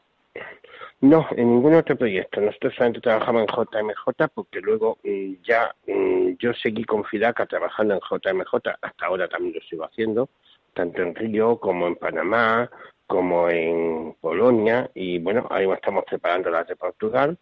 No, 1.02 1.28
en 1.32 1.56
ningún 1.56 1.76
otro 1.76 1.98
proyecto. 1.98 2.40
Nosotros 2.40 2.74
solamente 2.76 3.02
trabajamos 3.02 3.42
en 3.42 3.48
JMJ 3.48 4.30
porque 4.34 4.62
luego 4.62 4.98
mm, 5.04 5.34
ya 5.44 5.76
mm, 5.88 6.36
yo 6.40 6.54
seguí 6.54 6.86
con 6.86 7.04
FIDACA 7.04 7.46
trabajando 7.46 7.96
en 7.96 8.00
JMJ, 8.00 8.54
hasta 8.82 9.06
ahora 9.06 9.28
también 9.28 9.56
lo 9.56 9.62
sigo 9.62 9.84
haciendo, 9.84 10.30
tanto 10.74 11.02
en 11.02 11.14
Río 11.14 11.60
como 11.60 11.88
en 11.88 11.96
Panamá, 11.96 12.70
como 13.06 13.50
en 13.50 14.16
Polonia 14.22 14.90
y 14.94 15.20
bueno, 15.20 15.46
ahí 15.50 15.70
estamos 15.70 16.06
preparando 16.06 16.50
las 16.50 16.68
de 16.68 16.76
Portugal 16.76 17.38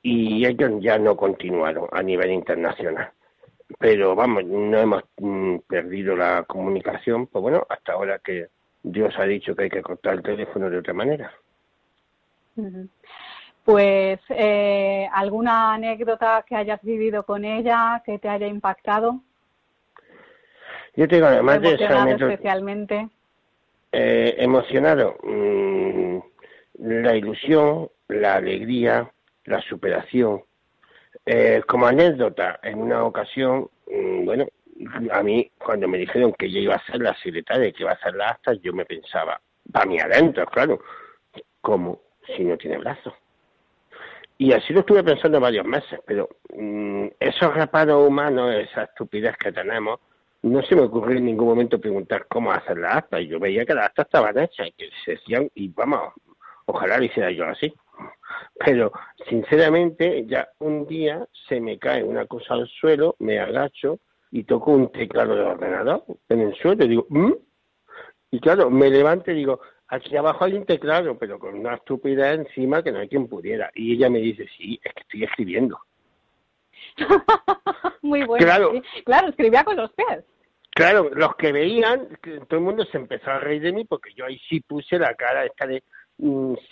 y 0.00 0.46
ellos 0.46 0.70
ya 0.80 0.98
no 0.98 1.16
continuaron 1.16 1.88
a 1.90 2.02
nivel 2.02 2.30
internacional. 2.30 3.10
Pero 3.78 4.14
vamos, 4.14 4.44
no 4.44 4.78
hemos 4.78 5.02
mm, 5.18 5.58
perdido 5.66 6.14
la 6.14 6.44
comunicación, 6.44 7.26
pues 7.26 7.42
bueno, 7.42 7.66
hasta 7.68 7.92
ahora 7.92 8.18
que 8.18 8.48
Dios 8.82 9.14
ha 9.18 9.24
dicho 9.24 9.56
que 9.56 9.64
hay 9.64 9.70
que 9.70 9.82
cortar 9.82 10.14
el 10.14 10.22
teléfono 10.22 10.68
de 10.68 10.78
otra 10.78 10.92
manera. 10.92 11.32
Pues, 13.64 14.20
eh, 14.28 15.08
¿alguna 15.12 15.74
anécdota 15.74 16.44
que 16.46 16.54
hayas 16.54 16.80
vivido 16.82 17.22
con 17.24 17.44
ella 17.44 18.02
que 18.04 18.18
te 18.18 18.28
haya 18.28 18.46
impactado? 18.46 19.20
Yo 20.94 21.08
te 21.08 21.16
digo, 21.16 21.26
además 21.26 21.62
de 21.62 21.74
esa 21.74 22.02
anécdota, 22.02 22.32
especialmente. 22.32 23.08
Eh, 23.90 24.34
emocionado, 24.38 25.16
mm, 25.22 26.18
la 26.78 27.16
ilusión, 27.16 27.88
la 28.08 28.36
alegría, 28.36 29.10
la 29.44 29.60
superación. 29.62 30.42
Eh, 31.26 31.62
como 31.66 31.86
anécdota, 31.86 32.60
en 32.62 32.80
una 32.80 33.04
ocasión, 33.04 33.68
mm, 33.86 34.24
bueno, 34.24 34.46
a 35.10 35.22
mí 35.22 35.50
cuando 35.58 35.88
me 35.88 35.98
dijeron 35.98 36.32
que 36.32 36.50
yo 36.50 36.60
iba 36.60 36.74
a 36.74 36.86
ser 36.86 37.00
la 37.00 37.14
secretaria, 37.16 37.72
que 37.72 37.82
iba 37.82 37.92
a 37.92 37.94
hacer 37.94 38.14
la 38.14 38.30
acta, 38.30 38.52
yo 38.54 38.72
me 38.72 38.84
pensaba, 38.84 39.40
para 39.72 39.86
mí 39.86 39.98
adentro, 39.98 40.44
claro, 40.46 40.80
¿cómo 41.60 42.00
si 42.36 42.44
no 42.44 42.56
tiene 42.56 42.78
brazos? 42.78 43.14
Y 44.36 44.52
así 44.52 44.72
lo 44.72 44.80
estuve 44.80 45.04
pensando 45.04 45.40
varios 45.40 45.64
meses, 45.64 46.00
pero 46.04 46.28
mm, 46.54 47.06
esos 47.20 47.54
reparos 47.54 48.06
humanos, 48.06 48.54
esa 48.54 48.84
estupidez 48.84 49.36
que 49.36 49.52
tenemos, 49.52 50.00
no 50.42 50.60
se 50.62 50.74
me 50.74 50.82
ocurrió 50.82 51.16
en 51.16 51.24
ningún 51.24 51.48
momento 51.48 51.80
preguntar 51.80 52.26
cómo 52.28 52.52
hacer 52.52 52.76
la 52.78 52.98
acta. 52.98 53.20
Y 53.20 53.28
yo 53.28 53.40
veía 53.40 53.64
que 53.64 53.74
las 53.74 53.86
actas 53.86 54.06
estaban 54.06 54.38
hechas 54.38 54.68
y 54.68 54.72
que 54.72 54.90
se 55.04 55.12
decían, 55.12 55.48
y 55.54 55.68
vamos, 55.68 56.12
ojalá 56.66 56.98
lo 56.98 57.04
hiciera 57.04 57.30
yo 57.30 57.46
así. 57.46 57.72
Pero, 58.64 58.92
sinceramente, 59.28 60.24
ya 60.26 60.48
un 60.60 60.86
día 60.86 61.26
se 61.48 61.60
me 61.60 61.78
cae 61.78 62.02
una 62.02 62.26
cosa 62.26 62.54
al 62.54 62.68
suelo, 62.68 63.16
me 63.18 63.38
agacho 63.38 63.98
y 64.30 64.44
toco 64.44 64.72
un 64.72 64.90
teclado 64.92 65.34
del 65.34 65.46
ordenador 65.46 66.04
en 66.28 66.40
el 66.40 66.54
suelo 66.56 66.84
y 66.84 66.88
digo, 66.88 67.06
¿Mm? 67.08 67.32
y 68.30 68.40
claro, 68.40 68.70
me 68.70 68.90
levanto 68.90 69.30
y 69.30 69.34
digo, 69.34 69.60
aquí 69.88 70.16
abajo 70.16 70.44
hay 70.44 70.54
un 70.54 70.66
teclado, 70.66 71.16
pero 71.18 71.38
con 71.38 71.54
una 71.54 71.74
estupidez 71.74 72.38
encima 72.38 72.82
que 72.82 72.92
no 72.92 72.98
hay 72.98 73.08
quien 73.08 73.28
pudiera. 73.28 73.70
Y 73.74 73.94
ella 73.94 74.10
me 74.10 74.18
dice, 74.18 74.46
sí, 74.56 74.80
es 74.82 74.92
que 74.92 75.00
estoy 75.02 75.24
escribiendo. 75.24 75.78
Muy 78.02 78.24
bueno. 78.24 78.44
Claro, 78.44 78.72
claro, 79.04 79.28
escribía 79.28 79.64
con 79.64 79.76
los 79.76 79.92
pies. 79.92 80.24
Claro, 80.74 81.08
los 81.14 81.36
que 81.36 81.52
veían, 81.52 82.08
todo 82.48 82.58
el 82.58 82.64
mundo 82.64 82.84
se 82.86 82.98
empezó 82.98 83.30
a 83.30 83.38
reír 83.38 83.62
de 83.62 83.72
mí 83.72 83.84
porque 83.84 84.12
yo 84.14 84.24
ahí 84.26 84.40
sí 84.48 84.60
puse 84.60 84.98
la 84.98 85.14
cara 85.14 85.44
esta 85.44 85.66
de 85.68 85.84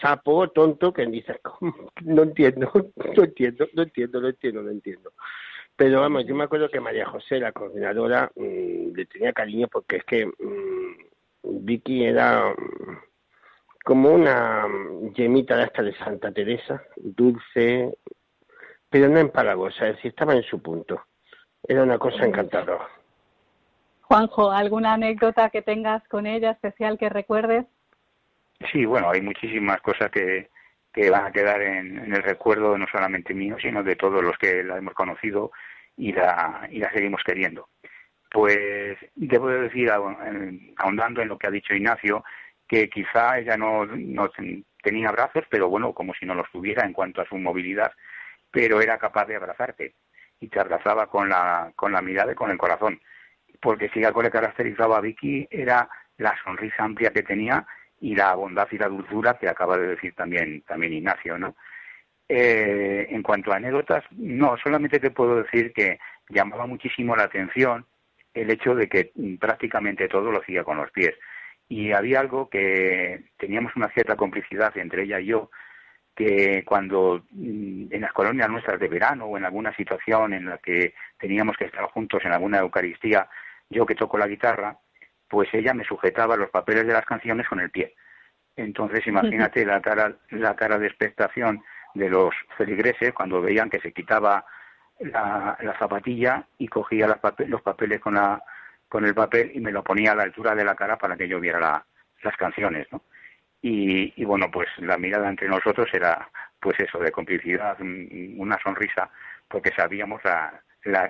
sapo 0.01 0.49
tonto 0.51 0.93
que 0.93 1.07
dice, 1.07 1.41
no 2.03 2.23
entiendo, 2.23 2.71
no 3.17 3.25
entiendo, 3.25 3.67
no 3.75 3.83
entiendo, 3.83 4.21
no 4.21 4.29
entiendo, 4.29 4.63
no 4.63 4.71
entiendo. 4.71 5.13
Pero 5.77 6.01
vamos, 6.01 6.27
yo 6.27 6.35
me 6.35 6.45
acuerdo 6.45 6.69
que 6.69 6.81
María 6.81 7.07
José, 7.07 7.41
la 7.41 7.53
coordinadora, 7.53 8.31
mm, 8.37 8.95
le 8.95 9.07
tenía 9.07 9.33
cariño 9.33 9.69
porque 9.69 9.97
es 9.97 10.05
que 10.05 10.27
mm, 10.27 11.65
Vicky 11.65 12.05
era 12.05 12.51
mm, 12.51 12.99
como 13.85 14.11
una 14.11 14.67
yemita 15.15 15.57
de 15.57 15.65
esta 15.65 15.83
de 15.83 15.95
Santa 15.97 16.31
Teresa, 16.31 16.83
dulce, 16.97 17.97
pero 18.89 19.09
no 19.09 19.19
empalagosa, 19.19 19.89
es 19.89 19.97
decir, 19.97 20.11
estaba 20.11 20.35
en 20.35 20.43
su 20.45 20.61
punto. 20.61 21.03
Era 21.67 21.83
una 21.83 21.99
cosa 21.99 22.27
encantadora. 22.27 22.89
Juanjo, 24.03 24.51
¿alguna 24.51 24.93
anécdota 24.93 25.49
que 25.51 25.63
tengas 25.63 26.07
con 26.09 26.27
ella 26.27 26.51
especial 26.51 26.99
que 26.99 27.09
recuerdes? 27.09 27.65
Sí, 28.71 28.85
bueno, 28.85 29.11
hay 29.11 29.21
muchísimas 29.23 29.81
cosas 29.81 30.11
que, 30.11 30.51
que 30.93 31.11
van 31.11 31.27
a 31.27 31.33
quedar 31.33 31.63
en, 31.63 32.13
el 32.13 32.23
recuerdo 32.23 32.77
no 32.77 32.87
solamente 32.91 33.35
mío, 33.35 33.57
sino 33.61 33.83
de 33.83 33.97
todos 33.97 34.23
los 34.23 34.37
que 34.39 34.63
la 34.63 34.77
hemos 34.77 34.95
conocido 34.95 35.53
y 35.97 36.13
la, 36.13 36.69
y 36.71 36.79
la 36.79 36.93
seguimos 36.93 37.23
queriendo. 37.25 37.69
Pues 38.31 38.97
debo 39.15 39.49
decir, 39.49 39.91
ahondando 39.91 41.23
en 41.23 41.29
lo 41.29 41.39
que 41.39 41.47
ha 41.47 41.51
dicho 41.51 41.75
Ignacio, 41.75 42.25
que 42.67 42.89
quizá 42.89 43.39
ella 43.39 43.57
no, 43.57 43.85
no 43.87 44.31
tenía 44.83 45.11
brazos, 45.13 45.45
pero 45.51 45.69
bueno, 45.69 45.93
como 45.93 46.15
si 46.15 46.25
no 46.27 46.35
los 46.35 46.51
tuviera 46.51 46.85
en 46.85 46.93
cuanto 46.93 47.21
a 47.21 47.27
su 47.27 47.37
movilidad, 47.37 47.93
pero 48.51 48.81
era 48.81 48.99
capaz 48.99 49.27
de 49.27 49.37
abrazarte 49.37 49.95
y 50.41 50.49
te 50.49 50.61
abrazaba 50.61 51.07
con 51.07 51.29
la, 51.29 51.73
con 51.77 51.93
la 51.93 52.03
mirada 52.03 52.33
y 52.33 52.35
con 52.35 52.51
el 52.51 52.59
corazón. 52.59 53.01
Porque 53.61 53.91
si 53.91 54.03
algo 54.05 54.23
le 54.23 54.31
caracterizaba 54.31 54.99
a 54.99 55.01
Vicky 55.01 55.47
era 55.51 55.89
la 56.17 56.35
sonrisa 56.43 56.85
amplia 56.85 57.11
que 57.11 57.23
tenía 57.23 57.67
y 58.03 58.17
la 58.17 58.35
bondad 58.35 58.67
y 58.73 58.79
la 58.79 58.89
dulzura 58.89 59.39
que 59.39 59.49
acaba 59.49 59.79
de 59.79 59.87
decir 59.87 60.13
también, 60.15 60.63
también 60.63 60.93
Ignacio, 60.93 61.39
¿no? 61.39 61.55
Eh, 62.29 63.07
en 63.11 63.23
cuanto 63.23 63.53
a 63.53 63.57
anécdotas, 63.57 64.05
no, 64.11 64.57
solamente 64.63 64.99
te 64.99 65.13
puedo 65.13 65.43
decir 65.43 65.73
que 65.73 66.01
llamaba 66.29 66.67
muchísimo 66.67 67.15
la 67.15 67.25
atención 67.25 67.87
el 68.35 68.51
hecho 68.51 68.75
de 68.75 68.89
que 68.89 69.13
prácticamente 69.39 70.09
todo 70.09 70.33
lo 70.33 70.41
hacía 70.41 70.65
con 70.65 70.79
los 70.79 70.91
pies. 70.91 71.15
Y 71.69 71.93
había 71.93 72.19
algo 72.21 72.49
que 72.49 73.25
teníamos 73.39 73.77
una 73.77 73.89
cierta 73.91 74.17
complicidad 74.17 74.77
entre 74.79 75.05
ella 75.05 75.21
y 75.21 75.27
yo, 75.27 75.51
que 76.17 76.65
cuando 76.65 77.25
mm, 77.31 77.87
en 77.91 78.01
las 78.01 78.13
colonias 78.13 78.49
nuestras 78.49 78.81
de 78.81 78.89
verano 78.89 79.27
o 79.27 79.39
en 79.39 79.45
alguna 79.45 79.75
situación 79.77 80.33
en 80.33 80.47
la 80.47 80.59
que 80.59 80.95
teníamos 81.19 81.57
que 81.57 81.67
estar 81.67 81.85
juntos 81.85 82.25
en 82.25 82.33
alguna 82.33 82.59
Eucaristía, 82.59 83.29
yo 83.71 83.87
que 83.87 83.95
toco 83.95 84.19
la 84.19 84.27
guitarra, 84.27 84.77
pues 85.33 85.49
ella 85.55 85.73
me 85.73 85.83
sujetaba 85.83 86.37
los 86.37 86.51
papeles 86.51 86.87
de 86.87 86.93
las 86.93 87.07
canciones 87.07 87.49
con 87.49 87.59
el 87.59 87.71
pie. 87.71 87.95
Entonces, 88.55 89.07
imagínate 89.07 89.65
la 89.65 89.81
cara, 89.81 90.15
la 90.29 90.55
cara 90.55 90.79
de 90.79 90.87
expectación 90.87 91.65
de 91.95 92.11
los 92.11 92.35
feligreses 92.59 93.15
cuando 93.15 93.41
veían 93.41 93.71
que 93.71 93.81
se 93.81 93.95
quitaba 93.95 94.45
la, 95.01 95.57
zapatilla 95.79 96.47
y 96.59 96.69
cogía 96.69 97.07
los 97.47 97.63
papeles 97.63 97.99
con, 98.01 98.17
la, 98.17 98.43
con 98.91 99.07
el 99.07 99.15
papel 99.15 99.53
y 99.55 99.61
me 99.61 99.73
lo 99.73 99.83
ponía 99.83 100.13
a 100.13 100.17
la 100.17 100.25
altura 100.25 100.55
de 100.55 100.67
la 100.67 100.75
cara 100.75 100.99
para 100.99 101.17
que 101.17 101.27
yo 101.27 101.41
viera 101.41 101.83
las 102.23 102.37
canciones, 102.37 102.87
¿no? 102.93 103.01
Y, 103.63 104.13
y, 104.21 104.27
bueno, 104.27 104.51
pues 104.51 104.69
la 104.81 104.99
mirada 104.99 105.31
entre 105.31 105.49
nosotros 105.49 105.89
era, 105.95 106.29
pues 106.61 106.79
eso, 106.79 106.99
de 106.99 107.11
complicidad, 107.11 107.79
una 107.81 108.59
sonrisa, 108.59 109.09
porque 109.49 109.73
sabíamos 109.75 110.21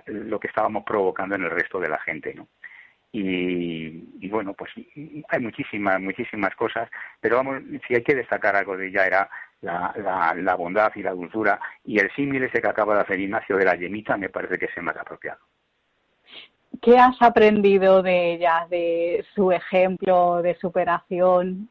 lo 0.06 0.38
que 0.38 0.46
estábamos 0.46 0.84
provocando 0.84 1.34
en 1.34 1.42
el 1.42 1.50
resto 1.50 1.80
de 1.80 1.88
la 1.88 1.98
gente, 1.98 2.34
¿no? 2.34 2.46
Y, 3.14 4.26
bueno, 4.30 4.54
pues 4.54 4.70
hay 5.28 5.40
muchísimas, 5.40 6.00
muchísimas 6.00 6.54
cosas, 6.56 6.88
pero 7.20 7.36
vamos, 7.36 7.62
si 7.86 7.94
hay 7.94 8.02
que 8.02 8.14
destacar 8.14 8.56
algo 8.56 8.74
de 8.74 8.88
ella 8.88 9.06
era 9.06 9.30
la, 9.60 10.34
la, 10.34 10.54
bondad 10.54 10.90
y 10.94 11.02
la 11.02 11.12
dulzura, 11.12 11.60
y 11.84 11.98
el 11.98 12.10
símil 12.12 12.44
ese 12.44 12.62
que 12.62 12.68
acaba 12.68 12.94
de 12.94 13.00
hacer 13.02 13.20
Ignacio 13.20 13.56
de 13.56 13.66
la 13.66 13.76
llenita 13.76 14.16
me 14.16 14.30
parece 14.30 14.58
que 14.58 14.64
es 14.64 14.76
el 14.76 14.84
más 14.84 14.96
apropiado. 14.96 15.40
¿Qué 16.80 16.96
has 16.98 17.20
aprendido 17.20 18.02
de 18.02 18.32
ella, 18.32 18.66
de 18.70 19.24
su 19.34 19.52
ejemplo 19.52 20.40
de 20.40 20.54
superación? 20.56 21.68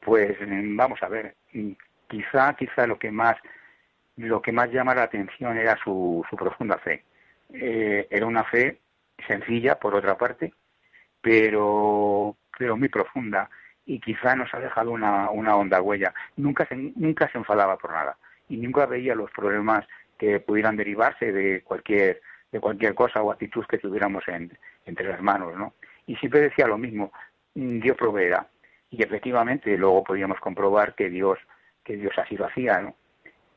Pues 0.00 0.36
vamos 0.76 1.02
a 1.02 1.08
ver, 1.08 1.34
quizá, 2.08 2.54
quizá 2.54 2.86
lo 2.86 2.98
que 2.98 3.10
más, 3.10 3.36
lo 4.16 4.40
que 4.40 4.52
más 4.52 4.70
llama 4.70 4.94
la 4.94 5.02
atención 5.02 5.58
era 5.58 5.76
su, 5.82 6.24
su 6.30 6.36
profunda 6.36 6.78
fe. 6.78 7.04
Eh, 7.52 8.06
era 8.10 8.26
una 8.26 8.44
fe 8.44 8.78
sencilla, 9.26 9.78
por 9.78 9.94
otra 9.94 10.16
parte, 10.16 10.52
pero, 11.20 12.36
pero 12.58 12.76
muy 12.76 12.88
profunda 12.88 13.48
y 13.84 14.00
quizá 14.00 14.34
nos 14.34 14.52
ha 14.52 14.58
dejado 14.58 14.90
una, 14.90 15.30
una 15.30 15.56
honda 15.56 15.80
huella. 15.80 16.12
Nunca 16.36 16.66
se, 16.66 16.76
nunca 16.76 17.30
se 17.30 17.38
enfadaba 17.38 17.76
por 17.78 17.92
nada 17.92 18.16
y 18.48 18.56
nunca 18.56 18.86
veía 18.86 19.14
los 19.14 19.30
problemas 19.30 19.86
que 20.18 20.40
pudieran 20.40 20.76
derivarse 20.76 21.32
de 21.32 21.62
cualquier 21.62 22.20
de 22.52 22.60
cualquier 22.60 22.94
cosa 22.94 23.22
o 23.22 23.30
actitud 23.30 23.64
que 23.66 23.78
tuviéramos 23.78 24.24
entre 24.84 25.08
las 25.08 25.20
manos, 25.20 25.56
¿no? 25.56 25.74
Y 26.06 26.16
siempre 26.16 26.40
decía 26.40 26.66
lo 26.66 26.78
mismo, 26.78 27.12
mm, 27.54 27.80
Dios 27.80 27.96
proveerá. 27.96 28.46
Y 28.90 29.02
efectivamente 29.02 29.76
luego 29.76 30.04
podíamos 30.04 30.38
comprobar 30.40 30.94
que 30.94 31.10
Dios 31.10 31.38
que 31.84 31.96
Dios 31.96 32.16
así 32.18 32.36
lo 32.36 32.46
hacía, 32.46 32.80
¿no? 32.80 32.96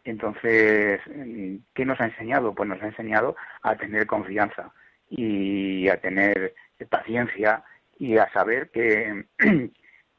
Entonces, 0.04 1.02
mm, 1.08 1.58
¿qué 1.74 1.86
nos 1.86 2.00
ha 2.02 2.06
enseñado? 2.06 2.54
Pues 2.54 2.68
nos 2.68 2.82
ha 2.82 2.88
enseñado 2.88 3.36
a 3.62 3.76
tener 3.76 4.08
confianza, 4.08 4.72
y 5.10 5.88
a 5.90 6.00
tener 6.00 6.54
paciencia 6.90 7.64
y 7.98 8.18
a 8.18 8.32
saber 8.32 8.70
que, 8.72 9.26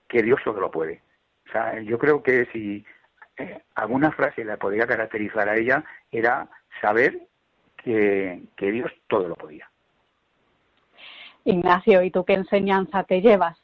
que 0.09 0.23
Dios 0.23 0.41
todo 0.45 0.61
lo 0.61 0.71
puede. 0.71 1.03
O 1.49 1.53
sea, 1.53 1.81
yo 1.81 1.99
creo 1.99 2.23
que 2.23 2.47
si 2.53 2.85
eh, 3.37 3.63
alguna 3.75 4.13
frase 4.13 4.45
la 4.45 4.57
podría 4.57 4.87
caracterizar 4.87 5.49
a 5.49 5.57
ella 5.57 5.85
era 6.11 6.49
saber 6.81 7.27
que, 7.77 8.43
que 8.57 8.71
Dios 8.71 8.93
todo 9.09 9.29
lo 9.29 9.37
podía. 9.37 9.69
Ignacio, 11.45 12.03
¿y 12.03 12.11
tú 12.11 12.25
qué 12.25 12.35
enseñanza 12.35 13.05
te 13.05 13.21
llevas? 13.21 13.57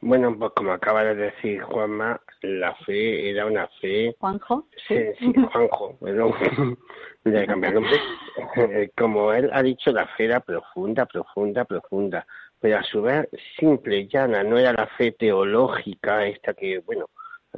Bueno, 0.00 0.36
pues 0.38 0.52
como 0.54 0.72
acaba 0.72 1.02
de 1.04 1.14
decir 1.14 1.62
Juanma, 1.62 2.20
la 2.42 2.74
fe 2.84 3.30
era 3.30 3.46
una 3.46 3.68
fe. 3.80 4.14
¿Juanjo? 4.18 4.66
Sí, 4.86 4.98
sí, 5.18 5.32
Juanjo, 5.52 5.96
perdón, 5.98 6.34
de 7.24 7.46
cambiar 7.46 7.74
nombre. 7.74 7.98
Como 8.98 9.32
él 9.32 9.48
ha 9.52 9.62
dicho, 9.62 9.92
la 9.92 10.06
fe 10.08 10.26
era 10.26 10.40
profunda, 10.40 11.06
profunda, 11.06 11.64
profunda. 11.64 12.26
Pero 12.60 12.78
a 12.78 12.82
su 12.82 13.02
vez, 13.02 13.28
simple, 13.58 14.06
llana, 14.08 14.42
no 14.42 14.58
era 14.58 14.72
la 14.72 14.86
fe 14.98 15.12
teológica, 15.12 16.26
esta 16.26 16.54
que, 16.54 16.80
bueno, 16.80 17.10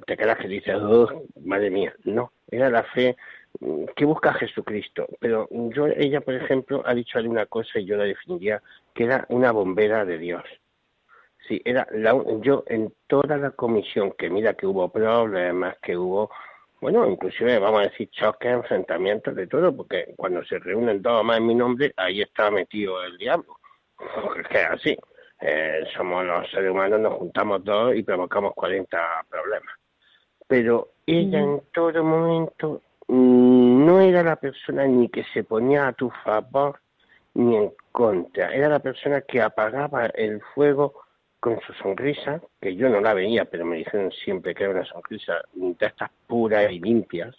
te 0.07 0.17
quedas 0.17 0.39
que 0.39 0.49
dices, 0.49 0.77
oh, 0.77 1.25
madre 1.45 1.71
mía, 1.71 1.95
no, 2.05 2.33
era 2.51 2.71
la 2.71 2.83
fe 2.85 3.17
mm, 3.61 3.87
que 3.97 4.05
busca 4.05 4.31
a 4.31 4.35
Jesucristo. 4.35 5.07
Pero 5.21 5.49
yo, 5.51 5.87
ella, 5.87 6.21
por 6.21 6.35
ejemplo, 6.35 6.83
ha 6.85 6.95
dicho 6.95 7.19
una 7.19 7.47
cosa 7.47 7.79
y 7.79 7.87
yo 7.87 7.97
la 7.97 8.05
definiría 8.05 8.63
que 8.95 9.05
era 9.05 9.27
una 9.31 9.53
bombera 9.53 10.05
de 10.05 10.19
Dios 10.19 10.45
Sí, 11.49 11.61
era 11.65 11.87
la, 11.93 12.21
yo 12.41 12.65
en 12.67 12.93
toda 13.07 13.37
la 13.37 13.51
comisión, 13.51 14.13
que 14.19 14.29
mira 14.29 14.55
que 14.55 14.67
hubo 14.67 14.89
problemas, 14.89 15.77
que 15.81 15.97
hubo, 15.97 16.31
bueno, 16.81 17.07
inclusive 17.07 17.59
vamos 17.59 17.81
a 17.81 17.89
decir 17.89 18.11
choques, 18.11 18.53
enfrentamientos, 18.53 19.35
de 19.35 19.47
todo, 19.47 19.77
porque 19.77 20.15
cuando 20.17 20.45
se 20.45 20.59
reúnen 20.59 21.03
todos 21.03 21.25
más 21.25 21.39
en 21.39 21.47
mi 21.47 21.55
nombre, 21.55 21.93
ahí 21.97 22.23
está 22.23 22.51
metido 22.51 23.03
el 23.05 23.17
diablo. 23.17 23.57
Porque 23.97 24.41
es 24.41 24.49
que 24.49 24.59
es 24.59 24.71
así. 24.71 24.97
Eh, 25.41 25.85
somos 25.97 26.25
los 26.25 26.51
seres 26.51 26.71
humanos, 26.71 26.99
nos 27.01 27.15
juntamos 27.15 27.63
todos 27.63 27.95
y 27.95 28.03
provocamos 28.03 28.55
40 28.55 28.99
problemas. 29.29 29.75
Pero 30.49 30.89
ella 31.07 31.41
en 31.41 31.63
todo 31.73 32.03
momento 32.03 32.83
mm, 33.09 33.87
no 33.87 34.01
era 34.01 34.23
la 34.23 34.37
persona 34.37 34.87
ni 34.87 35.09
que 35.09 35.25
se 35.33 35.45
ponía 35.45 35.89
a 35.89 35.93
tu 35.93 36.11
favor 36.25 36.81
ni 37.35 37.57
en 37.57 37.73
contra. 37.93 38.53
Era 38.55 38.69
la 38.69 38.79
persona 38.79 39.21
que 39.21 39.43
apagaba 39.43 40.07
el 40.07 40.41
fuego 40.55 41.06
con 41.47 41.61
su 41.61 41.73
sonrisa, 41.75 42.41
que 42.61 42.75
yo 42.75 42.89
no 42.89 43.01
la 43.01 43.15
veía, 43.15 43.45
pero 43.45 43.65
me 43.65 43.77
dijeron 43.77 44.11
siempre 44.11 44.53
que 44.53 44.65
era 44.65 44.73
una 44.73 44.85
sonrisa 44.85 45.35
de 45.55 45.87
estas 45.87 46.11
puras 46.27 46.73
y 46.73 46.81
limpias. 46.81 47.37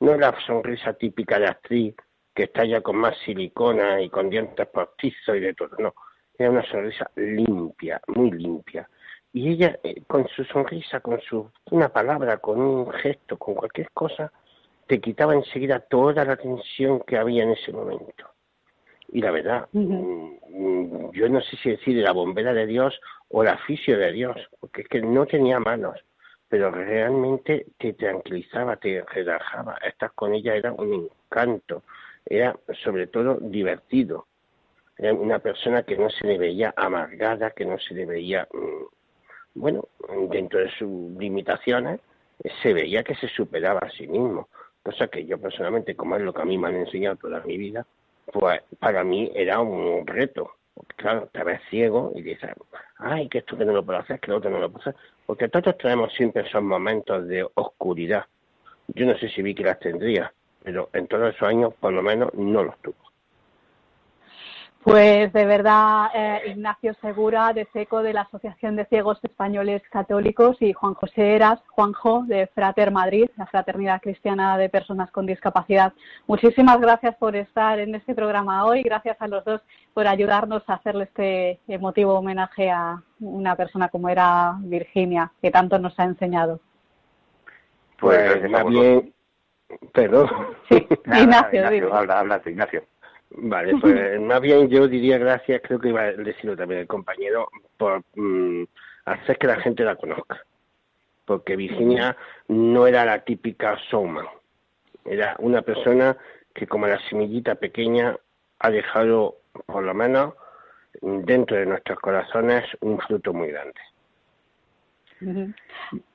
No 0.00 0.16
la 0.16 0.34
sonrisa 0.46 0.94
típica 0.94 1.38
de 1.38 1.44
actriz, 1.44 1.94
que 2.34 2.44
está 2.44 2.64
ya 2.64 2.80
con 2.80 2.96
más 2.96 3.14
silicona 3.26 4.00
y 4.00 4.08
con 4.08 4.30
dientes 4.30 4.66
postizos 4.68 5.36
y 5.36 5.40
de 5.40 5.52
todo. 5.52 5.76
No, 5.78 5.94
era 6.38 6.50
una 6.50 6.64
sonrisa 6.64 7.10
limpia, 7.14 8.00
muy 8.06 8.30
limpia. 8.30 8.88
Y 9.34 9.50
ella, 9.50 9.78
eh, 9.82 10.00
con 10.06 10.26
su 10.28 10.42
sonrisa, 10.44 11.00
con 11.00 11.20
su 11.20 11.50
una 11.72 11.90
palabra, 11.90 12.38
con 12.38 12.58
un 12.58 12.90
gesto, 12.90 13.36
con 13.36 13.54
cualquier 13.54 13.90
cosa, 13.90 14.32
te 14.86 14.98
quitaba 14.98 15.34
enseguida 15.34 15.80
toda 15.80 16.24
la 16.24 16.36
tensión 16.36 17.00
que 17.00 17.18
había 17.18 17.42
en 17.42 17.50
ese 17.50 17.70
momento. 17.70 18.30
Y 19.08 19.20
la 19.20 19.30
verdad, 19.30 19.68
mm, 19.72 20.30
mm, 20.48 21.12
yo 21.12 21.28
no 21.28 21.40
sé 21.42 21.56
si 21.58 21.70
decir 21.70 21.96
la 21.96 22.12
bombera 22.12 22.52
de 22.52 22.66
Dios 22.66 22.98
o 23.30 23.42
el 23.42 23.48
aficio 23.48 23.98
de 23.98 24.12
Dios, 24.12 24.36
porque 24.60 24.82
es 24.82 24.88
que 24.88 25.00
no 25.00 25.26
tenía 25.26 25.58
manos, 25.58 25.98
pero 26.48 26.70
realmente 26.70 27.66
te 27.78 27.92
tranquilizaba, 27.94 28.76
te 28.76 29.02
relajaba. 29.02 29.76
Estar 29.84 30.12
con 30.12 30.32
ella 30.32 30.54
era 30.54 30.72
un 30.72 31.08
encanto, 31.26 31.82
era 32.24 32.56
sobre 32.82 33.08
todo 33.08 33.38
divertido. 33.40 34.26
Era 34.96 35.12
una 35.12 35.40
persona 35.40 35.82
que 35.82 35.96
no 35.96 36.08
se 36.08 36.26
le 36.26 36.38
veía 36.38 36.72
amargada, 36.76 37.50
que 37.50 37.64
no 37.64 37.78
se 37.78 37.94
le 37.94 38.06
veía, 38.06 38.48
mm, 38.52 39.60
bueno, 39.60 39.88
dentro 40.30 40.60
de 40.60 40.70
sus 40.70 41.12
limitaciones, 41.18 42.00
se 42.62 42.72
veía 42.72 43.02
que 43.02 43.14
se 43.14 43.28
superaba 43.28 43.80
a 43.80 43.90
sí 43.90 44.06
mismo, 44.06 44.48
cosa 44.82 45.08
que 45.08 45.24
yo 45.24 45.38
personalmente, 45.38 45.96
como 45.96 46.16
es 46.16 46.22
lo 46.22 46.32
que 46.32 46.42
a 46.42 46.44
mí 46.44 46.56
me 46.58 46.68
han 46.68 46.76
enseñado 46.76 47.16
toda 47.16 47.40
mi 47.40 47.56
vida, 47.56 47.86
pues 48.32 48.62
para 48.78 49.04
mí 49.04 49.30
era 49.34 49.60
un 49.60 50.06
reto. 50.06 50.52
Claro, 50.96 51.28
te 51.32 51.42
ves 51.44 51.60
ciego 51.70 52.12
y 52.14 52.22
dices, 52.22 52.50
ay, 52.98 53.28
que 53.28 53.38
esto 53.38 53.56
que 53.56 53.64
no 53.64 53.72
lo 53.72 53.84
puedo 53.84 53.98
hacer, 53.98 54.20
que 54.20 54.30
lo 54.30 54.38
otro 54.38 54.50
no 54.50 54.58
lo 54.58 54.70
puedo 54.70 54.82
hacer. 54.82 54.96
Porque 55.24 55.48
todos 55.48 55.76
tenemos 55.78 56.12
siempre 56.12 56.42
esos 56.46 56.62
momentos 56.62 57.26
de 57.26 57.46
oscuridad. 57.54 58.26
Yo 58.88 59.06
no 59.06 59.16
sé 59.18 59.28
si 59.28 59.42
Vicky 59.42 59.62
las 59.62 59.78
tendría, 59.78 60.32
pero 60.62 60.90
en 60.92 61.06
todos 61.06 61.34
esos 61.34 61.48
años 61.48 61.74
por 61.74 61.92
lo 61.92 62.02
menos 62.02 62.32
no 62.34 62.62
los 62.62 62.76
tuvo. 62.78 63.05
Pues 64.86 65.32
de 65.32 65.46
verdad, 65.46 66.10
eh, 66.14 66.42
Ignacio 66.46 66.94
Segura, 67.00 67.52
de 67.52 67.66
SECO, 67.72 68.04
de 68.04 68.12
la 68.12 68.20
Asociación 68.20 68.76
de 68.76 68.84
Ciegos 68.84 69.18
Españoles 69.24 69.82
Católicos, 69.90 70.56
y 70.60 70.72
Juan 70.74 70.94
José 70.94 71.34
Eras, 71.34 71.58
Juanjo, 71.70 72.22
de 72.28 72.46
Frater 72.54 72.92
Madrid, 72.92 73.28
la 73.36 73.46
Fraternidad 73.46 74.00
Cristiana 74.00 74.56
de 74.56 74.68
Personas 74.68 75.10
con 75.10 75.26
Discapacidad. 75.26 75.92
Muchísimas 76.28 76.80
gracias 76.80 77.16
por 77.16 77.34
estar 77.34 77.80
en 77.80 77.96
este 77.96 78.14
programa 78.14 78.64
hoy. 78.64 78.84
Gracias 78.84 79.16
a 79.18 79.26
los 79.26 79.44
dos 79.44 79.60
por 79.92 80.06
ayudarnos 80.06 80.62
a 80.68 80.74
hacerle 80.74 81.02
este 81.02 81.58
emotivo 81.66 82.14
homenaje 82.14 82.70
a 82.70 83.02
una 83.18 83.56
persona 83.56 83.88
como 83.88 84.08
era 84.08 84.54
Virginia, 84.60 85.32
que 85.42 85.50
tanto 85.50 85.80
nos 85.80 85.98
ha 85.98 86.04
enseñado. 86.04 86.60
Pues, 87.98 88.38
pues 88.38 88.66
bien, 88.66 89.12
perdón. 89.92 90.30
Sí, 90.70 90.86
Ignacio, 91.06 91.58
Ignacio 91.58 91.92
habla, 91.92 92.20
habla, 92.20 92.40
Ignacio. 92.46 92.84
Vale, 93.36 93.76
pues 93.80 93.94
más 94.20 94.40
bien 94.40 94.68
yo 94.68 94.88
diría 94.88 95.18
gracias, 95.18 95.62
creo 95.62 95.78
que 95.78 95.90
iba 95.90 96.02
a 96.02 96.12
decirlo 96.12 96.56
también 96.56 96.80
el 96.80 96.86
compañero, 96.86 97.48
por 97.76 98.02
mm, 98.14 98.64
hacer 99.04 99.38
que 99.38 99.46
la 99.46 99.56
gente 99.56 99.84
la 99.84 99.96
conozca. 99.96 100.44
Porque 101.24 101.56
Virginia 101.56 102.16
no 102.48 102.86
era 102.86 103.04
la 103.04 103.24
típica 103.24 103.76
showman, 103.90 104.26
era 105.04 105.36
una 105.40 105.62
persona 105.62 106.16
que 106.54 106.66
como 106.66 106.86
la 106.86 106.98
semillita 107.08 107.56
pequeña 107.56 108.16
ha 108.60 108.70
dejado, 108.70 109.36
por 109.66 109.82
lo 109.82 109.92
menos 109.92 110.34
dentro 111.02 111.56
de 111.56 111.66
nuestros 111.66 111.98
corazones, 111.98 112.64
un 112.80 112.98
fruto 113.00 113.32
muy 113.34 113.48
grande. 113.48 113.80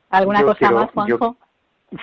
¿Alguna 0.10 0.44
cosa 0.44 0.72
más, 0.72 0.92
Juanjo? 0.92 1.38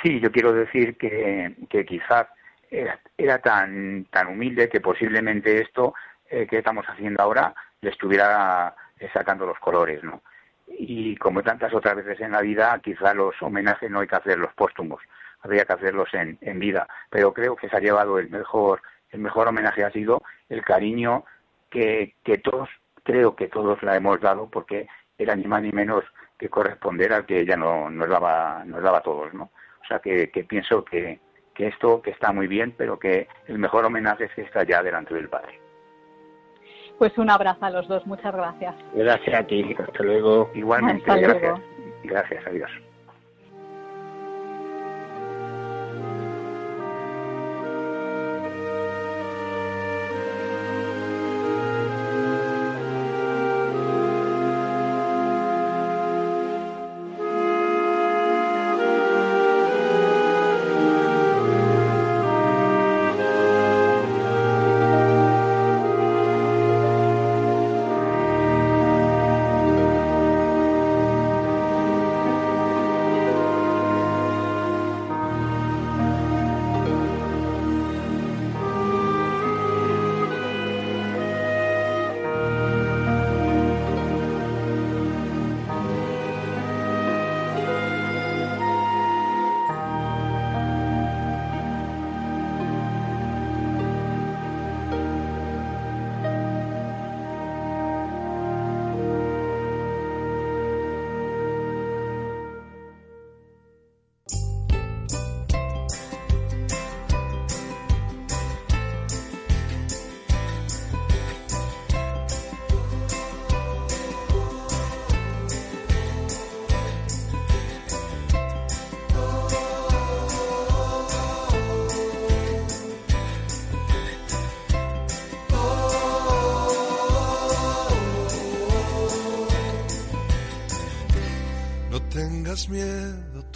sí, 0.02 0.20
yo 0.20 0.30
quiero 0.30 0.52
decir 0.52 0.96
que, 0.96 1.56
que 1.70 1.84
quizás 1.84 2.26
era, 2.70 3.38
tan, 3.38 4.04
tan 4.06 4.28
humilde 4.28 4.68
que 4.68 4.80
posiblemente 4.80 5.60
esto 5.60 5.94
eh, 6.28 6.46
que 6.46 6.58
estamos 6.58 6.84
haciendo 6.86 7.22
ahora 7.22 7.54
le 7.80 7.90
estuviera 7.90 8.74
eh, 8.98 9.08
sacando 9.12 9.46
los 9.46 9.58
colores, 9.58 10.02
¿no? 10.02 10.22
Y 10.66 11.16
como 11.16 11.42
tantas 11.42 11.72
otras 11.72 11.96
veces 11.96 12.20
en 12.20 12.32
la 12.32 12.42
vida, 12.42 12.78
quizá 12.82 13.14
los 13.14 13.40
homenajes 13.40 13.90
no 13.90 14.00
hay 14.00 14.06
que 14.06 14.16
hacerlos 14.16 14.52
póstumos, 14.54 15.00
habría 15.40 15.64
que 15.64 15.72
hacerlos 15.72 16.12
en, 16.12 16.38
en 16.42 16.58
vida. 16.58 16.86
Pero 17.10 17.32
creo 17.32 17.56
que 17.56 17.68
se 17.68 17.76
ha 17.76 17.80
llevado 17.80 18.18
el 18.18 18.28
mejor, 18.28 18.82
el 19.10 19.20
mejor 19.20 19.48
homenaje 19.48 19.84
ha 19.84 19.90
sido 19.90 20.22
el 20.48 20.62
cariño 20.62 21.24
que, 21.70 22.14
que 22.22 22.38
todos, 22.38 22.68
creo 23.02 23.34
que 23.34 23.48
todos 23.48 23.82
la 23.82 23.96
hemos 23.96 24.20
dado, 24.20 24.48
porque 24.50 24.86
era 25.16 25.34
ni 25.34 25.44
más 25.44 25.62
ni 25.62 25.72
menos 25.72 26.04
que 26.38 26.50
corresponder 26.50 27.12
al 27.12 27.26
que 27.26 27.40
ella 27.40 27.56
no, 27.56 27.90
nos 27.90 28.08
daba, 28.08 28.62
nos 28.66 28.82
daba 28.82 28.98
a 28.98 29.02
todos, 29.02 29.32
¿no? 29.32 29.44
O 29.82 29.86
sea 29.88 30.00
que, 30.00 30.30
que 30.30 30.44
pienso 30.44 30.84
que, 30.84 31.18
que 31.58 31.66
esto 31.66 32.00
que 32.00 32.12
está 32.12 32.32
muy 32.32 32.46
bien, 32.46 32.72
pero 32.76 33.00
que 33.00 33.26
el 33.48 33.58
mejor 33.58 33.84
homenaje 33.84 34.24
es 34.26 34.34
que 34.34 34.42
está 34.42 34.62
ya 34.62 34.80
delante 34.80 35.12
del 35.12 35.28
Padre. 35.28 35.58
Pues 36.98 37.18
un 37.18 37.30
abrazo 37.30 37.64
a 37.64 37.70
los 37.70 37.88
dos, 37.88 38.06
muchas 38.06 38.32
gracias. 38.32 38.76
Gracias 38.94 39.40
a 39.40 39.44
ti, 39.44 39.74
hasta 39.76 40.02
luego. 40.04 40.50
Igualmente, 40.54 41.04
gracias. 41.04 41.60
Gracias, 42.04 42.46
adiós. 42.46 42.70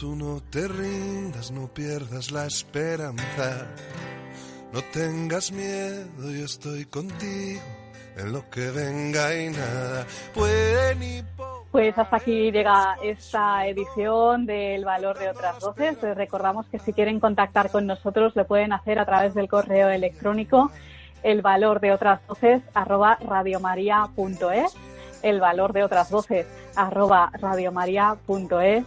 Tú 0.02 0.16
no 0.16 0.40
te 0.50 0.66
rindas, 0.66 1.52
no 1.52 1.68
pierdas 1.68 2.32
la 2.32 2.44
esperanza. 2.44 3.68
No 4.72 4.80
tengas 4.92 5.52
miedo, 5.52 6.28
yo 6.28 6.44
estoy 6.44 6.86
contigo 6.86 7.60
en 8.16 8.32
lo 8.32 8.50
que 8.50 8.72
venga 8.72 9.32
y 9.32 9.50
nada 9.50 10.04
puede 10.34 10.96
ni 10.96 11.22
Pues 11.70 11.96
hasta 11.96 12.16
aquí 12.16 12.50
llega 12.50 12.96
esta 13.04 13.64
edición 13.68 14.44
del 14.44 14.84
Valor 14.84 15.20
de 15.20 15.30
otras 15.30 15.60
Voces. 15.60 16.02
Les 16.02 16.16
recordamos 16.16 16.66
que 16.66 16.80
si 16.80 16.92
quieren 16.92 17.20
contactar 17.20 17.70
con 17.70 17.86
nosotros 17.86 18.34
lo 18.34 18.44
pueden 18.44 18.72
hacer 18.72 18.98
a 18.98 19.06
través 19.06 19.34
del 19.34 19.48
correo 19.48 19.88
electrónico 19.88 20.72
el 21.22 21.42
valor 21.42 21.78
de 21.78 21.92
otras 21.92 22.26
voces 22.26 22.60
arroba 22.74 23.18
radiomaria.es 23.20 24.76
el 25.22 25.38
valor 25.38 25.72
de 25.72 25.84
otras 25.84 26.10
voces 26.10 26.48
arroba 26.74 27.30
radiomaria.es 27.40 28.84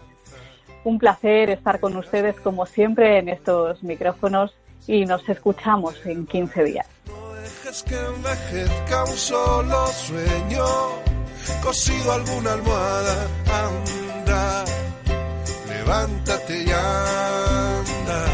un 0.86 1.00
placer 1.00 1.50
estar 1.50 1.80
con 1.80 1.98
ustedes 1.98 2.40
como 2.40 2.66
siempre 2.66 3.18
en 3.18 3.28
estos 3.30 3.84
micrófonos 3.84 4.56
y 4.88 5.06
nos 5.06 5.28
escuchamos 5.28 6.06
en 6.06 6.26
15 6.26 6.64
días. 6.64 6.88
No 7.08 7.34
dejes 7.34 7.84
que 7.84 7.96
envejezca 7.96 9.04
un 9.04 9.18
solo 9.18 9.88
sueño, 9.88 10.66
cosido 11.62 12.12
alguna 12.12 12.54
almohada, 12.54 13.28
anda, 13.52 14.66
levántate 15.68 16.64
y 16.64 16.70
anda. 16.70 18.26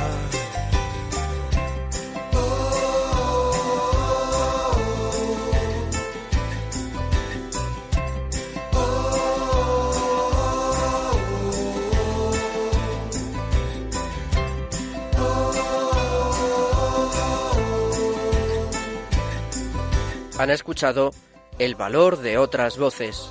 Han 20.41 20.49
escuchado 20.49 21.11
El 21.59 21.75
valor 21.75 22.17
de 22.17 22.39
otras 22.39 22.79
voces. 22.79 23.29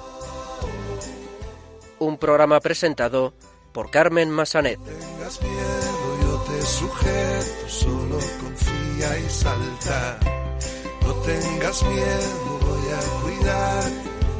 Un 1.98 2.18
programa 2.18 2.60
presentado 2.60 3.34
por 3.72 3.90
Carmen 3.90 4.30
Massanet. 4.30 4.78
tengas 4.78 5.42
miedo, 5.42 6.18
yo 6.22 6.38
te 6.42 6.62
sujeto, 6.62 7.68
solo 7.68 8.16
confía 8.40 9.18
y 9.18 9.28
salta. 9.28 10.20
No 11.04 11.14
tengas 11.14 11.82
miedo, 11.82 12.60
voy 12.60 12.92
a 12.92 13.22
cuidar, 13.24 13.84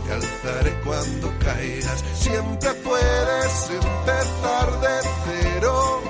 te 0.07 0.12
alzaré 0.12 0.81
cuando 0.85 1.39
caigas. 1.41 2.05
Siempre 2.14 2.73
puedes 2.75 3.71
empezar 3.71 4.81
de 4.81 5.09
cero, 5.25 6.03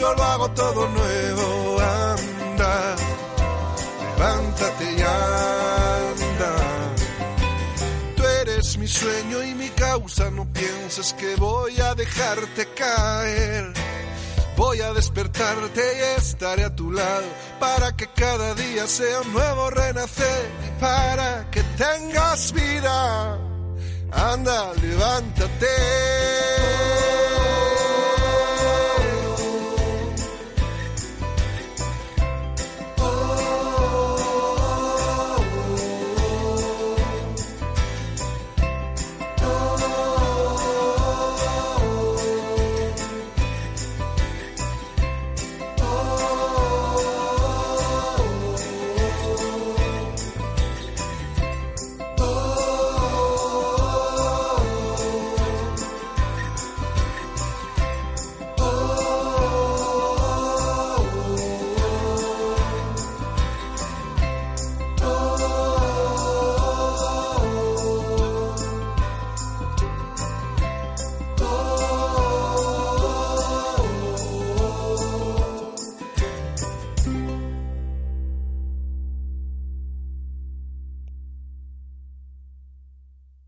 yo 0.00 0.14
lo 0.14 0.22
hago 0.24 0.50
todo 0.50 0.88
nuevo, 0.88 1.78
anda. 1.80 2.96
Levántate 4.18 4.92
y 4.92 5.02
mi 8.86 8.92
sueño 8.92 9.42
y 9.42 9.52
mi 9.56 9.68
causa, 9.70 10.30
no 10.30 10.44
pienses 10.52 11.12
que 11.14 11.34
voy 11.34 11.76
a 11.80 11.96
dejarte 11.96 12.68
caer. 12.76 13.72
Voy 14.56 14.80
a 14.80 14.92
despertarte 14.92 15.82
y 15.98 16.20
estaré 16.20 16.62
a 16.62 16.72
tu 16.72 16.92
lado 16.92 17.26
para 17.58 17.96
que 17.96 18.06
cada 18.06 18.54
día 18.54 18.86
sea 18.86 19.22
un 19.22 19.32
nuevo 19.32 19.70
renacer 19.70 20.50
y 20.68 20.80
para 20.80 21.50
que 21.50 21.64
tengas 21.76 22.52
vida. 22.52 23.40
Anda, 24.12 24.72
levántate. 24.74 25.66